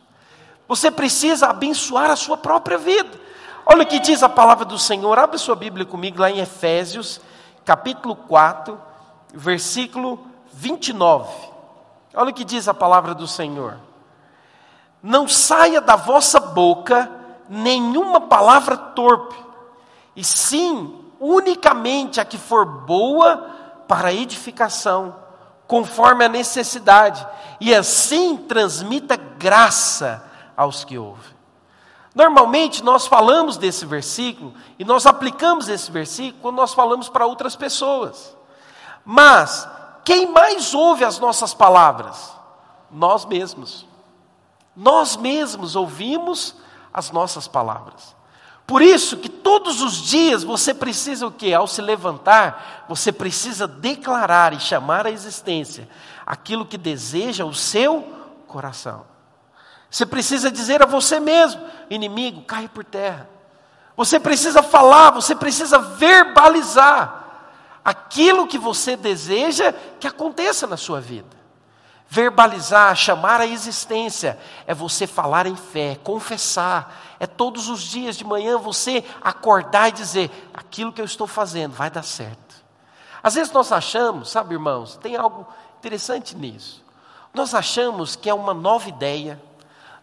Você 0.68 0.90
precisa 0.90 1.46
abençoar 1.46 2.10
a 2.10 2.16
sua 2.16 2.36
própria 2.36 2.76
vida. 2.76 3.18
Olha 3.64 3.84
o 3.84 3.86
que 3.86 3.98
diz 3.98 4.22
a 4.22 4.28
palavra 4.28 4.66
do 4.66 4.78
Senhor. 4.78 5.18
Abre 5.18 5.38
sua 5.38 5.56
Bíblia 5.56 5.86
comigo 5.86 6.20
lá 6.20 6.30
em 6.30 6.40
Efésios, 6.40 7.18
capítulo 7.64 8.14
4, 8.14 8.78
versículo 9.32 10.22
29. 10.52 11.32
Olha 12.12 12.28
o 12.28 12.34
que 12.34 12.44
diz 12.44 12.68
a 12.68 12.74
palavra 12.74 13.14
do 13.14 13.26
Senhor. 13.26 13.78
Não 15.02 15.26
saia 15.26 15.80
da 15.80 15.96
vossa 15.96 16.38
boca 16.38 17.10
nenhuma 17.48 18.20
palavra 18.20 18.76
torpe 18.76 19.51
e 20.14 20.24
sim 20.24 21.02
unicamente 21.18 22.20
a 22.20 22.24
que 22.24 22.38
for 22.38 22.64
boa 22.64 23.48
para 23.86 24.12
edificação, 24.12 25.16
conforme 25.66 26.24
a 26.24 26.28
necessidade, 26.28 27.26
e 27.60 27.74
assim 27.74 28.36
transmita 28.36 29.16
graça 29.16 30.24
aos 30.56 30.84
que 30.84 30.98
ouvem. 30.98 31.32
Normalmente 32.14 32.82
nós 32.84 33.06
falamos 33.06 33.56
desse 33.56 33.86
versículo 33.86 34.52
e 34.78 34.84
nós 34.84 35.06
aplicamos 35.06 35.68
esse 35.68 35.90
versículo 35.90 36.42
quando 36.42 36.56
nós 36.56 36.74
falamos 36.74 37.08
para 37.08 37.26
outras 37.26 37.56
pessoas. 37.56 38.36
Mas 39.04 39.68
quem 40.04 40.26
mais 40.30 40.74
ouve 40.74 41.04
as 41.04 41.18
nossas 41.18 41.54
palavras? 41.54 42.32
Nós 42.90 43.24
mesmos. 43.24 43.86
Nós 44.76 45.16
mesmos 45.16 45.74
ouvimos 45.74 46.54
as 46.92 47.10
nossas 47.10 47.48
palavras. 47.48 48.14
Por 48.72 48.80
isso 48.80 49.18
que 49.18 49.28
todos 49.28 49.82
os 49.82 49.98
dias 49.98 50.42
você 50.42 50.72
precisa 50.72 51.26
o 51.26 51.30
quê? 51.30 51.52
Ao 51.52 51.66
se 51.66 51.82
levantar, 51.82 52.86
você 52.88 53.12
precisa 53.12 53.68
declarar 53.68 54.54
e 54.54 54.60
chamar 54.60 55.06
à 55.06 55.10
existência 55.10 55.86
aquilo 56.24 56.64
que 56.64 56.78
deseja 56.78 57.44
o 57.44 57.52
seu 57.52 58.00
coração. 58.48 59.04
Você 59.90 60.06
precisa 60.06 60.50
dizer 60.50 60.82
a 60.82 60.86
você 60.86 61.20
mesmo: 61.20 61.62
inimigo, 61.90 62.44
cai 62.44 62.66
por 62.66 62.82
terra. 62.82 63.28
Você 63.94 64.18
precisa 64.18 64.62
falar, 64.62 65.10
você 65.10 65.34
precisa 65.34 65.78
verbalizar 65.78 67.26
aquilo 67.84 68.46
que 68.46 68.56
você 68.56 68.96
deseja 68.96 69.74
que 70.00 70.06
aconteça 70.06 70.66
na 70.66 70.78
sua 70.78 70.98
vida. 70.98 71.42
Verbalizar, 72.08 72.96
chamar 72.96 73.40
a 73.40 73.46
existência, 73.46 74.38
é 74.66 74.74
você 74.74 75.06
falar 75.06 75.46
em 75.46 75.56
fé, 75.56 75.98
confessar, 76.02 77.11
é 77.22 77.26
todos 77.28 77.68
os 77.68 77.82
dias 77.82 78.16
de 78.16 78.24
manhã 78.24 78.58
você 78.58 79.04
acordar 79.22 79.90
e 79.90 79.92
dizer: 79.92 80.28
aquilo 80.52 80.92
que 80.92 81.00
eu 81.00 81.04
estou 81.04 81.28
fazendo 81.28 81.72
vai 81.72 81.88
dar 81.88 82.02
certo. 82.02 82.56
Às 83.22 83.34
vezes 83.36 83.52
nós 83.52 83.70
achamos, 83.70 84.28
sabe, 84.28 84.54
irmãos, 84.54 84.96
tem 84.96 85.14
algo 85.14 85.46
interessante 85.78 86.34
nisso. 86.36 86.82
Nós 87.32 87.54
achamos 87.54 88.16
que 88.16 88.28
é 88.28 88.34
uma 88.34 88.52
nova 88.52 88.88
ideia, 88.88 89.40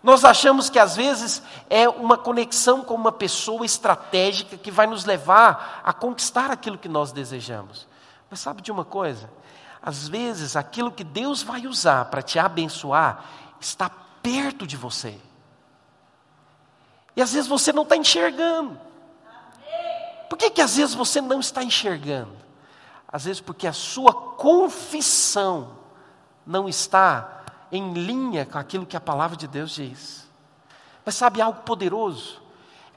nós 0.01 0.23
achamos 0.23 0.69
que 0.69 0.79
às 0.79 0.95
vezes 0.95 1.43
é 1.69 1.89
uma 1.89 2.17
conexão 2.17 2.85
com 2.85 2.93
uma 2.93 3.11
pessoa 3.11 3.65
estratégica 3.65 4.55
que 4.55 4.71
vai 4.71 4.87
nos 4.87 5.03
levar 5.03 5.81
a 5.83 5.91
conquistar 5.91 6.49
aquilo 6.49 6.77
que 6.77 6.87
nós 6.87 7.11
desejamos. 7.11 7.85
Mas 8.29 8.39
sabe 8.39 8.61
de 8.61 8.71
uma 8.71 8.85
coisa? 8.85 9.29
Às 9.81 10.07
vezes, 10.07 10.55
aquilo 10.55 10.89
que 10.89 11.03
Deus 11.03 11.43
vai 11.43 11.67
usar 11.67 12.05
para 12.05 12.21
te 12.21 12.39
abençoar 12.39 13.25
está 13.59 13.89
perto 14.23 14.65
de 14.65 14.77
você. 14.77 15.19
E 17.19 17.21
às 17.21 17.33
vezes 17.33 17.49
você 17.49 17.73
não 17.73 17.83
está 17.83 17.97
enxergando. 17.97 18.79
Por 20.29 20.37
que, 20.37 20.49
que 20.49 20.61
às 20.61 20.77
vezes 20.77 20.95
você 20.95 21.19
não 21.19 21.41
está 21.41 21.61
enxergando? 21.61 22.31
Às 23.05 23.25
vezes 23.25 23.41
porque 23.41 23.67
a 23.67 23.73
sua 23.73 24.13
confissão 24.13 25.71
não 26.45 26.69
está 26.69 27.43
em 27.69 27.91
linha 27.91 28.45
com 28.45 28.57
aquilo 28.57 28.85
que 28.85 28.95
a 28.95 29.01
palavra 29.01 29.35
de 29.35 29.47
Deus 29.47 29.71
diz. 29.71 30.29
Mas 31.03 31.15
sabe 31.15 31.41
algo 31.41 31.63
poderoso? 31.63 32.41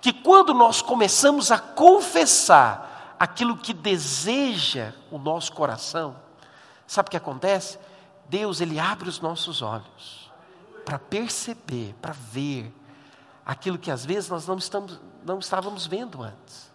Que 0.00 0.12
quando 0.12 0.54
nós 0.54 0.80
começamos 0.80 1.50
a 1.50 1.58
confessar 1.58 3.16
aquilo 3.18 3.56
que 3.56 3.74
deseja 3.74 4.92
o 5.10 5.18
nosso 5.18 5.52
coração, 5.52 6.14
Sabe 6.92 7.08
o 7.08 7.10
que 7.10 7.16
acontece? 7.16 7.78
Deus, 8.28 8.60
Ele 8.60 8.78
abre 8.78 9.08
os 9.08 9.18
nossos 9.18 9.62
olhos 9.62 10.30
para 10.84 10.98
perceber, 10.98 11.94
para 12.02 12.12
ver 12.12 12.70
aquilo 13.44 13.78
que 13.78 13.90
às 13.90 14.04
vezes 14.04 14.28
nós 14.28 14.46
não, 14.46 14.56
estamos, 14.56 15.00
não 15.24 15.38
estávamos 15.38 15.86
vendo 15.86 16.22
antes. 16.22 16.70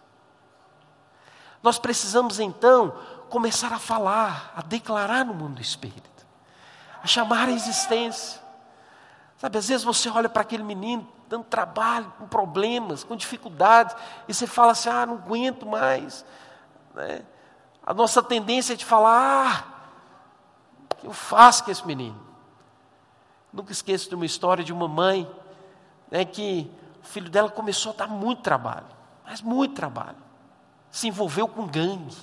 Nós 1.62 1.78
precisamos 1.78 2.38
então 2.38 2.94
começar 3.28 3.72
a 3.72 3.78
falar, 3.78 4.52
a 4.56 4.62
declarar 4.62 5.24
no 5.24 5.34
mundo 5.34 5.56
do 5.56 5.62
Espírito, 5.62 6.26
a 7.02 7.06
chamar 7.06 7.48
a 7.48 7.52
existência. 7.52 8.40
Sabe, 9.38 9.58
às 9.58 9.68
vezes 9.68 9.84
você 9.84 10.08
olha 10.08 10.28
para 10.28 10.42
aquele 10.42 10.62
menino 10.62 11.06
dando 11.28 11.44
trabalho, 11.44 12.12
com 12.18 12.26
problemas, 12.26 13.04
com 13.04 13.14
dificuldades, 13.14 13.94
e 14.26 14.34
você 14.34 14.46
fala 14.46 14.72
assim: 14.72 14.88
ah, 14.88 15.06
não 15.06 15.14
aguento 15.14 15.66
mais. 15.66 16.24
Né? 16.94 17.22
A 17.84 17.92
nossa 17.92 18.22
tendência 18.22 18.72
é 18.72 18.76
de 18.76 18.84
falar: 18.84 19.46
ah, 19.46 20.94
que 20.96 21.06
eu 21.06 21.12
faço 21.12 21.64
com 21.64 21.70
esse 21.70 21.86
menino? 21.86 22.20
Nunca 23.52 23.72
esqueço 23.72 24.08
de 24.08 24.14
uma 24.14 24.26
história 24.26 24.64
de 24.64 24.72
uma 24.72 24.88
mãe, 24.88 25.30
né, 26.10 26.24
que 26.24 26.70
o 27.02 27.06
filho 27.06 27.30
dela 27.30 27.50
começou 27.50 27.92
a 27.92 27.96
dar 27.96 28.08
muito 28.08 28.42
trabalho, 28.42 28.86
mas 29.24 29.40
muito 29.40 29.74
trabalho. 29.74 30.16
Se 30.90 31.08
envolveu 31.08 31.46
com 31.46 31.66
gangue 31.66 32.16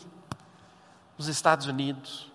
nos 1.18 1.28
Estados 1.28 1.68
Unidos. 1.68 2.32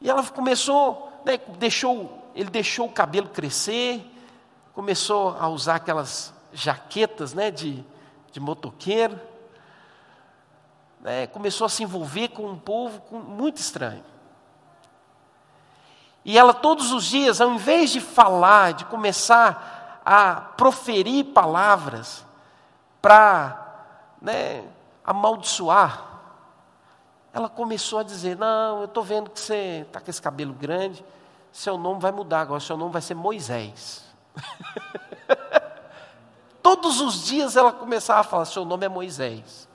E 0.00 0.08
ela 0.08 0.22
começou, 0.24 1.12
né, 1.24 1.38
deixou, 1.58 2.30
ele 2.34 2.50
deixou 2.50 2.86
o 2.86 2.92
cabelo 2.92 3.28
crescer, 3.28 4.04
começou 4.74 5.36
a 5.38 5.48
usar 5.48 5.76
aquelas 5.76 6.32
jaquetas 6.52 7.34
né, 7.34 7.50
de, 7.50 7.84
de 8.30 8.40
motoqueiro, 8.40 9.18
né, 11.00 11.26
começou 11.28 11.64
a 11.64 11.68
se 11.68 11.82
envolver 11.82 12.28
com 12.28 12.46
um 12.46 12.58
povo 12.58 13.02
muito 13.10 13.58
estranho. 13.58 14.04
E 16.24 16.36
ela 16.36 16.52
todos 16.52 16.92
os 16.92 17.04
dias, 17.04 17.40
ao 17.40 17.50
invés 17.50 17.90
de 17.90 18.00
falar, 18.00 18.72
de 18.72 18.84
começar 18.84 20.00
a 20.04 20.34
proferir 20.34 21.26
palavras 21.26 22.24
para 23.00 23.66
né, 24.20 24.64
amaldiçoar, 25.04 26.04
ela 27.32 27.48
começou 27.48 28.00
a 28.00 28.02
dizer: 28.02 28.36
Não, 28.36 28.80
eu 28.80 28.84
estou 28.86 29.02
vendo 29.02 29.30
que 29.30 29.40
você 29.40 29.84
está 29.86 30.00
com 30.00 30.10
esse 30.10 30.20
cabelo 30.20 30.52
grande, 30.52 31.04
seu 31.52 31.78
nome 31.78 32.00
vai 32.00 32.12
mudar 32.12 32.40
agora, 32.40 32.60
seu 32.60 32.76
nome 32.76 32.92
vai 32.92 33.02
ser 33.02 33.14
Moisés. 33.14 34.04
Todos 36.62 37.00
os 37.00 37.24
dias 37.24 37.56
ela 37.56 37.72
começava 37.72 38.20
a 38.20 38.24
falar: 38.24 38.44
Seu 38.44 38.64
nome 38.64 38.86
é 38.86 38.88
Moisés. 38.88 39.68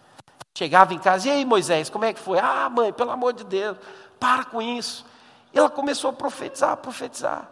Chegava 0.55 0.93
em 0.93 0.99
casa, 0.99 1.27
e 1.27 1.31
aí 1.31 1.45
Moisés, 1.45 1.89
como 1.89 2.05
é 2.05 2.13
que 2.13 2.19
foi? 2.19 2.37
Ah, 2.37 2.69
mãe, 2.69 2.93
pelo 2.93 3.09
amor 3.09 3.33
de 3.33 3.43
Deus, 3.43 3.75
para 4.19 4.45
com 4.45 4.61
isso. 4.61 5.03
E 5.53 5.59
ela 5.59 5.69
começou 5.69 6.09
a 6.09 6.13
profetizar, 6.13 6.71
a 6.71 6.77
profetizar. 6.77 7.49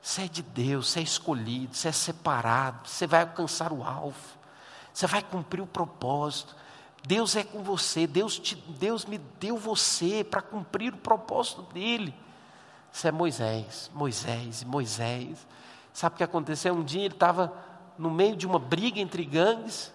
Você 0.00 0.22
é 0.22 0.28
de 0.28 0.42
Deus, 0.42 0.90
você 0.90 1.00
é 1.00 1.02
escolhido, 1.02 1.74
você 1.74 1.88
é 1.88 1.92
separado, 1.92 2.88
você 2.88 3.06
vai 3.06 3.22
alcançar 3.22 3.72
o 3.72 3.82
alvo, 3.82 4.18
você 4.92 5.06
vai 5.06 5.22
cumprir 5.22 5.62
o 5.62 5.66
propósito. 5.66 6.54
Deus 7.06 7.36
é 7.36 7.44
com 7.44 7.62
você, 7.62 8.06
Deus, 8.06 8.38
te, 8.38 8.54
Deus 8.54 9.04
me 9.04 9.18
deu 9.18 9.56
você 9.56 10.24
para 10.24 10.40
cumprir 10.40 10.94
o 10.94 10.98
propósito 10.98 11.62
dele. 11.62 12.14
Você 12.90 13.08
é 13.08 13.12
Moisés, 13.12 13.90
Moisés, 13.94 14.64
Moisés. 14.64 15.46
Sabe 15.92 16.14
o 16.14 16.18
que 16.18 16.24
aconteceu? 16.24 16.74
Um 16.74 16.84
dia 16.84 17.04
ele 17.04 17.14
estava 17.14 17.52
no 17.98 18.10
meio 18.10 18.36
de 18.36 18.46
uma 18.46 18.58
briga 18.58 19.00
entre 19.00 19.24
gangues, 19.24 19.92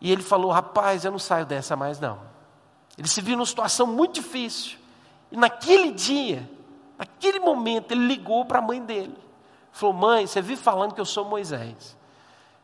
e 0.00 0.10
ele 0.10 0.22
falou: 0.22 0.50
Rapaz, 0.50 1.04
eu 1.04 1.10
não 1.10 1.18
saio 1.18 1.44
dessa 1.44 1.76
mais 1.76 2.00
não. 2.00 2.20
Ele 2.96 3.08
se 3.08 3.20
viu 3.20 3.36
numa 3.36 3.46
situação 3.46 3.86
muito 3.86 4.14
difícil. 4.14 4.79
E 5.30 5.36
naquele 5.36 5.92
dia, 5.92 6.48
naquele 6.98 7.38
momento, 7.38 7.92
ele 7.92 8.06
ligou 8.06 8.44
para 8.44 8.58
a 8.58 8.62
mãe 8.62 8.82
dele. 8.82 9.16
Falou: 9.72 9.94
Mãe, 9.94 10.26
você 10.26 10.42
vive 10.42 10.60
falando 10.60 10.94
que 10.94 11.00
eu 11.00 11.04
sou 11.04 11.24
Moisés. 11.24 11.96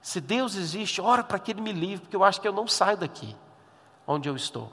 Se 0.00 0.20
Deus 0.20 0.54
existe, 0.54 1.00
ora 1.00 1.24
para 1.24 1.38
que 1.38 1.50
ele 1.50 1.60
me 1.60 1.72
livre, 1.72 2.02
porque 2.02 2.16
eu 2.16 2.24
acho 2.24 2.40
que 2.40 2.46
eu 2.46 2.52
não 2.52 2.68
saio 2.68 2.96
daqui, 2.96 3.34
onde 4.06 4.28
eu 4.28 4.36
estou. 4.36 4.70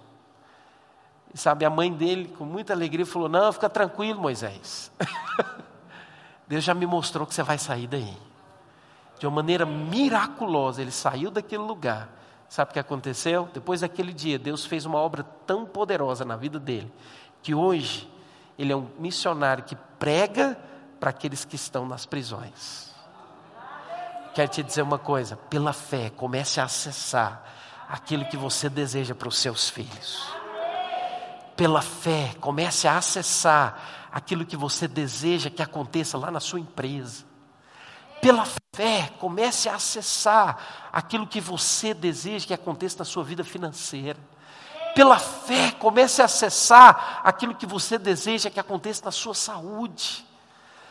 E 1.34 1.38
sabe, 1.38 1.65
a 1.65 1.69
mãe 1.69 1.91
dele, 1.91 2.27
com 2.38 2.45
muita 2.45 2.73
alegria, 2.73 3.06
falou: 3.06 3.27
Não, 3.27 3.51
fica 3.51 3.69
tranquilo, 3.69 4.19
Moisés. 4.21 4.91
Deus 6.47 6.63
já 6.63 6.73
me 6.73 6.86
mostrou 6.86 7.25
que 7.25 7.34
você 7.34 7.41
vai 7.41 7.58
sair 7.58 7.88
daí. 7.88 8.15
De 9.17 9.25
uma 9.25 9.36
maneira 9.38 9.65
miraculosa, 9.65 10.82
ele 10.82 10.91
saiu 10.91 11.32
daquele 11.32 11.63
lugar. 11.63 12.10
Sabe 12.47 12.69
o 12.69 12.73
que 12.73 12.79
aconteceu? 12.79 13.49
Depois 13.51 13.82
daquele 13.82 14.13
dia, 14.13 14.38
Deus 14.38 14.63
fez 14.65 14.86
uma 14.86 14.99
obra 14.99 15.23
tão 15.47 15.65
poderosa 15.65 16.23
na 16.23 16.36
vida 16.36 16.60
dele, 16.60 16.93
que 17.43 17.53
hoje 17.53 18.10
ele 18.58 18.71
é 18.71 18.75
um 18.75 18.88
missionário 18.97 19.63
que 19.65 19.75
prega 19.99 20.58
para 20.99 21.10
aqueles 21.10 21.43
que 21.43 21.58
estão 21.58 21.86
nas 21.86 22.06
prisões. 22.06 22.91
Quero 24.34 24.49
te 24.49 24.63
dizer 24.63 24.82
uma 24.82 24.97
coisa: 24.97 25.36
pela 25.36 25.73
fé, 25.73 26.10
comece 26.10 26.60
a 26.60 26.63
acessar 26.63 27.43
aquilo 27.88 28.25
que 28.25 28.38
você 28.38 28.69
deseja 28.69 29.13
para 29.13 29.27
os 29.27 29.38
seus 29.38 29.69
filhos. 29.69 30.25
Pela 31.56 31.82
fé, 31.82 32.34
comece 32.39 32.88
a 32.88 32.97
acessar 32.97 34.08
aquilo 34.12 34.45
que 34.45 34.58
você 34.58 34.88
deseja 34.88 35.51
que 35.51 35.62
aconteça 35.62 36.17
lá 36.17 36.32
na 36.32 36.39
sua 36.39 36.60
empresa. 36.60 37.25
Pela 38.21 38.45
fé, 38.73 39.12
comece 39.19 39.67
a 39.67 39.75
acessar 39.75 40.89
aquilo 40.91 41.27
que 41.27 41.41
você 41.41 41.93
deseja 41.93 42.47
que 42.47 42.53
aconteça 42.53 42.99
na 42.99 43.06
sua 43.06 43.23
vida 43.23 43.43
financeira 43.43 44.17
pela 44.93 45.17
fé, 45.17 45.71
comece 45.79 46.21
a 46.21 46.25
acessar 46.25 47.21
aquilo 47.23 47.56
que 47.56 47.65
você 47.65 47.97
deseja 47.97 48.49
que 48.49 48.60
aconteça 48.60 49.06
na 49.06 49.12
sua 49.12 49.34
saúde. 49.34 50.25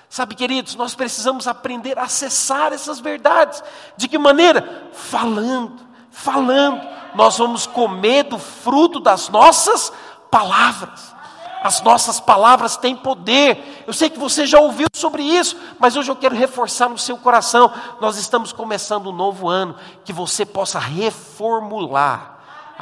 Sabe, 0.09 0.35
queridos, 0.35 0.75
nós 0.75 0.95
precisamos 0.95 1.49
aprender 1.49 1.99
a 1.99 2.03
acessar 2.03 2.73
essas 2.73 3.01
verdades. 3.01 3.63
De 3.97 4.07
que 4.09 4.19
maneira? 4.19 4.91
Falando, 4.93 5.81
falando. 6.11 6.87
Nós 7.15 7.39
vamos 7.39 7.67
comer 7.67 8.25
do 8.25 8.39
fruto 8.39 9.01
das 9.01 9.31
nossas 9.31 9.91
palavras. 10.31 11.15
As 11.63 11.81
nossas 11.81 12.21
palavras 12.21 12.77
têm 12.77 12.95
poder. 12.95 13.85
Eu 13.87 13.93
sei 13.93 14.11
que 14.11 14.19
você 14.19 14.45
já 14.45 14.61
ouviu 14.61 14.89
sobre 14.93 15.23
isso, 15.23 15.57
mas 15.79 15.97
hoje 15.97 16.11
eu 16.11 16.17
quero 16.17 16.35
reforçar 16.35 16.89
no 16.89 16.99
seu 16.99 17.17
coração. 17.17 17.73
Nós 18.01 18.19
estamos 18.19 18.53
começando 18.53 19.09
um 19.09 19.17
novo 19.17 19.49
ano, 19.49 19.77
que 20.05 20.13
você 20.13 20.45
possa 20.45 20.79
reformular 20.79 22.32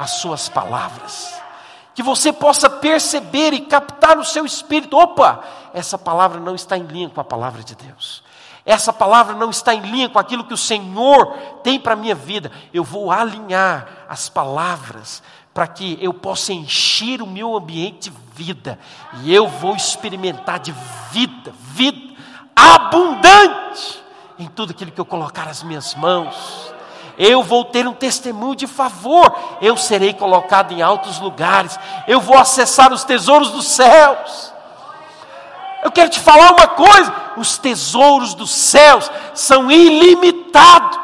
as 0.01 0.11
suas 0.11 0.49
palavras. 0.49 1.39
que 1.93 2.01
você 2.01 2.31
possa 2.31 2.69
perceber 2.69 3.53
e 3.53 3.61
captar 3.61 4.15
no 4.15 4.23
seu 4.23 4.45
espírito: 4.45 4.97
opa, 4.97 5.43
essa 5.73 5.97
palavra 5.97 6.39
não 6.39 6.55
está 6.55 6.77
em 6.77 6.83
linha 6.83 7.09
com 7.09 7.19
a 7.19 7.23
palavra 7.23 7.63
de 7.63 7.75
Deus. 7.75 8.23
Essa 8.65 8.93
palavra 8.93 9.35
não 9.35 9.49
está 9.49 9.73
em 9.73 9.81
linha 9.81 10.07
com 10.07 10.19
aquilo 10.19 10.43
que 10.43 10.53
o 10.53 10.57
Senhor 10.57 11.33
tem 11.63 11.79
para 11.79 11.93
a 11.93 11.95
minha 11.95 12.15
vida. 12.15 12.51
Eu 12.73 12.83
vou 12.83 13.11
alinhar 13.11 14.05
as 14.07 14.29
palavras 14.29 15.21
para 15.53 15.67
que 15.67 15.97
eu 15.99 16.13
possa 16.13 16.53
encher 16.53 17.21
o 17.21 17.27
meu 17.27 17.55
ambiente 17.57 18.09
de 18.09 18.15
vida. 18.35 18.79
E 19.23 19.33
eu 19.33 19.47
vou 19.47 19.75
experimentar 19.75 20.59
de 20.59 20.73
vida, 21.11 21.51
vida 21.59 22.11
abundante 22.55 24.01
em 24.37 24.47
tudo 24.47 24.71
aquilo 24.71 24.91
que 24.91 25.01
eu 25.01 25.05
colocar 25.05 25.47
as 25.47 25.63
minhas 25.63 25.95
mãos 25.95 26.70
eu 27.23 27.43
vou 27.43 27.63
ter 27.63 27.87
um 27.87 27.93
testemunho 27.93 28.55
de 28.55 28.65
favor, 28.65 29.31
eu 29.61 29.77
serei 29.77 30.11
colocado 30.11 30.71
em 30.71 30.81
altos 30.81 31.19
lugares, 31.19 31.79
eu 32.07 32.19
vou 32.19 32.35
acessar 32.35 32.91
os 32.91 33.03
tesouros 33.03 33.51
dos 33.51 33.67
céus. 33.67 34.51
Eu 35.83 35.91
quero 35.91 36.09
te 36.09 36.19
falar 36.19 36.51
uma 36.51 36.67
coisa: 36.67 37.13
os 37.37 37.59
tesouros 37.59 38.33
dos 38.33 38.49
céus 38.49 39.11
são 39.35 39.69
ilimitados. 39.69 40.99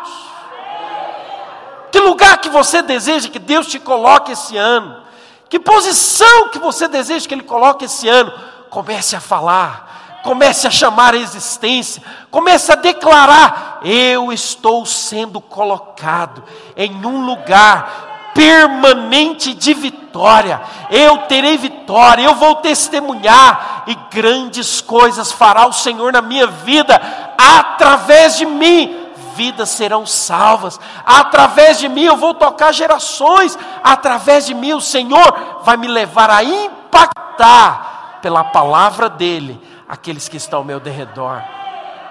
Que 1.92 2.00
lugar 2.00 2.42
que 2.42 2.50
você 2.50 2.82
deseja 2.82 3.30
que 3.30 3.38
Deus 3.38 3.68
te 3.68 3.78
coloque 3.78 4.32
esse 4.32 4.58
ano? 4.58 5.04
Que 5.48 5.60
posição 5.60 6.50
que 6.50 6.58
você 6.58 6.88
deseja 6.88 7.28
que 7.28 7.34
Ele 7.36 7.44
coloque 7.44 7.86
esse 7.86 8.10
ano? 8.10 8.34
Comece 8.72 9.16
a 9.16 9.22
falar 9.22 9.97
comece 10.28 10.68
a 10.68 10.72
chamar 10.72 11.14
a 11.14 11.18
existência, 11.18 12.04
comece 12.30 12.70
a 12.70 12.76
declarar: 12.76 13.80
eu 13.82 14.34
estou 14.34 14.86
sendo 14.86 15.40
colocado 15.40 16.44
em 16.76 16.94
um 17.06 17.26
lugar 17.26 18.32
permanente 18.36 19.54
de 19.54 19.74
vitória. 19.74 20.62
Eu 20.90 21.20
terei 21.20 21.58
vitória, 21.58 22.24
eu 22.24 22.36
vou 22.36 22.56
testemunhar 22.56 23.84
e 23.88 23.96
grandes 24.12 24.82
coisas 24.82 25.32
fará 25.32 25.66
o 25.66 25.72
Senhor 25.72 26.12
na 26.12 26.22
minha 26.22 26.48
vida 26.48 27.02
através 27.38 28.38
de 28.38 28.46
mim. 28.46 29.06
Vidas 29.34 29.70
serão 29.70 30.04
salvas, 30.06 30.80
através 31.06 31.78
de 31.80 31.88
mim 31.88 32.04
eu 32.04 32.18
vou 32.18 32.34
tocar 32.34 32.74
gerações, 32.74 33.58
através 33.84 34.48
de 34.48 34.56
mim 34.56 34.74
o 34.74 34.82
Senhor 34.82 35.62
vai 35.64 35.78
me 35.78 35.88
levar 35.88 36.32
a 36.32 36.44
impactar 36.44 38.18
pela 38.20 38.44
palavra 38.44 39.08
dEle 39.08 39.77
aqueles 39.88 40.28
que 40.28 40.38
estão 40.38 40.60
ao 40.60 40.66
meu 40.66 40.80
derredor. 40.80 41.42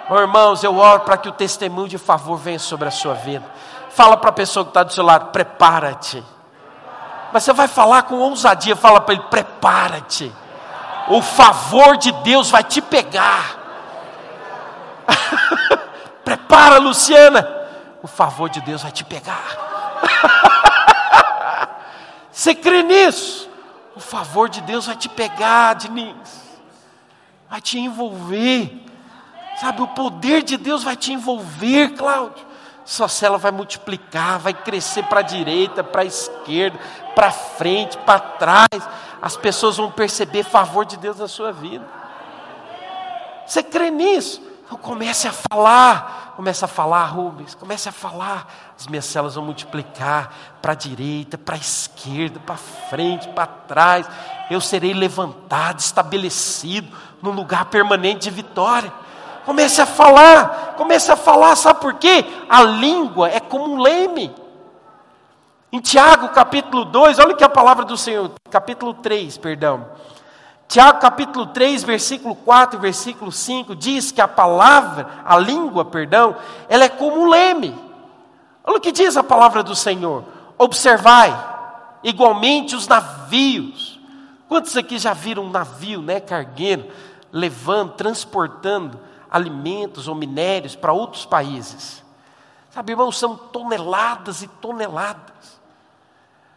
Oh, 0.09 0.19
irmãos, 0.19 0.63
eu 0.63 0.77
oro 0.77 1.01
para 1.01 1.17
que 1.17 1.29
o 1.29 1.33
testemunho 1.33 1.89
de 1.89 1.99
favor 1.99 2.37
venha 2.37 2.59
sobre 2.59 2.89
a 2.89 2.91
sua 2.91 3.15
vida. 3.15 3.45
Fala 3.91 4.17
para 4.17 4.31
a 4.31 4.33
pessoa 4.33 4.65
que 4.65 4.71
está 4.71 4.83
do 4.83 4.93
seu 4.93 5.05
lado, 5.05 5.31
prepara-te. 5.31 6.23
Mas 7.33 7.43
você 7.43 7.53
vai 7.53 7.67
falar 7.67 8.05
com 8.05 8.17
ousadia, 8.17 8.77
fala 8.77 9.01
para 9.01 9.15
ele, 9.15 9.25
prepara-te. 9.25 10.33
O 11.09 11.21
favor 11.21 11.97
de 11.97 12.13
Deus 12.13 12.51
vai 12.51 12.63
te 12.63 12.81
pegar. 12.81 13.65
Prepara, 16.25 16.79
Luciana. 16.79 17.49
O 18.03 18.09
favor 18.09 18.49
de 18.49 18.61
Deus 18.61 18.83
vai 18.83 18.91
te 18.91 19.05
pegar. 19.05 19.45
Você 22.33 22.55
crê 22.55 22.83
nisso? 22.83 23.49
O 23.95 24.01
favor 24.01 24.49
de 24.49 24.61
Deus 24.63 24.87
vai 24.87 24.97
te 24.97 25.09
pegar, 25.09 25.75
Diniz 25.75 26.46
vai 27.49 27.61
te 27.61 27.79
envolver. 27.79 28.85
Sabe, 29.61 29.81
o 29.81 29.89
poder 29.89 30.43
de 30.43 30.57
Deus 30.57 30.83
vai 30.83 30.97
te 30.97 31.13
envolver, 31.13 31.95
Cláudio. 31.95 32.45
Sua 32.85 33.09
célula 33.09 33.39
vai 33.39 33.51
multiplicar, 33.51 34.39
vai 34.39 34.55
crescer 34.55 35.03
para 35.05 35.21
a 35.21 35.23
direita, 35.23 35.83
para 35.83 36.03
a 36.03 36.05
esquerda, 36.05 36.79
para 37.15 37.33
frente, 37.33 37.99
para 37.99 38.21
trás. 38.21 38.89
As 39.21 39.37
pessoas 39.37 39.77
vão 39.77 39.91
perceber 39.91 40.45
favor 40.45 40.85
de 40.85 40.97
Deus 40.97 41.19
na 41.19 41.27
sua 41.27 41.53
vida. 41.53 41.85
Você 43.47 43.63
crê 43.63 43.91
nisso? 43.91 44.43
Então 44.65 44.77
comece 44.79 45.29
a 45.29 45.33
falar, 45.33 46.35
comece 46.37 46.65
a 46.65 46.69
falar, 46.69 47.05
Rubens, 47.07 47.55
comece 47.55 47.89
a 47.89 47.93
falar. 47.93 48.53
As 48.79 48.87
minhas 48.89 49.05
células 49.05 49.37
vão 49.37 49.45
multiplicar 49.45 50.33
para 50.61 50.73
a 50.73 50.75
direita, 50.75 51.39
para 51.39 51.55
a 51.55 51.59
esquerda, 51.59 52.41
para 52.41 52.57
frente, 52.57 53.29
para 53.29 53.47
trás. 53.47 54.09
Eu 54.51 54.61
serei 54.61 54.93
levantado, 54.93 55.79
estabelecido 55.79 56.89
num 57.23 57.33
lugar 57.33 57.67
permanente 57.67 58.29
de 58.29 58.31
vitória. 58.31 58.93
Comece 59.45 59.81
a 59.81 59.87
falar, 59.87 60.75
comece 60.77 61.13
a 61.13 61.17
falar, 61.17 61.55
sabe 61.57 61.81
por 61.81 61.95
quê? 61.95 62.25
A 62.49 62.63
língua 62.63 63.29
é 63.29 63.41
como 63.41 63.75
um 63.75 63.81
leme. 63.81 64.35
Em 65.71 65.81
Tiago 65.81 66.29
capítulo 66.31 66.85
2, 66.85 67.19
olha 67.19 67.35
que 67.35 67.45
a 67.45 67.49
palavra 67.49 67.85
do 67.85 67.97
Senhor, 67.97 68.31
capítulo 68.51 68.95
3, 68.95 69.39
perdão. 69.39 69.87
Tiago 70.69 70.99
capítulo 70.99 71.47
3, 71.47 71.85
versículo 71.85 72.35
4 72.35 72.79
e 72.79 72.83
versículo 72.83 73.31
5 73.31 73.77
diz 73.77 74.11
que 74.11 74.21
a 74.21 74.27
palavra, 74.27 75.07
a 75.25 75.39
língua, 75.39 75.85
perdão, 75.85 76.37
ela 76.69 76.85
é 76.85 76.89
como 76.89 77.23
um 77.23 77.29
leme. 77.29 77.75
Olha 78.65 78.79
o 78.79 78.81
que 78.81 78.91
diz 78.91 79.17
a 79.17 79.23
palavra 79.23 79.63
do 79.63 79.77
Senhor. 79.77 80.25
Observai 80.59 81.37
igualmente 82.03 82.75
os 82.75 82.89
navios. 82.89 83.96
Quantos 84.49 84.77
aqui 84.77 84.99
já 84.99 85.13
viram 85.13 85.45
um 85.45 85.51
navio, 85.51 86.01
né, 86.01 86.21
cargueiro, 86.21 86.91
levando, 87.33 87.93
transportando 87.93 89.01
alimentos 89.31 90.09
ou 90.09 90.15
minérios 90.15 90.77
para 90.77 90.93
outros 90.93 91.27
países? 91.27 92.05
Sabe, 92.71 92.93
irmãos, 92.93 93.19
são 93.19 93.37
toneladas 93.37 94.43
e 94.43 94.49
toneladas. 94.49 95.61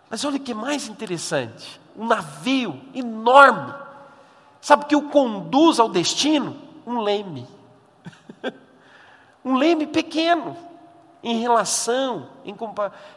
Mas 0.09 0.23
olha 0.25 0.37
o 0.37 0.39
que 0.39 0.51
é 0.51 0.55
mais 0.55 0.87
interessante: 0.87 1.79
um 1.97 2.05
navio 2.05 2.79
enorme 2.93 3.73
Sabe 4.61 4.85
que 4.85 4.95
o 4.95 5.09
conduz 5.09 5.79
ao 5.79 5.89
destino? 5.89 6.57
Um 6.85 6.99
leme. 6.99 7.47
um 9.43 9.55
leme 9.55 9.87
pequeno 9.87 10.57
em 11.21 11.39
relação, 11.39 12.27
em 12.45 12.55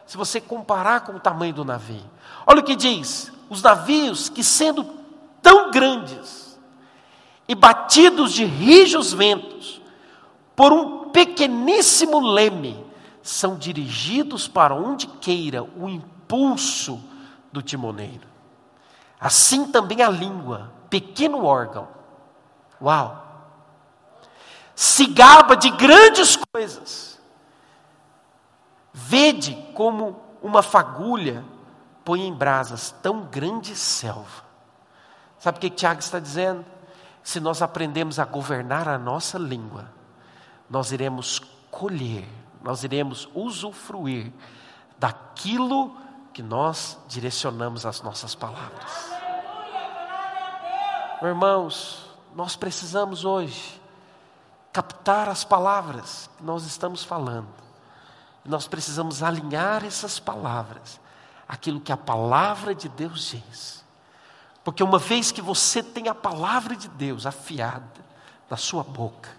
se 0.05 0.17
você 0.17 0.39
comparar 0.39 1.01
com 1.01 1.13
o 1.13 1.19
tamanho 1.19 1.53
do 1.53 1.65
navio. 1.65 2.03
Olha 2.45 2.61
o 2.61 2.63
que 2.63 2.75
diz: 2.75 3.31
os 3.53 3.61
navios 3.61 4.29
que 4.29 4.43
sendo 4.43 4.83
tão 5.41 5.69
grandes 5.69 6.59
e 7.47 7.53
batidos 7.53 8.33
de 8.33 8.43
rijos 8.43 9.13
ventos 9.13 9.79
por 10.55 10.73
um 10.73 11.09
pequeníssimo 11.09 12.19
leme, 12.19 12.83
são 13.21 13.55
dirigidos 13.55 14.47
para 14.47 14.73
onde 14.73 15.07
queira 15.07 15.63
o 15.63 15.87
impulso 15.87 16.99
do 17.51 17.61
timoneiro. 17.61 18.27
Assim 19.19 19.65
também 19.67 20.01
a 20.01 20.09
língua 20.09 20.71
pequeno 20.89 21.45
órgão. 21.45 21.87
Uau! 22.81 23.23
Se 24.75 25.05
gaba 25.05 25.55
de 25.55 25.69
grandes 25.69 26.37
coisas. 26.51 27.21
Vede 28.91 29.55
como 29.73 30.19
uma 30.41 30.61
fagulha 30.61 31.45
põe 32.03 32.27
em 32.27 32.33
brasas 32.33 32.91
tão 33.01 33.25
grande 33.25 33.75
selva. 33.75 34.43
Sabe 35.39 35.57
o 35.57 35.61
que 35.61 35.69
Tiago 35.69 35.99
está 35.99 36.19
dizendo? 36.19 36.65
Se 37.21 37.39
nós 37.39 37.61
aprendemos 37.61 38.19
a 38.19 38.25
governar 38.25 38.87
a 38.87 38.97
nossa 38.97 39.37
língua, 39.37 39.91
nós 40.69 40.91
iremos 40.91 41.39
colher, 41.71 42.27
nós 42.61 42.83
iremos 42.83 43.29
usufruir 43.33 44.31
daquilo 44.97 45.95
que 46.33 46.41
nós 46.41 46.97
direcionamos 47.07 47.85
as 47.85 48.01
nossas 48.01 48.35
palavras. 48.35 49.11
Irmãos, 51.21 52.09
nós 52.35 52.55
precisamos 52.55 53.23
hoje 53.23 53.81
captar 54.73 55.29
as 55.29 55.43
palavras 55.43 56.29
que 56.37 56.43
nós 56.43 56.65
estamos 56.65 57.03
falando. 57.03 57.47
Nós 58.43 58.67
precisamos 58.67 59.23
alinhar 59.23 59.85
essas 59.85 60.19
palavras, 60.19 60.99
aquilo 61.53 61.79
que 61.79 61.91
a 61.91 61.97
palavra 61.97 62.73
de 62.73 62.89
Deus 62.89 63.29
diz. 63.29 63.85
Porque 64.63 64.81
uma 64.81 64.97
vez 64.97 65.31
que 65.31 65.41
você 65.41 65.83
tem 65.83 66.07
a 66.07 66.15
palavra 66.15 66.75
de 66.75 66.87
Deus 66.87 67.27
afiada 67.27 68.03
na 68.49 68.57
sua 68.57 68.83
boca, 68.83 69.29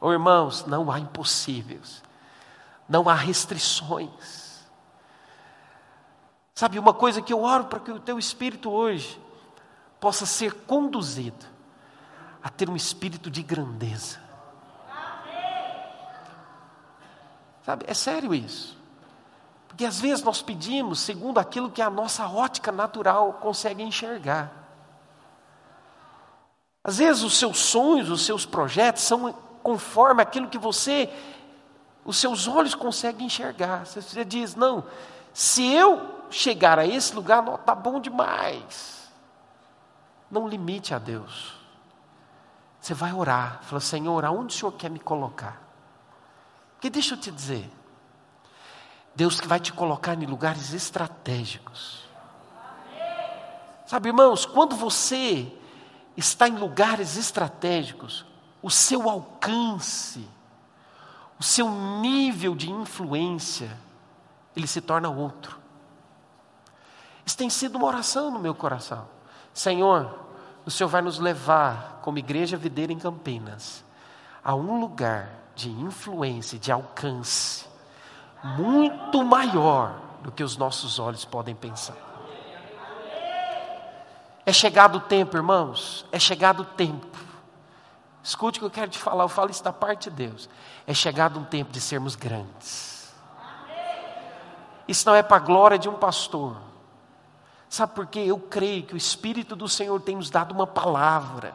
oh, 0.00 0.12
irmãos, 0.12 0.66
não 0.66 0.90
há 0.90 0.98
impossíveis, 0.98 2.02
não 2.88 3.08
há 3.08 3.14
restrições. 3.14 4.66
Sabe 6.52 6.80
uma 6.80 6.92
coisa 6.92 7.22
que 7.22 7.32
eu 7.32 7.42
oro 7.42 7.66
para 7.66 7.78
que 7.78 7.92
o 7.92 8.00
teu 8.00 8.18
espírito 8.18 8.68
hoje 8.68 9.20
possa 10.00 10.26
ser 10.26 10.52
conduzido 10.64 11.46
a 12.42 12.50
ter 12.50 12.68
um 12.68 12.74
espírito 12.74 13.30
de 13.30 13.40
grandeza. 13.40 14.20
Sabe, 17.64 17.84
é 17.86 17.94
sério 17.94 18.34
isso. 18.34 18.81
Porque 19.72 19.86
às 19.86 19.98
vezes 19.98 20.22
nós 20.22 20.42
pedimos 20.42 21.00
segundo 21.00 21.38
aquilo 21.38 21.70
que 21.70 21.80
a 21.80 21.88
nossa 21.88 22.28
ótica 22.28 22.70
natural 22.70 23.32
consegue 23.40 23.82
enxergar. 23.82 24.52
Às 26.84 26.98
vezes 26.98 27.22
os 27.22 27.38
seus 27.38 27.58
sonhos, 27.58 28.10
os 28.10 28.22
seus 28.22 28.44
projetos 28.44 29.02
são 29.02 29.32
conforme 29.62 30.20
aquilo 30.20 30.48
que 30.48 30.58
você, 30.58 31.10
os 32.04 32.18
seus 32.18 32.46
olhos 32.46 32.74
conseguem 32.74 33.28
enxergar. 33.28 33.86
Você 33.86 34.26
diz, 34.26 34.54
não, 34.54 34.84
se 35.32 35.66
eu 35.72 36.22
chegar 36.28 36.78
a 36.78 36.86
esse 36.86 37.14
lugar, 37.14 37.42
está 37.54 37.74
bom 37.74 37.98
demais. 37.98 39.10
não 40.30 40.46
limite 40.46 40.92
a 40.94 40.98
Deus. 40.98 41.54
Você 42.78 42.92
vai 42.92 43.14
orar, 43.14 43.62
fala, 43.62 43.80
Senhor, 43.80 44.22
aonde 44.22 44.54
o 44.54 44.58
Senhor 44.58 44.72
quer 44.72 44.90
me 44.90 44.98
colocar? 44.98 45.62
Porque 46.74 46.90
deixa 46.90 47.14
eu 47.14 47.18
te 47.18 47.30
dizer, 47.30 47.70
Deus 49.14 49.40
que 49.40 49.46
vai 49.46 49.60
te 49.60 49.72
colocar 49.72 50.14
em 50.14 50.26
lugares 50.26 50.72
estratégicos. 50.72 52.02
Sabe, 53.86 54.08
irmãos, 54.08 54.46
quando 54.46 54.74
você 54.74 55.52
está 56.16 56.48
em 56.48 56.56
lugares 56.56 57.16
estratégicos, 57.16 58.24
o 58.62 58.70
seu 58.70 59.08
alcance, 59.08 60.26
o 61.38 61.42
seu 61.42 61.70
nível 62.00 62.54
de 62.54 62.70
influência, 62.70 63.76
ele 64.56 64.66
se 64.66 64.80
torna 64.80 65.10
outro. 65.10 65.58
Isso 67.24 67.36
tem 67.36 67.50
sido 67.50 67.76
uma 67.76 67.86
oração 67.86 68.30
no 68.30 68.38
meu 68.38 68.54
coração. 68.54 69.06
Senhor, 69.52 70.18
o 70.64 70.70
Senhor 70.70 70.88
vai 70.88 71.02
nos 71.02 71.18
levar, 71.18 72.00
como 72.02 72.18
igreja 72.18 72.56
videira 72.56 72.92
em 72.92 72.98
Campinas, 72.98 73.84
a 74.42 74.54
um 74.54 74.80
lugar 74.80 75.30
de 75.54 75.70
influência, 75.70 76.58
de 76.58 76.72
alcance, 76.72 77.66
muito 78.42 79.22
maior 79.24 79.94
do 80.22 80.32
que 80.32 80.42
os 80.42 80.56
nossos 80.56 80.98
olhos 80.98 81.24
podem 81.24 81.54
pensar. 81.54 81.96
É 84.44 84.52
chegado 84.52 84.96
o 84.96 85.00
tempo, 85.00 85.36
irmãos, 85.36 86.04
é 86.10 86.18
chegado 86.18 86.62
o 86.62 86.64
tempo. 86.64 87.16
Escute 88.22 88.58
o 88.58 88.60
que 88.60 88.66
eu 88.66 88.70
quero 88.70 88.90
te 88.90 88.98
falar, 88.98 89.24
eu 89.24 89.28
falo 89.28 89.50
isso 89.50 89.62
da 89.62 89.72
parte 89.72 90.10
de 90.10 90.16
Deus. 90.16 90.48
É 90.86 90.94
chegado 90.94 91.38
um 91.38 91.44
tempo 91.44 91.72
de 91.72 91.80
sermos 91.80 92.16
grandes. 92.16 93.12
Isso 94.86 95.08
não 95.08 95.14
é 95.14 95.22
para 95.22 95.36
a 95.36 95.40
glória 95.40 95.78
de 95.78 95.88
um 95.88 95.94
pastor. 95.94 96.56
Sabe 97.68 97.94
por 97.94 98.06
quê? 98.06 98.20
Eu 98.26 98.38
creio 98.38 98.82
que 98.82 98.94
o 98.94 98.96
Espírito 98.96 99.56
do 99.56 99.68
Senhor 99.68 100.00
tem 100.00 100.16
nos 100.16 100.28
dado 100.28 100.52
uma 100.52 100.66
palavra. 100.66 101.54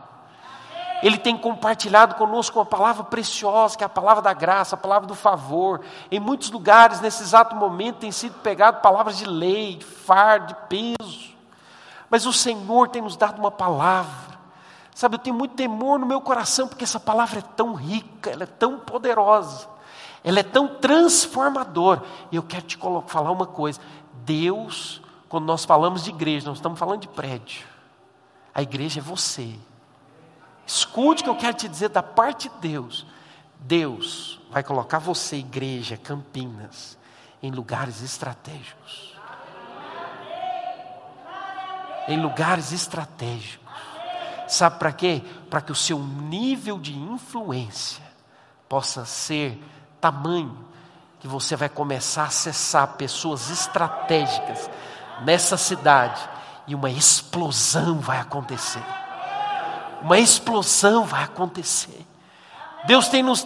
Ele 1.04 1.18
tem 1.18 1.38
compartilhado 1.38 2.16
conosco 2.16 2.58
uma 2.58 2.66
palavra 2.66 3.04
preciosa, 3.04 3.78
que 3.78 3.84
é 3.84 3.86
a 3.86 3.90
palavra 3.90 4.22
da 4.22 4.34
graça, 4.34 4.76
a 4.76 4.78
palavra 4.78 5.08
do 5.08 5.16
favor. 5.16 5.82
Em 6.10 6.20
muitos 6.20 6.50
lugares, 6.50 7.00
nesse 7.00 7.22
exato 7.22 7.56
momento, 7.56 7.98
tem 7.98 8.12
sido 8.12 8.40
pegado 8.40 8.82
palavras 8.82 9.18
de 9.18 9.26
lei, 9.26 9.76
de 9.76 9.86
fardo, 9.86 10.48
de 10.48 10.56
peso. 10.68 11.36
Mas 12.10 12.26
o 12.26 12.34
Senhor 12.34 12.88
tem 12.88 13.02
nos 13.02 13.16
dado 13.16 13.40
uma 13.40 13.52
palavra. 13.52 14.38
Sabe, 14.96 15.16
eu 15.16 15.20
tenho 15.20 15.36
muito 15.36 15.54
temor 15.54 16.00
no 16.00 16.08
meu 16.08 16.20
coração, 16.20 16.68
porque 16.68 16.84
essa 16.84 17.00
palavra 17.00 17.40
é 17.40 17.44
tão 17.56 17.76
rica, 17.76 18.32
ela 18.32 18.44
é 18.44 18.48
tão 18.48 18.80
poderosa, 18.80 19.68
ela 20.24 20.40
é 20.40 20.44
tão 20.44 20.68
transformadora. 20.68 22.02
E 22.32 22.36
eu 22.36 22.42
quero 22.42 22.66
te 22.66 22.80
falar 23.06 23.30
uma 23.30 23.46
coisa: 23.46 23.80
Deus, 24.26 25.00
quando 25.30 25.46
nós 25.46 25.64
falamos 25.66 26.04
de 26.04 26.10
igreja, 26.10 26.48
nós 26.48 26.58
estamos 26.58 26.80
falando 26.80 27.02
de 27.02 27.08
prédio. 27.08 27.68
A 28.56 28.64
igreja 28.64 29.00
é 29.00 29.04
você. 29.04 29.54
Escute 30.68 31.22
o 31.22 31.24
que 31.24 31.30
eu 31.30 31.36
quero 31.38 31.56
te 31.56 31.70
dizer 31.70 31.88
da 31.88 32.04
parte 32.04 32.50
de 32.50 32.56
Deus. 32.60 33.06
Deus 33.58 34.38
vai 34.52 34.62
colocar 34.62 35.00
você, 35.00 35.38
igreja, 35.38 35.96
Campinas, 35.96 36.98
em 37.42 37.50
lugares 37.52 38.02
estratégicos. 38.02 39.16
Em 42.10 42.22
lugares 42.22 42.74
estratégicos. 42.74 43.66
Sabe 44.50 44.78
para 44.78 44.92
quê? 44.92 45.24
Para 45.50 45.62
que 45.62 45.72
o 45.72 45.76
seu 45.76 46.00
nível 46.00 46.78
de 46.78 46.94
influência 46.98 48.04
possa 48.68 49.06
ser 49.06 49.58
tamanho 50.02 50.66
que 51.22 51.30
você 51.30 51.56
vai 51.56 51.70
começar 51.70 52.24
a 52.24 52.28
acessar 52.28 52.96
pessoas 52.96 53.50
estratégicas 53.50 54.70
nessa 55.24 55.56
cidade 55.56 56.30
e 56.68 56.76
uma 56.76 56.90
explosão 56.90 58.00
vai 58.00 58.20
acontecer 58.20 58.84
uma 60.02 60.20
explosão 60.20 61.04
vai 61.06 61.24
acontecer. 61.24 62.06
Deus 62.86 63.08
tem 63.08 63.22
nos 63.22 63.46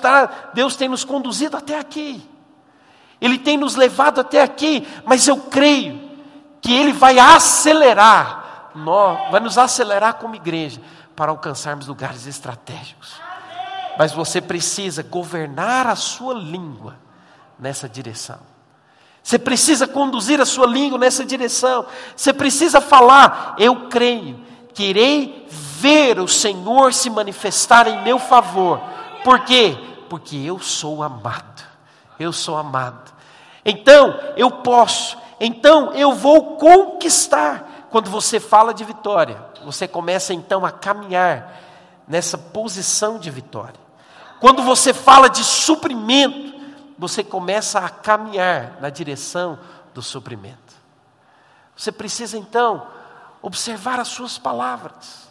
Deus 0.54 0.76
tem 0.76 0.88
nos 0.88 1.04
conduzido 1.04 1.58
até 1.58 1.78
aqui. 1.80 2.28
Ele 3.20 3.38
tem 3.38 3.58
nos 3.58 3.76
levado 3.76 4.20
até 4.20 4.42
aqui, 4.42 4.88
mas 5.06 5.28
eu 5.28 5.38
creio 5.38 6.10
que 6.60 6.74
ele 6.74 6.94
vai 6.94 7.20
acelerar, 7.20 8.72
nós, 8.76 9.32
vai 9.32 9.40
nos 9.40 9.58
acelerar 9.58 10.16
como 10.16 10.36
igreja 10.36 10.82
para 11.16 11.32
alcançarmos 11.32 11.88
lugares 11.88 12.26
estratégicos. 12.26 13.14
Mas 13.98 14.12
você 14.12 14.42
precisa 14.42 15.04
governar 15.04 15.86
a 15.86 15.96
sua 15.96 16.34
língua 16.34 16.96
nessa 17.60 17.88
direção. 17.88 18.40
Você 19.22 19.38
precisa 19.38 19.88
conduzir 19.88 20.42
a 20.42 20.46
sua 20.46 20.66
língua 20.66 20.98
nessa 20.98 21.24
direção. 21.24 21.86
Você 22.16 22.34
precisa 22.34 22.82
falar, 22.82 23.56
eu 23.60 23.88
creio 23.88 24.40
que 24.74 24.86
irei 24.86 25.48
ver 25.82 26.20
o 26.20 26.28
Senhor 26.28 26.94
se 26.94 27.10
manifestar 27.10 27.88
em 27.88 28.04
meu 28.04 28.20
favor. 28.20 28.80
Por 29.24 29.40
quê? 29.42 29.78
Porque 30.10 30.38
eu 30.38 30.60
sou 30.60 31.02
amado. 31.02 31.64
Eu 32.20 32.32
sou 32.32 32.56
amado. 32.56 33.12
Então, 33.66 34.20
eu 34.38 34.52
posso. 34.52 35.18
Então, 35.40 35.92
eu 35.94 36.14
vou 36.14 36.58
conquistar. 36.58 37.88
Quando 37.90 38.10
você 38.10 38.40
fala 38.40 38.74
de 38.74 38.84
vitória, 38.84 39.44
você 39.66 39.88
começa 39.88 40.34
então 40.34 40.66
a 40.66 40.72
caminhar 40.72 41.60
nessa 42.08 42.38
posição 42.38 43.18
de 43.18 43.30
vitória. 43.30 43.80
Quando 44.40 44.64
você 44.64 44.94
fala 44.94 45.30
de 45.30 45.44
suprimento, 45.44 46.54
você 46.98 47.24
começa 47.24 47.80
a 47.80 47.90
caminhar 47.90 48.78
na 48.80 48.90
direção 48.90 49.60
do 49.94 50.02
suprimento. 50.02 50.76
Você 51.76 51.92
precisa 51.92 52.38
então 52.38 52.88
observar 53.42 54.00
as 54.00 54.08
suas 54.08 54.38
palavras 54.38 55.31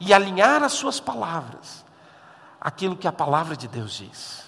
e 0.00 0.14
alinhar 0.14 0.62
as 0.62 0.72
suas 0.72 0.98
palavras 0.98 1.84
aquilo 2.60 2.96
que 2.96 3.06
a 3.06 3.12
palavra 3.12 3.56
de 3.56 3.68
Deus 3.68 3.92
diz. 3.92 4.44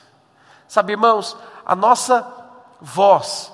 Sabe, 0.69 0.93
irmãos, 0.93 1.37
a 1.65 1.77
nossa 1.77 2.27
voz, 2.81 3.53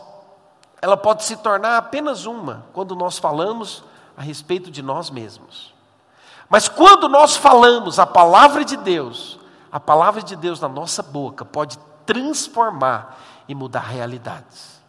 ela 0.80 0.96
pode 0.96 1.24
se 1.24 1.36
tornar 1.36 1.76
apenas 1.76 2.26
uma 2.26 2.64
quando 2.72 2.96
nós 2.96 3.18
falamos 3.18 3.84
a 4.16 4.22
respeito 4.22 4.70
de 4.70 4.82
nós 4.82 5.10
mesmos. 5.10 5.74
Mas 6.48 6.68
quando 6.68 7.08
nós 7.08 7.36
falamos 7.36 7.98
a 7.98 8.06
palavra 8.06 8.64
de 8.64 8.76
Deus, 8.76 9.38
a 9.70 9.78
palavra 9.78 10.22
de 10.22 10.34
Deus 10.34 10.60
na 10.60 10.68
nossa 10.68 11.02
boca 11.02 11.44
pode 11.44 11.78
transformar 12.06 13.18
e 13.46 13.54
mudar 13.54 13.80
realidades. 13.80 14.80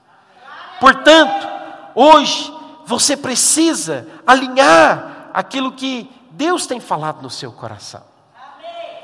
Portanto, 0.80 1.48
hoje 1.94 2.54
você 2.86 3.18
precisa 3.18 4.08
alinhar 4.26 5.30
aquilo 5.34 5.74
que 5.74 6.10
Deus 6.32 6.66
tem 6.66 6.80
falado 6.80 7.22
no 7.22 7.30
seu 7.30 7.52
coração. 7.52 8.04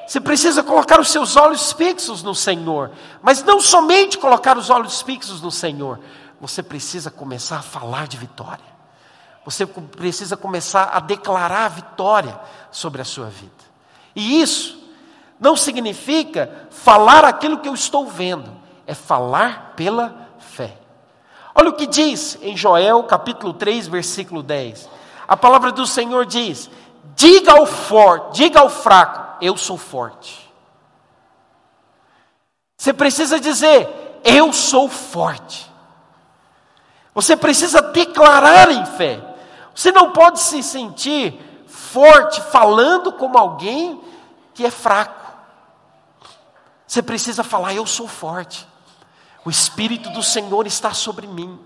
Você 0.07 0.21
precisa 0.21 0.61
colocar 0.61 0.99
os 0.99 1.09
seus 1.09 1.35
olhos 1.35 1.71
fixos 1.71 2.21
no 2.21 2.35
Senhor, 2.35 2.91
mas 3.23 3.43
não 3.43 3.59
somente 3.59 4.17
colocar 4.17 4.57
os 4.57 4.69
olhos 4.69 5.01
fixos 5.01 5.41
no 5.41 5.49
Senhor, 5.49 5.99
você 6.39 6.61
precisa 6.61 7.09
começar 7.09 7.57
a 7.57 7.63
falar 7.63 8.07
de 8.07 8.17
vitória. 8.17 8.75
Você 9.43 9.65
precisa 9.65 10.37
começar 10.37 10.89
a 10.91 10.99
declarar 10.99 11.65
a 11.65 11.69
vitória 11.69 12.39
sobre 12.71 13.01
a 13.01 13.05
sua 13.05 13.27
vida. 13.27 13.51
E 14.15 14.41
isso 14.41 14.83
não 15.39 15.55
significa 15.55 16.67
falar 16.69 17.25
aquilo 17.25 17.59
que 17.59 17.67
eu 17.67 17.73
estou 17.73 18.07
vendo, 18.07 18.51
é 18.85 18.93
falar 18.93 19.73
pela 19.75 20.29
fé. 20.39 20.77
Olha 21.53 21.69
o 21.69 21.73
que 21.73 21.87
diz 21.87 22.37
em 22.41 22.55
Joel 22.55 23.03
capítulo 23.03 23.53
3, 23.53 23.87
versículo 23.87 24.43
10. 24.43 24.89
A 25.27 25.37
palavra 25.37 25.71
do 25.71 25.85
Senhor 25.87 26.25
diz: 26.25 26.69
Diga 27.13 27.53
ao 27.53 27.65
forte, 27.65 28.37
diga 28.37 28.59
ao 28.61 28.69
fraco, 28.69 29.37
eu 29.41 29.55
sou 29.55 29.77
forte. 29.77 30.51
Você 32.77 32.93
precisa 32.93 33.39
dizer, 33.39 33.87
eu 34.23 34.51
sou 34.51 34.89
forte. 34.89 35.71
Você 37.13 37.35
precisa 37.37 37.81
declarar 37.81 38.69
em 38.71 38.85
fé. 38.85 39.21
Você 39.73 39.91
não 39.91 40.11
pode 40.11 40.39
se 40.39 40.61
sentir 40.61 41.39
forte 41.67 42.41
falando 42.41 43.11
como 43.13 43.37
alguém 43.37 44.01
que 44.53 44.65
é 44.65 44.71
fraco. 44.71 45.25
Você 46.85 47.01
precisa 47.01 47.43
falar, 47.43 47.73
eu 47.73 47.85
sou 47.85 48.07
forte. 48.07 48.67
O 49.43 49.49
Espírito 49.49 50.09
do 50.09 50.23
Senhor 50.23 50.65
está 50.65 50.93
sobre 50.93 51.27
mim. 51.27 51.59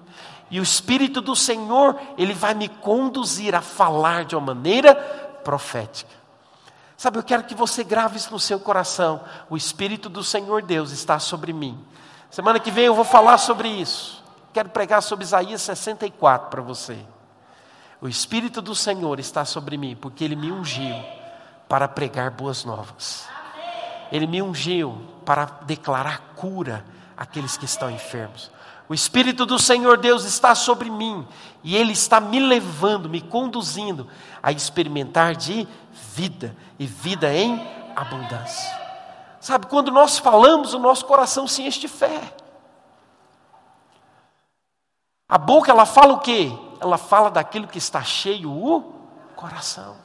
E 0.51 0.59
o 0.59 0.63
Espírito 0.63 1.21
do 1.21 1.35
Senhor, 1.35 1.99
ele 2.17 2.33
vai 2.33 2.53
me 2.53 2.67
conduzir 2.67 3.55
a 3.55 3.61
falar 3.61 4.25
de 4.25 4.35
uma 4.35 4.53
maneira 4.53 5.28
profética. 5.49 6.11
Sabe, 6.95 7.17
eu 7.17 7.23
quero 7.23 7.43
que 7.43 7.55
você 7.55 7.83
grave 7.83 8.17
isso 8.17 8.31
no 8.31 8.39
seu 8.39 8.59
coração. 8.59 9.23
O 9.49 9.57
Espírito 9.57 10.07
do 10.07 10.23
Senhor 10.23 10.61
Deus 10.61 10.91
está 10.91 11.17
sobre 11.17 11.51
mim. 11.51 11.83
Semana 12.29 12.59
que 12.59 12.69
vem 12.69 12.85
eu 12.85 12.93
vou 12.93 13.03
falar 13.03 13.39
sobre 13.39 13.67
isso. 13.67 14.23
Quero 14.53 14.69
pregar 14.69 15.01
sobre 15.01 15.25
Isaías 15.25 15.63
64 15.63 16.51
para 16.51 16.61
você. 16.61 16.99
O 17.99 18.07
Espírito 18.07 18.61
do 18.61 18.75
Senhor 18.75 19.19
está 19.19 19.43
sobre 19.43 19.75
mim, 19.75 19.97
porque 19.99 20.23
Ele 20.23 20.35
me 20.35 20.51
ungiu 20.51 20.95
para 21.67 21.87
pregar 21.87 22.29
boas 22.29 22.63
novas. 22.63 23.27
Ele 24.11 24.27
me 24.27 24.43
ungiu 24.43 25.03
para 25.25 25.45
declarar 25.63 26.35
cura 26.35 26.85
aqueles 27.17 27.57
que 27.57 27.65
estão 27.65 27.89
enfermos. 27.89 28.51
O 28.89 28.93
Espírito 28.93 29.45
do 29.45 29.59
Senhor 29.59 29.97
Deus 29.97 30.23
está 30.23 30.55
sobre 30.55 30.89
mim 30.89 31.27
e 31.63 31.77
Ele 31.77 31.91
está 31.93 32.19
me 32.19 32.39
levando, 32.39 33.07
me 33.07 33.21
conduzindo 33.21 34.09
a 34.41 34.51
experimentar 34.51 35.35
de 35.35 35.67
vida 35.91 36.57
e 36.79 36.87
vida 36.87 37.31
em 37.31 37.61
abundância. 37.95 38.79
Sabe, 39.39 39.67
quando 39.67 39.91
nós 39.91 40.17
falamos, 40.17 40.73
o 40.73 40.79
nosso 40.79 41.05
coração 41.05 41.47
se 41.47 41.61
enche 41.61 41.79
de 41.79 41.87
fé. 41.87 42.33
A 45.29 45.37
boca, 45.37 45.71
ela 45.71 45.85
fala 45.85 46.13
o 46.13 46.19
quê? 46.19 46.51
Ela 46.81 46.97
fala 46.97 47.29
daquilo 47.29 47.67
que 47.67 47.77
está 47.77 48.01
cheio 48.01 48.51
o 48.51 48.81
coração. 49.35 49.95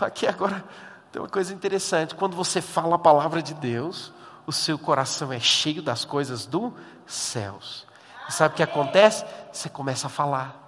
Aqui 0.00 0.26
agora 0.26 0.64
tem 1.12 1.22
uma 1.22 1.28
coisa 1.28 1.54
interessante. 1.54 2.16
Quando 2.16 2.34
você 2.34 2.60
fala 2.60 2.96
a 2.96 2.98
palavra 2.98 3.40
de 3.40 3.54
Deus, 3.54 4.12
o 4.46 4.52
seu 4.52 4.78
coração 4.78 5.32
é 5.32 5.40
cheio 5.40 5.82
das 5.82 6.04
coisas 6.04 6.46
dos 6.46 6.72
céus. 7.06 7.86
E 8.28 8.32
sabe 8.32 8.54
o 8.54 8.56
que 8.56 8.62
acontece? 8.62 9.24
Você 9.52 9.68
começa 9.68 10.06
a 10.06 10.10
falar. 10.10 10.64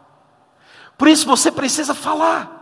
Por 0.97 1.09
isso 1.09 1.27
você 1.27 1.51
precisa 1.51 1.95
falar. 1.95 2.57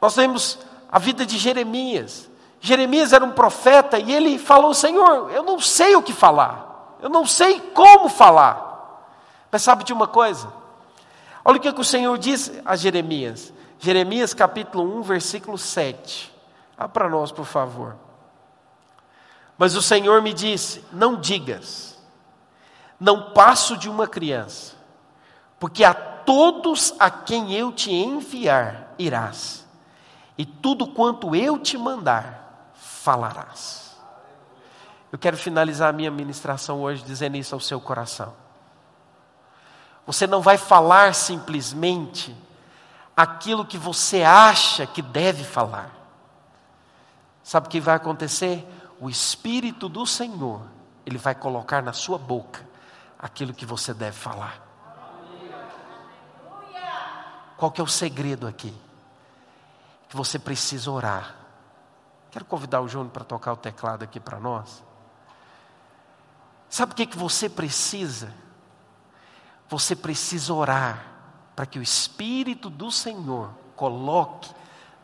Nós 0.00 0.16
vemos 0.16 0.58
a 0.90 0.98
vida 0.98 1.24
de 1.24 1.38
Jeremias. 1.38 2.28
Jeremias 2.60 3.12
era 3.12 3.24
um 3.24 3.32
profeta 3.32 3.98
e 3.98 4.12
ele 4.12 4.38
falou: 4.38 4.74
Senhor, 4.74 5.30
eu 5.30 5.42
não 5.42 5.58
sei 5.58 5.96
o 5.96 6.02
que 6.02 6.12
falar, 6.12 6.96
eu 7.00 7.08
não 7.08 7.26
sei 7.26 7.60
como 7.60 8.08
falar. 8.08 8.70
Mas 9.50 9.62
sabe 9.62 9.84
de 9.84 9.92
uma 9.92 10.06
coisa? 10.06 10.52
Olha 11.44 11.58
o 11.58 11.60
que, 11.60 11.68
o 11.68 11.84
Senhor 11.84 12.16
diz 12.18 12.52
a 12.64 12.76
Jeremias. 12.76 13.52
Jeremias 13.78 14.32
capítulo 14.32 14.98
1, 15.00 15.02
versículo 15.02 15.58
7. 15.58 16.32
Abra 16.76 16.88
para 16.88 17.08
nós, 17.08 17.32
por 17.32 17.44
favor. 17.44 17.96
Mas 19.62 19.76
o 19.76 19.80
Senhor 19.80 20.20
me 20.20 20.34
disse: 20.34 20.84
Não 20.92 21.14
digas, 21.14 21.96
não 22.98 23.30
passo 23.30 23.76
de 23.76 23.88
uma 23.88 24.08
criança, 24.08 24.74
porque 25.60 25.84
a 25.84 25.94
todos 25.94 26.92
a 26.98 27.08
quem 27.08 27.54
eu 27.54 27.70
te 27.70 27.92
enviar 27.92 28.92
irás, 28.98 29.64
e 30.36 30.44
tudo 30.44 30.84
quanto 30.88 31.36
eu 31.36 31.60
te 31.60 31.78
mandar 31.78 32.72
falarás. 32.74 33.96
Eu 35.12 35.18
quero 35.20 35.36
finalizar 35.36 35.90
a 35.90 35.92
minha 35.92 36.10
ministração 36.10 36.82
hoje 36.82 37.04
dizendo 37.04 37.36
isso 37.36 37.54
ao 37.54 37.60
seu 37.60 37.80
coração. 37.80 38.34
Você 40.04 40.26
não 40.26 40.40
vai 40.40 40.58
falar 40.58 41.14
simplesmente 41.14 42.36
aquilo 43.16 43.64
que 43.64 43.78
você 43.78 44.24
acha 44.24 44.88
que 44.88 45.00
deve 45.00 45.44
falar. 45.44 45.92
Sabe 47.44 47.68
o 47.68 47.70
que 47.70 47.80
vai 47.80 47.94
acontecer? 47.94 48.66
O 49.02 49.10
Espírito 49.10 49.88
do 49.88 50.06
Senhor, 50.06 50.62
Ele 51.04 51.18
vai 51.18 51.34
colocar 51.34 51.82
na 51.82 51.92
sua 51.92 52.16
boca 52.16 52.64
aquilo 53.18 53.52
que 53.52 53.66
você 53.66 53.92
deve 53.92 54.16
falar. 54.16 54.64
Qual 57.56 57.72
que 57.72 57.80
é 57.80 57.84
o 57.84 57.88
segredo 57.88 58.46
aqui? 58.46 58.72
Que 60.08 60.16
você 60.16 60.38
precisa 60.38 60.88
orar. 60.88 61.34
Quero 62.30 62.44
convidar 62.44 62.80
o 62.80 62.86
Júnior 62.86 63.10
para 63.10 63.24
tocar 63.24 63.54
o 63.54 63.56
teclado 63.56 64.04
aqui 64.04 64.20
para 64.20 64.38
nós. 64.38 64.84
Sabe 66.70 66.92
o 66.92 66.94
que, 66.94 67.04
que 67.04 67.18
você 67.18 67.48
precisa? 67.48 68.32
Você 69.68 69.96
precisa 69.96 70.54
orar 70.54 71.04
para 71.56 71.66
que 71.66 71.80
o 71.80 71.82
Espírito 71.82 72.70
do 72.70 72.92
Senhor 72.92 73.50
coloque 73.74 74.54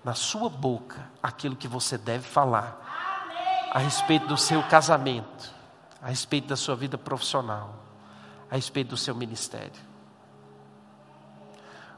na 0.05 0.15
sua 0.15 0.49
boca 0.49 1.11
aquilo 1.21 1.57
que 1.57 1.67
você 1.67 1.99
deve 1.99 2.29
falar 2.29 2.88
a 3.71 3.79
respeito 3.79 4.27
do 4.27 4.37
seu 4.37 4.63
casamento, 4.63 5.53
a 6.03 6.09
respeito 6.09 6.49
da 6.49 6.57
sua 6.57 6.75
vida 6.75 6.97
profissional, 6.97 7.75
a 8.51 8.55
respeito 8.55 8.89
do 8.89 8.97
seu 8.97 9.15
ministério. 9.15 9.89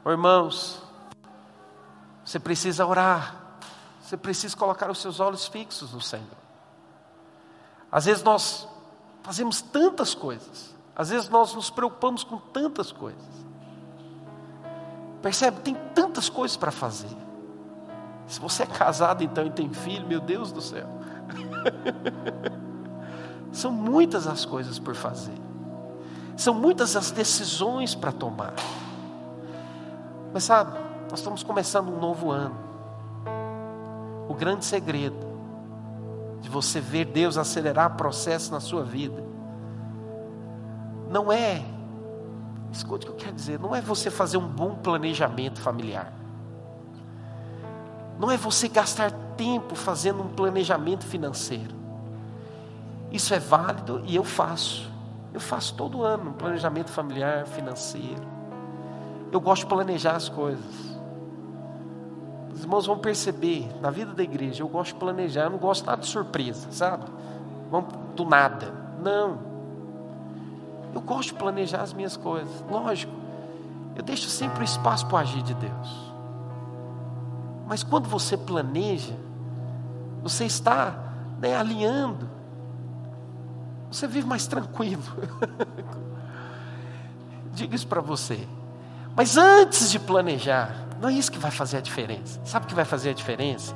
Oh, 0.03 0.11
irmãos, 0.11 0.81
você 2.25 2.39
precisa 2.39 2.85
orar, 2.85 3.35
você 4.01 4.17
precisa 4.17 4.55
colocar 4.55 4.89
os 4.89 4.99
seus 4.99 5.19
olhos 5.19 5.47
fixos 5.47 5.93
no 5.93 6.01
Senhor. 6.01 6.41
Às 7.91 8.05
vezes 8.05 8.23
nós 8.23 8.67
fazemos 9.23 9.61
tantas 9.61 10.15
coisas, 10.15 10.75
às 10.95 11.09
vezes 11.09 11.29
nós 11.29 11.53
nos 11.53 11.69
preocupamos 11.69 12.23
com 12.23 12.37
tantas 12.37 12.91
coisas. 12.91 13.41
Percebe? 15.21 15.61
Tem 15.61 15.75
tantas 15.93 16.29
coisas 16.29 16.57
para 16.57 16.71
fazer. 16.71 17.15
Se 18.27 18.39
você 18.39 18.63
é 18.63 18.65
casado 18.65 19.23
então 19.23 19.45
e 19.45 19.51
tem 19.51 19.71
filho, 19.71 20.07
meu 20.07 20.19
Deus 20.19 20.51
do 20.51 20.61
céu. 20.61 21.00
São 23.51 23.71
muitas 23.71 24.27
as 24.27 24.45
coisas 24.45 24.79
por 24.79 24.95
fazer. 24.95 25.35
São 26.37 26.53
muitas 26.53 26.95
as 26.95 27.11
decisões 27.11 27.93
para 27.93 28.11
tomar. 28.11 28.53
Mas 30.33 30.45
sabe, 30.45 30.79
nós 31.09 31.19
estamos 31.19 31.43
começando 31.43 31.89
um 31.89 31.99
novo 31.99 32.31
ano. 32.31 32.55
O 34.29 34.33
grande 34.33 34.63
segredo 34.63 35.29
de 36.39 36.49
você 36.49 36.79
ver 36.79 37.05
Deus 37.05 37.37
acelerar 37.37 37.97
processos 37.97 38.49
na 38.49 38.59
sua 38.59 38.83
vida 38.83 39.31
não 41.11 41.31
é, 41.31 41.61
escute 42.71 43.05
o 43.05 43.09
que 43.09 43.13
eu 43.13 43.25
quero 43.25 43.35
dizer, 43.35 43.59
não 43.59 43.75
é 43.75 43.81
você 43.81 44.09
fazer 44.09 44.37
um 44.37 44.47
bom 44.47 44.75
planejamento 44.75 45.59
familiar. 45.59 46.13
Não 48.17 48.31
é 48.31 48.37
você 48.37 48.69
gastar 48.69 49.11
tempo 49.41 49.73
fazendo 49.73 50.21
um 50.21 50.27
planejamento 50.27 51.03
financeiro. 51.03 51.75
Isso 53.11 53.33
é 53.33 53.39
válido 53.39 54.03
e 54.05 54.15
eu 54.15 54.23
faço. 54.23 54.87
Eu 55.33 55.39
faço 55.39 55.73
todo 55.73 56.03
ano 56.03 56.29
um 56.29 56.33
planejamento 56.33 56.91
familiar, 56.91 57.47
financeiro. 57.47 58.21
Eu 59.31 59.41
gosto 59.41 59.63
de 59.63 59.67
planejar 59.67 60.15
as 60.15 60.29
coisas. 60.29 60.91
Os 62.53 62.61
irmãos 62.61 62.85
vão 62.85 62.99
perceber, 62.99 63.67
na 63.81 63.89
vida 63.89 64.13
da 64.13 64.21
igreja, 64.21 64.61
eu 64.61 64.67
gosto 64.67 64.93
de 64.93 64.99
planejar, 64.99 65.45
eu 65.45 65.49
não 65.49 65.57
gosto 65.57 65.87
nada 65.87 66.01
de 66.01 66.07
surpresa, 66.07 66.67
sabe? 66.69 67.05
Vamos 67.71 67.95
do 68.15 68.23
nada. 68.23 68.71
Não. 69.01 69.39
Eu 70.93 71.01
gosto 71.01 71.29
de 71.29 71.35
planejar 71.39 71.81
as 71.81 71.93
minhas 71.93 72.15
coisas, 72.15 72.63
lógico. 72.69 73.13
Eu 73.95 74.03
deixo 74.03 74.29
sempre 74.29 74.59
o 74.59 74.63
espaço 74.63 75.07
para 75.07 75.19
agir 75.19 75.41
de 75.41 75.55
Deus. 75.55 76.13
Mas 77.67 77.81
quando 77.81 78.07
você 78.07 78.37
planeja, 78.37 79.15
você 80.21 80.45
está 80.45 80.95
né, 81.39 81.55
alinhando, 81.55 82.29
você 83.91 84.07
vive 84.07 84.27
mais 84.27 84.47
tranquilo. 84.47 85.03
Digo 87.53 87.75
isso 87.75 87.87
para 87.87 87.99
você. 87.99 88.47
Mas 89.15 89.35
antes 89.35 89.91
de 89.91 89.99
planejar, 89.99 90.87
não 91.01 91.09
é 91.09 91.13
isso 91.13 91.31
que 91.31 91.39
vai 91.39 91.51
fazer 91.51 91.77
a 91.77 91.81
diferença. 91.81 92.39
Sabe 92.45 92.65
o 92.65 92.69
que 92.69 92.75
vai 92.75 92.85
fazer 92.85 93.09
a 93.09 93.13
diferença? 93.13 93.75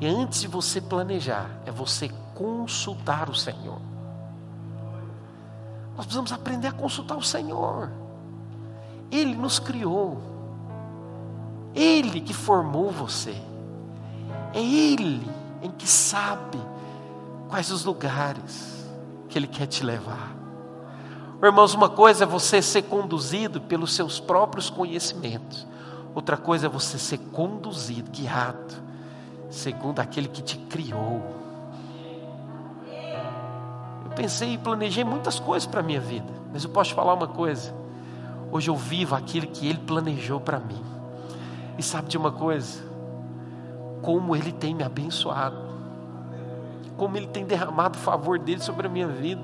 E 0.00 0.06
antes 0.06 0.40
de 0.42 0.48
você 0.48 0.80
planejar, 0.80 1.48
é 1.64 1.70
você 1.70 2.10
consultar 2.34 3.30
o 3.30 3.34
Senhor. 3.34 3.80
Nós 5.96 6.04
precisamos 6.04 6.32
aprender 6.32 6.68
a 6.68 6.72
consultar 6.72 7.16
o 7.16 7.22
Senhor. 7.22 7.90
Ele 9.10 9.34
nos 9.34 9.58
criou. 9.58 10.20
Ele 11.74 12.20
que 12.20 12.34
formou 12.34 12.90
você. 12.90 13.40
É 14.52 14.60
Ele 14.60 15.26
em 15.64 15.70
que 15.72 15.88
sabe 15.88 16.60
quais 17.48 17.72
os 17.72 17.84
lugares 17.84 18.88
que 19.28 19.36
Ele 19.36 19.48
quer 19.48 19.66
te 19.66 19.82
levar. 19.82 20.32
Irmãos, 21.42 21.74
uma 21.74 21.88
coisa 21.88 22.22
é 22.22 22.26
você 22.26 22.62
ser 22.62 22.82
conduzido 22.82 23.60
pelos 23.60 23.92
seus 23.92 24.20
próprios 24.20 24.70
conhecimentos, 24.70 25.66
outra 26.14 26.36
coisa 26.36 26.66
é 26.66 26.68
você 26.68 27.00
ser 27.00 27.18
conduzido, 27.32 28.12
guiado, 28.12 28.74
segundo 29.50 29.98
aquele 29.98 30.28
que 30.28 30.40
te 30.40 30.56
criou 30.56 31.42
pensei 34.14 34.54
e 34.54 34.58
planejei 34.58 35.04
muitas 35.04 35.38
coisas 35.38 35.66
para 35.66 35.80
a 35.80 35.82
minha 35.82 36.00
vida, 36.00 36.32
mas 36.52 36.64
eu 36.64 36.70
posso 36.70 36.90
te 36.90 36.94
falar 36.94 37.14
uma 37.14 37.26
coisa: 37.26 37.74
hoje 38.50 38.70
eu 38.70 38.76
vivo 38.76 39.14
aquilo 39.14 39.46
que 39.48 39.68
Ele 39.68 39.78
planejou 39.78 40.40
para 40.40 40.58
mim, 40.58 40.82
e 41.76 41.82
sabe 41.82 42.08
de 42.08 42.16
uma 42.16 42.32
coisa? 42.32 42.93
Como 44.04 44.36
Ele 44.36 44.52
tem 44.52 44.74
me 44.74 44.84
abençoado, 44.84 45.56
como 46.96 47.16
Ele 47.16 47.26
tem 47.26 47.44
derramado 47.44 47.98
o 47.98 48.00
favor 48.02 48.38
dele 48.38 48.60
sobre 48.60 48.86
a 48.86 48.90
minha 48.90 49.08
vida. 49.08 49.40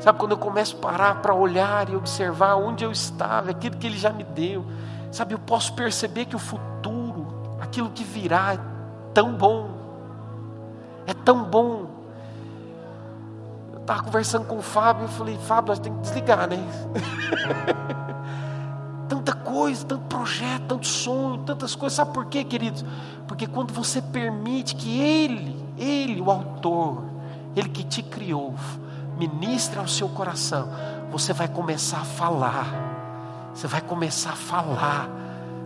Sabe 0.00 0.18
quando 0.18 0.32
eu 0.32 0.38
começo 0.38 0.76
a 0.76 0.80
parar 0.80 1.22
para 1.22 1.34
olhar 1.34 1.88
e 1.88 1.96
observar 1.96 2.56
onde 2.56 2.84
eu 2.84 2.92
estava, 2.92 3.50
aquilo 3.50 3.76
que 3.76 3.86
Ele 3.86 3.98
já 3.98 4.12
me 4.12 4.22
deu, 4.22 4.64
sabe, 5.10 5.34
eu 5.34 5.38
posso 5.38 5.72
perceber 5.72 6.26
que 6.26 6.36
o 6.36 6.38
futuro, 6.38 7.26
aquilo 7.60 7.90
que 7.90 8.04
virá, 8.04 8.54
é 8.54 8.58
tão 9.14 9.32
bom, 9.32 9.70
é 11.06 11.14
tão 11.14 11.42
bom 11.44 11.96
Estava 13.86 14.02
conversando 14.02 14.46
com 14.46 14.58
o 14.58 14.62
Fábio, 14.62 15.04
eu 15.04 15.08
falei, 15.08 15.38
Fábio, 15.38 15.68
nós 15.68 15.78
temos 15.78 16.00
que 16.00 16.06
desligar, 16.06 16.48
né? 16.48 16.58
Coisa, 19.66 19.84
tanto 19.84 20.04
projeto, 20.04 20.62
tanto 20.68 20.86
sonho, 20.86 21.38
tantas 21.38 21.74
coisas. 21.74 21.96
Sabe 21.96 22.14
por 22.14 22.26
quê, 22.26 22.44
queridos? 22.44 22.84
Porque 23.26 23.48
quando 23.48 23.72
você 23.72 24.00
permite 24.00 24.76
que 24.76 25.00
Ele, 25.00 25.56
Ele, 25.76 26.20
o 26.20 26.30
autor, 26.30 27.02
Ele 27.56 27.68
que 27.68 27.82
te 27.82 28.00
criou, 28.00 28.54
ministre 29.18 29.80
ao 29.80 29.88
seu 29.88 30.08
coração, 30.08 30.68
você 31.10 31.32
vai 31.32 31.48
começar 31.48 31.98
a 31.98 32.04
falar. 32.04 33.50
Você 33.52 33.66
vai 33.66 33.80
começar 33.80 34.34
a 34.34 34.36
falar. 34.36 35.10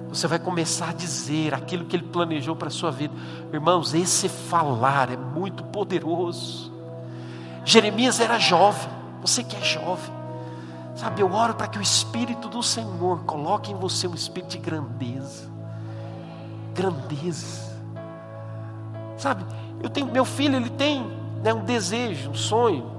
Você 0.09 0.27
vai 0.27 0.39
começar 0.39 0.89
a 0.89 0.95
dizer 0.95 1.53
aquilo 1.53 1.85
que 1.85 1.95
ele 1.95 2.05
planejou 2.05 2.57
para 2.57 2.69
a 2.69 2.71
sua 2.71 2.91
vida. 2.91 3.13
Irmãos, 3.53 3.93
esse 3.93 4.31
falar 4.31 5.13
é 5.13 5.17
muito 5.19 5.63
poderoso. 5.65 6.73
Jeremias 7.67 8.19
era 8.19 8.39
jovem, 8.39 8.89
você 9.21 9.45
que 9.45 9.57
é 9.57 9.63
jovem. 9.63 10.20
Sabe, 11.01 11.23
eu 11.23 11.33
oro 11.33 11.55
para 11.55 11.67
que 11.67 11.79
o 11.79 11.81
Espírito 11.81 12.47
do 12.47 12.63
Senhor 12.63 13.21
coloque 13.25 13.73
em 13.73 13.75
você 13.75 14.07
um 14.07 14.15
espírito 14.15 14.51
de 14.51 14.59
grandeza. 14.59 15.49
Grandeza. 16.75 17.75
Sabe, 19.17 19.43
eu 19.83 19.89
tenho, 19.89 20.09
meu 20.09 20.27
filho, 20.27 20.57
ele 20.57 20.69
tem 20.69 21.11
né, 21.43 21.55
um 21.55 21.65
desejo, 21.65 22.29
um 22.29 22.35
sonho 22.35 22.91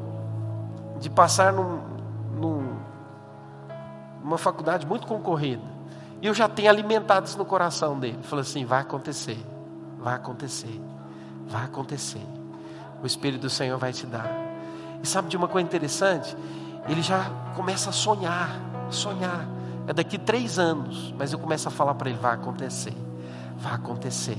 de 0.99 1.12
passar 1.12 1.54
num, 1.54 1.80
num, 2.39 2.76
numa 4.24 4.38
faculdade 4.39 4.84
muito 4.88 5.06
concorrida. 5.06 5.62
E 6.24 6.26
eu 6.26 6.34
já 6.34 6.49
tenho 6.49 6.72
alimentado 6.72 7.28
isso 7.28 7.38
no 7.38 7.45
coração 7.45 7.99
dele. 7.99 8.18
Falei 8.24 8.41
assim: 8.41 8.66
vai 8.66 8.82
acontecer, 8.82 9.38
vai 9.99 10.16
acontecer, 10.16 10.82
vai 11.47 11.66
acontecer. 11.66 12.26
O 13.04 13.06
Espírito 13.06 13.41
do 13.41 13.49
Senhor 13.52 13.78
vai 13.78 13.93
te 13.93 14.08
dar. 14.08 14.28
E 15.04 15.08
sabe 15.08 15.30
de 15.30 15.38
uma 15.38 15.47
coisa 15.47 15.68
interessante? 15.68 16.36
Ele 16.88 17.01
já 17.01 17.29
começa 17.55 17.89
a 17.89 17.93
sonhar, 17.93 18.59
sonhar. 18.89 19.47
É 19.88 19.93
daqui 19.93 20.17
três 20.17 20.59
anos, 20.59 21.13
mas 21.17 21.34
eu 21.34 21.39
começo 21.39 21.67
a 21.67 21.71
falar 21.71 21.95
para 21.95 22.09
ele: 22.09 22.19
vai 22.19 22.34
acontecer, 22.34 22.95
vai 23.57 23.73
acontecer, 23.73 24.38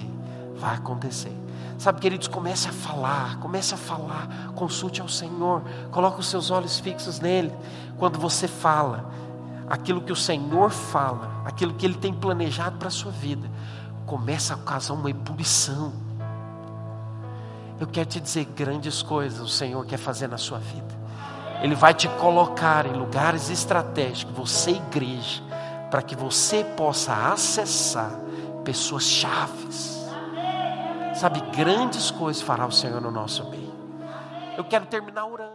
vai 0.56 0.74
acontecer. 0.74 1.32
Sabe, 1.78 2.00
queridos, 2.00 2.28
comece 2.28 2.68
a 2.68 2.72
falar, 2.72 3.38
comece 3.38 3.74
a 3.74 3.76
falar, 3.76 4.52
consulte 4.54 5.00
ao 5.00 5.08
Senhor, 5.08 5.62
coloque 5.90 6.20
os 6.20 6.28
seus 6.28 6.50
olhos 6.50 6.78
fixos 6.78 7.18
nele. 7.18 7.52
Quando 7.98 8.18
você 8.18 8.46
fala, 8.46 9.10
aquilo 9.68 10.00
que 10.00 10.12
o 10.12 10.16
Senhor 10.16 10.70
fala, 10.70 11.42
aquilo 11.44 11.74
que 11.74 11.84
Ele 11.84 11.96
tem 11.96 12.12
planejado 12.12 12.78
para 12.78 12.88
a 12.88 12.90
sua 12.90 13.10
vida, 13.10 13.50
começa 14.06 14.54
a 14.54 14.58
causar 14.58 14.94
uma 14.94 15.10
ebulição. 15.10 15.92
Eu 17.80 17.86
quero 17.88 18.08
te 18.08 18.20
dizer 18.20 18.44
grandes 18.44 19.02
coisas 19.02 19.40
o 19.40 19.48
Senhor 19.48 19.84
quer 19.84 19.96
fazer 19.98 20.28
na 20.28 20.38
sua 20.38 20.58
vida. 20.58 21.01
Ele 21.60 21.74
vai 21.74 21.92
te 21.92 22.08
colocar 22.08 22.86
em 22.86 22.92
lugares 22.92 23.50
estratégicos, 23.50 24.34
você 24.34 24.70
igreja, 24.70 25.42
para 25.90 26.02
que 26.02 26.16
você 26.16 26.64
possa 26.64 27.32
acessar 27.32 28.10
pessoas 28.64 29.04
chaves 29.04 29.92
Sabe, 31.22 31.40
grandes 31.56 32.10
coisas 32.10 32.42
fará 32.42 32.66
o 32.66 32.72
Senhor 32.72 33.00
no 33.00 33.10
nosso 33.10 33.48
meio. 33.48 33.72
Eu 34.56 34.64
quero 34.64 34.86
terminar 34.86 35.24
orando. 35.26 35.52